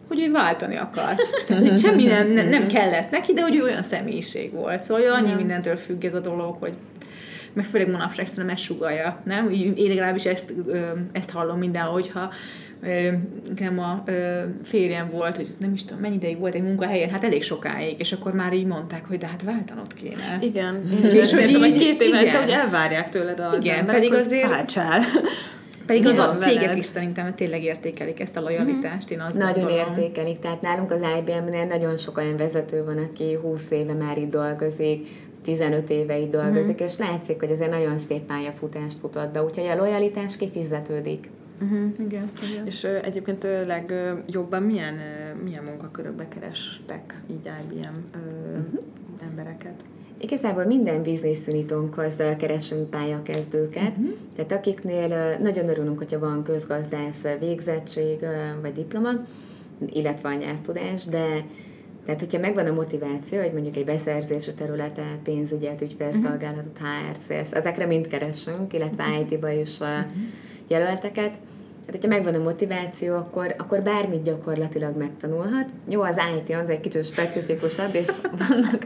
hogy 0.08 0.22
ő 0.28 0.32
váltani 0.32 0.76
akar. 0.76 1.16
Tehát, 1.48 1.68
hogy 1.68 1.78
semmi 1.78 2.04
nem, 2.04 2.32
nem, 2.32 2.50
nem 2.50 2.68
kellett 2.68 3.12
neki, 3.12 3.34
de 3.34 3.42
hogy 3.42 3.56
ő 3.56 3.64
olyan 3.64 3.84
személyiség 3.84 4.52
volt. 4.52 4.84
Szóval 4.84 5.12
annyi 5.12 5.30
ja. 5.30 5.36
mindentől 5.36 5.76
függ 5.76 6.04
ez 6.04 6.14
a 6.14 6.20
dolog, 6.20 6.56
hogy 6.60 6.74
meg 7.54 7.66
főleg 7.66 7.90
manapság 7.90 8.28
szerintem 8.28 8.54
ezt 8.54 8.64
sugalja, 8.64 9.22
nem? 9.24 9.50
Én 9.76 9.88
legalábbis 9.88 10.26
ezt, 10.26 10.54
ezt 11.12 11.30
hallom 11.30 11.58
mindenhol, 11.58 11.94
hogyha 11.94 12.32
nekem 13.48 13.80
a 13.80 14.04
férjem 14.64 15.10
volt, 15.10 15.36
hogy 15.36 15.48
nem 15.60 15.74
is 15.74 15.86
tudom, 15.86 16.02
mennyi 16.02 16.16
ideig 16.16 16.40
volt 16.40 16.56
egy 16.56 16.62
munkahelyen, 16.62 17.10
hát 17.10 17.24
elég 17.24 17.44
sokáig, 17.44 18.00
és 18.00 18.12
akkor 18.12 18.34
már 18.34 18.54
így 18.54 18.66
mondták, 18.66 19.06
hogy 19.08 19.18
de 19.18 19.28
hát 19.28 19.44
váltanod 19.44 19.94
kéne. 19.94 20.38
Igen, 20.42 20.84
és, 21.04 21.14
és 21.14 21.34
hogy 21.34 21.66
így, 21.66 21.78
két 21.78 22.02
évente, 22.02 22.40
hogy 22.40 22.50
elvárják 22.50 23.10
tőled 23.10 23.40
az 23.40 23.66
igen, 23.66 23.78
emberek, 23.78 24.02
pedig 24.02 24.20
azért, 24.20 24.50
váltsál. 24.50 25.02
Pedig 25.86 26.06
az 26.06 26.18
a 26.18 26.36
cégek 26.36 26.62
veled. 26.62 26.78
is 26.78 26.86
szerintem 26.86 27.36
tényleg 27.36 27.64
értékelik 27.64 28.20
ezt 28.20 28.38
a 28.38 28.42
lojalitást, 28.42 29.12
én 29.12 29.20
azt 29.20 29.38
Nagyon 29.38 29.54
gondolom. 29.54 29.88
értékelik, 29.88 30.40
tehát 30.40 30.62
nálunk 30.62 30.92
az 30.92 31.00
IBM-nél 31.20 31.66
nagyon 31.66 31.98
sok 31.98 32.18
olyan 32.18 32.38
vezető 32.38 32.84
van, 32.84 32.98
aki 32.98 33.38
20 33.42 33.72
éve 33.72 33.94
már 33.94 34.18
itt 34.18 34.30
dolgozik, 34.30 35.08
15 35.44 35.90
éve 35.90 36.18
itt 36.18 36.32
dolgozik, 36.32 36.82
mm. 36.82 36.86
és 36.86 36.98
látszik, 36.98 37.40
hogy 37.40 37.52
ezért 37.52 37.70
nagyon 37.70 38.00
szép 38.00 38.22
pályafutást 38.22 39.00
futott 39.00 39.32
be, 39.32 39.44
úgyhogy 39.44 39.68
a 39.68 39.76
lojalitás 39.76 40.38
kifizetődik. 40.38 41.30
Uh-huh, 41.62 41.92
igen, 42.00 42.32
igen. 42.52 42.66
És 42.66 42.84
uh, 42.84 43.00
egyébként 43.04 43.44
uh, 43.44 43.66
legjobban 43.66 44.64
milyen, 44.64 44.94
uh, 44.94 45.44
milyen 45.44 45.64
munkakörökbe 45.64 46.28
kerestek 46.28 47.22
így 47.32 47.52
IBM 47.62 47.80
uh, 47.80 48.22
uh-huh. 48.52 48.80
embereket? 49.30 49.84
Igazából 50.20 50.66
minden 50.66 51.04
business 51.04 51.48
unitónkhoz 51.48 52.14
keresünk 52.38 52.90
pályakezdőket, 52.90 53.90
uh-huh. 53.90 54.14
tehát 54.36 54.52
akiknél 54.52 55.38
nagyon 55.42 55.70
örülünk, 55.70 55.98
hogyha 55.98 56.20
van 56.20 56.44
közgazdász 56.44 57.22
végzettség 57.40 58.20
vagy 58.62 58.74
diploma, 58.74 59.12
illetve 59.86 60.30
a 60.30 60.34
nyelvtudás, 60.34 61.06
de 61.06 61.46
tehát, 62.06 62.20
hogyha 62.20 62.40
megvan 62.40 62.66
a 62.66 62.74
motiváció, 62.74 63.40
hogy 63.40 63.54
mondjuk 63.54 63.76
egy 63.76 63.86
beszerzési 63.86 64.54
területet, 64.54 65.18
pénzügyet, 65.24 65.82
ügyfélszolgálatot, 65.82 66.78
HR, 66.78 67.22
sales, 67.28 67.52
ezekre 67.52 67.86
mind 67.86 68.08
keresünk, 68.08 68.74
illetve 68.74 69.04
IT-ba 69.20 69.50
is 69.50 69.80
uh-huh. 69.80 70.06
jelölteket, 70.68 71.38
tehát, 71.86 72.02
hogyha 72.02 72.08
megvan 72.08 72.42
a 72.42 72.44
motiváció, 72.44 73.16
akkor, 73.16 73.56
akkor 73.58 73.82
bármit 73.82 74.24
gyakorlatilag 74.24 74.98
megtanulhat. 74.98 75.66
Jó, 75.90 76.02
az 76.02 76.16
IT 76.38 76.56
az 76.56 76.70
egy 76.70 76.80
kicsit 76.80 77.06
specifikusabb, 77.06 77.96
és 77.96 78.08
vannak, 78.48 78.84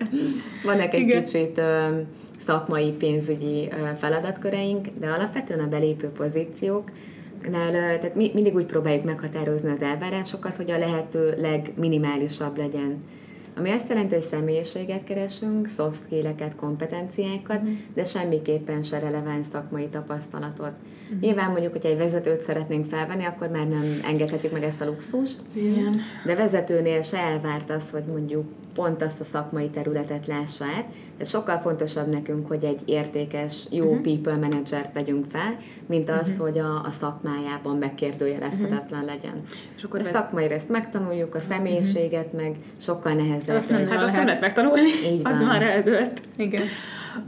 vannak 0.64 0.94
egy 0.94 1.00
Igen. 1.00 1.24
kicsit 1.24 1.58
uh, 1.58 2.00
szakmai, 2.40 2.92
pénzügyi 2.92 3.70
uh, 3.72 3.98
feladatköreink, 3.98 4.88
de 5.00 5.08
alapvetően 5.08 5.60
a 5.60 5.68
belépő 5.68 6.08
pozíciók, 6.08 6.92
Nál, 7.52 7.72
tehát 7.72 8.16
mi, 8.16 8.32
mindig 8.34 8.56
úgy 8.56 8.66
próbáljuk 8.66 9.04
meghatározni 9.04 9.70
az 9.70 9.82
elvárásokat, 9.82 10.56
hogy 10.56 10.72
a 10.72 10.78
lehető 10.78 11.34
legminimálisabb 11.38 12.58
legyen 12.58 13.04
Ami 13.58 13.72
azt 13.72 13.90
jelenti, 13.90 14.14
hogy 14.14 14.24
személyiséget 14.24 15.04
keresünk, 15.04 15.70
soft 15.70 16.04
skill-eket, 16.04 16.56
kompetenciákat, 16.56 17.58
uh-huh. 17.58 17.78
de 17.94 18.04
semmiképpen 18.04 18.84
se 18.84 19.00
releváns 19.00 19.46
szakmai 19.52 19.88
tapasztalatot. 19.88 20.72
Uh-huh. 21.08 21.22
Nyilván 21.22 21.52
mondjuk, 21.52 21.72
hogyha 21.72 21.90
egy 21.90 21.98
vezetőt 21.98 22.42
szeretnénk 22.42 22.90
felvenni, 22.90 23.26
akkor 23.26 23.48
már 23.48 23.68
nem 23.68 24.00
engedhetjük 24.06 24.52
meg 24.52 24.64
ezt 24.64 24.82
a 24.82 24.86
luxust. 24.86 25.38
Igen. 25.54 26.02
De 26.26 26.36
vezetőnél 26.36 27.02
se 27.02 27.18
elvárt 27.18 27.70
az, 27.70 27.90
hogy 27.92 28.04
mondjuk 28.06 28.46
pont 28.78 29.02
azt 29.02 29.20
a 29.20 29.24
szakmai 29.24 29.70
területet 29.70 30.28
lássa 30.28 30.66
át. 30.66 30.86
Ez 31.18 31.30
sokkal 31.30 31.58
fontosabb 31.58 32.08
nekünk, 32.08 32.48
hogy 32.48 32.64
egy 32.64 32.82
értékes, 32.86 33.66
jó 33.72 33.86
uh-huh. 33.86 34.02
people 34.02 34.36
manager 34.36 34.90
vegyünk 34.94 35.26
fel, 35.32 35.58
mint 35.86 36.10
az, 36.10 36.22
uh-huh. 36.22 36.38
hogy 36.38 36.60
a, 36.60 36.84
a 36.84 36.92
szakmájában 37.00 37.78
megkérdőjelezhetetlen 37.78 39.02
uh-huh. 39.02 39.06
legyen. 39.06 39.42
És 39.78 39.84
akkor 39.84 40.00
a 40.00 40.04
szakmai 40.04 40.48
részt 40.48 40.70
megtanuljuk, 40.70 41.36
a 41.36 41.40
személyiséget 41.40 42.26
uh-huh. 42.26 42.42
meg 42.42 42.56
sokkal 42.78 43.14
nehezebb. 43.14 43.56
Azt 43.56 43.70
nem, 43.70 43.88
hát 43.88 44.02
azt 44.02 44.14
nem 44.14 44.26
lehet 44.26 44.42
megtanulni, 44.42 44.90
Így 45.12 45.24
van. 45.24 45.34
az 45.34 45.42
már 45.42 45.62
eldőlt. 45.62 46.22
Igen. 46.36 46.64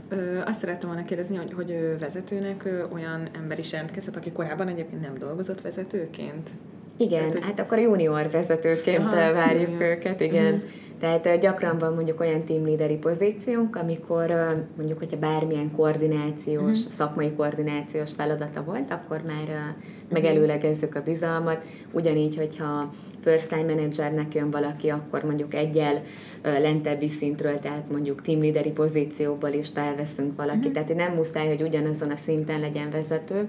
Ö, 0.08 0.38
azt 0.46 0.58
szerettem 0.58 0.88
volna 0.88 1.04
kérdezni, 1.04 1.36
hogy, 1.36 1.52
hogy 1.52 1.96
vezetőnek 2.00 2.64
ö, 2.64 2.82
olyan 2.92 3.28
ember 3.40 3.58
is 3.58 3.72
jelentkezhet, 3.72 4.16
aki 4.16 4.32
korábban 4.32 4.68
egyébként 4.68 5.00
nem 5.00 5.14
dolgozott 5.18 5.60
vezetőként? 5.60 6.50
Igen, 6.96 7.30
Tehát, 7.30 7.44
hát 7.44 7.60
akkor 7.60 7.78
junior 7.78 8.30
vezetőként 8.30 9.02
aha, 9.02 9.32
várjuk 9.32 9.70
junior. 9.70 9.82
őket, 9.82 10.20
igen. 10.20 10.54
Uh-huh. 10.54 10.70
Tehát 11.00 11.40
gyakran 11.40 11.78
van 11.78 11.94
mondjuk 11.94 12.20
olyan 12.20 12.44
team 12.44 12.64
leaderi 12.64 12.96
pozíciónk, 12.96 13.76
amikor 13.76 14.34
mondjuk, 14.76 14.98
hogyha 14.98 15.18
bármilyen 15.18 15.72
koordinációs, 15.76 16.78
uh-huh. 16.78 16.92
szakmai 16.92 17.32
koordinációs 17.32 18.12
feladata 18.12 18.64
volt, 18.64 18.90
akkor 18.90 19.22
már 19.26 19.48
uh, 19.48 19.84
megelőlegezzük 20.08 20.94
a 20.94 21.02
bizalmat. 21.02 21.64
Ugyanígy, 21.92 22.36
hogyha 22.36 22.92
first 23.22 23.50
line 23.50 23.74
managernek 23.74 24.34
jön 24.34 24.50
valaki, 24.50 24.88
akkor 24.88 25.24
mondjuk 25.24 25.54
egyel 25.54 26.02
lentebbi 26.42 27.08
szintről, 27.08 27.58
tehát 27.58 27.90
mondjuk 27.90 28.22
team 28.22 28.40
leaderi 28.40 28.70
pozícióból 28.70 29.50
is 29.50 29.68
felveszünk 29.68 30.36
valakit. 30.36 30.58
Uh-huh. 30.58 30.72
Tehát 30.72 30.94
nem 30.94 31.14
muszáj, 31.14 31.46
hogy 31.46 31.62
ugyanazon 31.62 32.10
a 32.10 32.16
szinten 32.16 32.60
legyen 32.60 32.90
vezető. 32.90 33.48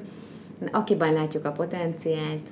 Akiben 0.72 1.14
látjuk 1.14 1.46
a 1.46 1.52
potenciált, 1.52 2.44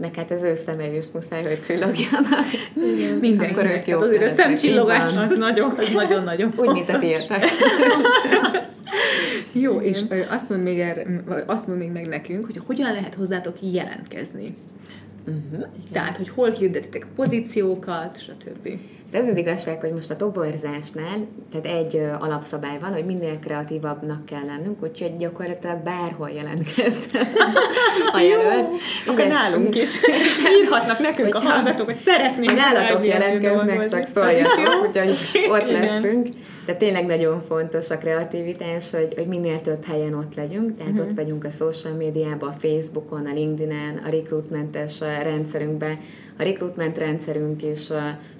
meg 0.00 0.14
hát 0.14 0.30
az 0.30 0.42
ő 0.42 0.54
szemei 0.54 0.96
is 0.96 1.04
muszáj, 1.14 1.42
hogy 1.42 1.58
csillogjanak. 1.58 2.46
Igen. 2.74 3.16
Mindenki. 3.16 3.60
ők. 3.60 4.00
Hát 4.00 4.02
azért 4.02 4.22
a 4.22 4.34
szemcsillogás 4.34 5.16
az 5.16 5.38
nagyon, 5.38 5.70
az 5.78 5.90
nagyon-nagyon 5.92 6.52
Úgy, 6.56 6.72
mint 6.72 6.88
a 6.88 6.98
tiétek. 6.98 7.44
Jó, 9.52 9.80
és 9.80 10.00
azt 10.28 10.48
mond, 10.48 10.62
még 10.62 10.78
er, 10.78 11.06
azt 11.46 11.66
mond 11.66 11.78
még 11.78 11.90
meg 11.90 12.06
nekünk, 12.06 12.44
hogy 12.44 12.60
hogyan 12.66 12.92
lehet 12.92 13.14
hozzátok 13.14 13.56
jelentkezni. 13.60 14.56
Uh-huh. 15.26 15.68
Tehát, 15.92 16.16
hogy 16.16 16.28
hol 16.28 16.50
hirdetitek 16.50 17.04
a 17.04 17.08
pozíciókat, 17.14 18.22
stb. 18.22 18.68
De 19.10 19.18
ez 19.18 19.28
az 19.28 19.36
igazság, 19.36 19.80
hogy 19.80 19.92
most 19.92 20.10
a 20.10 20.16
toborzásnál, 20.16 21.26
tehát 21.52 21.66
egy 21.66 22.02
alapszabály 22.20 22.78
van, 22.80 22.92
hogy 22.92 23.04
minél 23.04 23.38
kreatívabbnak 23.38 24.26
kell 24.26 24.44
lennünk, 24.46 24.82
úgyhogy 24.82 25.16
gyakorlatilag 25.16 25.82
bárhol 25.82 26.30
jelentkezhet 26.30 27.28
a 28.12 28.18
jelölt. 28.18 28.68
Akkor 29.06 29.26
nálunk 29.26 29.76
is 29.76 29.96
írhatnak 30.62 30.98
nekünk 30.98 31.32
Hogyha, 31.32 31.48
a 31.48 31.52
hallgatók, 31.52 31.86
hogy 31.86 31.94
szeretnénk. 31.94 32.54
Nálatok 32.54 33.06
jelentkeznek, 33.06 33.88
csak 33.88 34.06
szóljatok, 34.06 34.86
úgyhogy 34.86 35.16
ott 35.50 35.70
leszünk. 35.70 36.28
De 36.66 36.74
tényleg 36.74 37.06
nagyon 37.06 37.42
fontos 37.42 37.90
a 37.90 37.98
kreativitás, 37.98 38.90
hogy, 38.90 39.14
hogy 39.14 39.26
minél 39.26 39.60
több 39.60 39.84
helyen 39.84 40.14
ott 40.14 40.34
legyünk, 40.34 40.76
tehát 40.76 40.92
uh-huh. 40.92 41.06
ott 41.06 41.16
vagyunk 41.16 41.44
a 41.44 41.50
social 41.50 41.94
médiában, 41.94 42.48
a 42.48 42.56
Facebookon, 42.58 43.26
a 43.26 43.32
LinkedIn-en, 43.32 44.02
a 44.06 44.10
recruitmentes 44.10 45.00
rendszerünkben, 45.00 45.98
a 46.38 46.42
recruitment 46.42 46.98
rendszerünk 46.98 47.62
is 47.62 47.88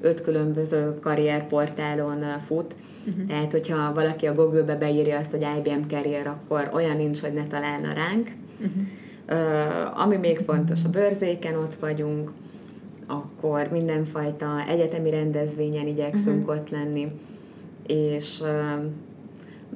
öt 0.01 0.21
különböző 0.23 0.60
karrierportálon 1.01 2.39
fut, 2.47 2.75
uh-huh. 3.07 3.27
tehát 3.27 3.53
hogyha 3.53 3.93
valaki 3.95 4.27
a 4.27 4.35
Google-be 4.35 4.77
beírja 4.77 5.19
azt, 5.19 5.31
hogy 5.31 5.47
IBM 5.59 5.89
Career, 5.89 6.27
akkor 6.27 6.71
olyan 6.73 6.97
nincs, 6.97 7.21
hogy 7.21 7.33
ne 7.33 7.47
találna 7.47 7.93
ránk. 7.93 8.31
Uh-huh. 8.61 8.83
Uh, 9.31 10.01
ami 10.01 10.17
még 10.17 10.39
fontos, 10.39 10.85
a 10.85 10.89
bőrzéken 10.89 11.57
ott 11.57 11.75
vagyunk, 11.75 12.33
akkor 13.07 13.69
mindenfajta 13.71 14.65
egyetemi 14.69 15.11
rendezvényen 15.11 15.87
igyekszünk 15.87 16.49
uh-huh. 16.49 16.57
ott 16.57 16.71
lenni, 16.71 17.13
és 17.87 18.41
uh, 18.41 18.85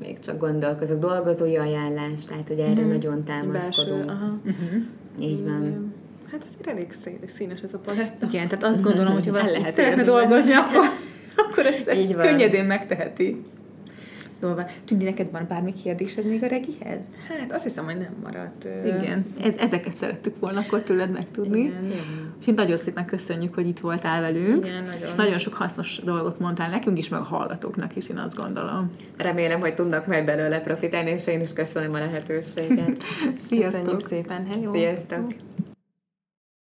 még 0.00 0.18
csak 0.18 0.38
gondolkozok, 0.38 0.98
dolgozói 0.98 1.56
ajánlás, 1.56 2.24
tehát 2.24 2.48
hogy 2.48 2.58
erre 2.58 2.72
uh-huh. 2.72 2.86
nagyon 2.86 3.24
támaszkodunk. 3.24 4.04
Belső, 4.04 4.20
aha. 4.22 4.38
Uh-huh. 4.44 4.82
Így 5.20 5.44
van. 5.44 5.93
Hát 6.34 6.44
ez 6.46 6.68
elég 6.68 6.92
színes 7.36 7.60
ez 7.60 7.74
a 7.74 7.78
paletta. 7.78 8.26
Igen, 8.26 8.48
tehát 8.48 8.64
azt 8.64 8.82
gondolom, 8.82 9.12
hogy 9.12 9.26
ha 9.26 9.32
valaki 9.32 9.70
szeretne 9.74 10.02
dolgozni, 10.02 10.52
akkor, 10.52 10.84
akkor 11.46 11.66
ezt, 11.66 11.88
ezt 11.88 12.16
könnyedén 12.16 12.64
megteheti. 12.64 13.42
Jól 14.42 14.68
Tűnni, 14.84 15.04
neked 15.04 15.30
van 15.30 15.46
bármi 15.48 15.72
kérdésed 15.72 16.24
még 16.24 16.42
a 16.42 16.46
regihez? 16.46 17.04
Hát 17.28 17.52
azt 17.52 17.62
hiszem, 17.62 17.84
hogy 17.84 17.96
nem 17.96 18.14
maradt. 18.22 18.66
Igen, 18.84 19.24
Ez, 19.42 19.56
ezeket 19.56 19.94
szerettük 19.94 20.40
volna 20.40 20.60
akkor 20.60 20.82
tőled 20.82 21.10
megtudni. 21.10 21.60
Igen, 21.60 21.84
igen. 21.84 22.34
És 22.40 22.46
én 22.46 22.54
nagyon 22.54 22.76
szépen 22.76 23.04
köszönjük, 23.04 23.54
hogy 23.54 23.66
itt 23.66 23.78
voltál 23.78 24.20
velünk. 24.20 24.66
Igen, 24.66 24.84
nagyon. 24.84 25.06
És 25.06 25.14
nagyon 25.14 25.38
sok 25.38 25.54
hasznos 25.54 26.00
dolgot 26.04 26.38
mondtál 26.38 26.70
nekünk 26.70 26.98
is, 26.98 27.08
meg 27.08 27.20
a 27.20 27.24
hallgatóknak 27.24 27.96
is, 27.96 28.08
én 28.08 28.18
azt 28.18 28.36
gondolom. 28.36 28.90
Remélem, 29.16 29.60
hogy 29.60 29.74
tudnak 29.74 30.06
majd 30.06 30.24
belőle 30.24 30.60
profitálni, 30.60 31.10
és 31.10 31.26
én 31.26 31.40
is 31.40 31.52
köszönöm 31.52 31.94
a 31.94 31.98
lehetőséget. 31.98 33.02
Sziasztok! 33.48 33.82
Köszönjük 33.82 34.06
szépen, 34.06 34.46
hello! 34.46 34.72
Sziasztok! 34.74 35.26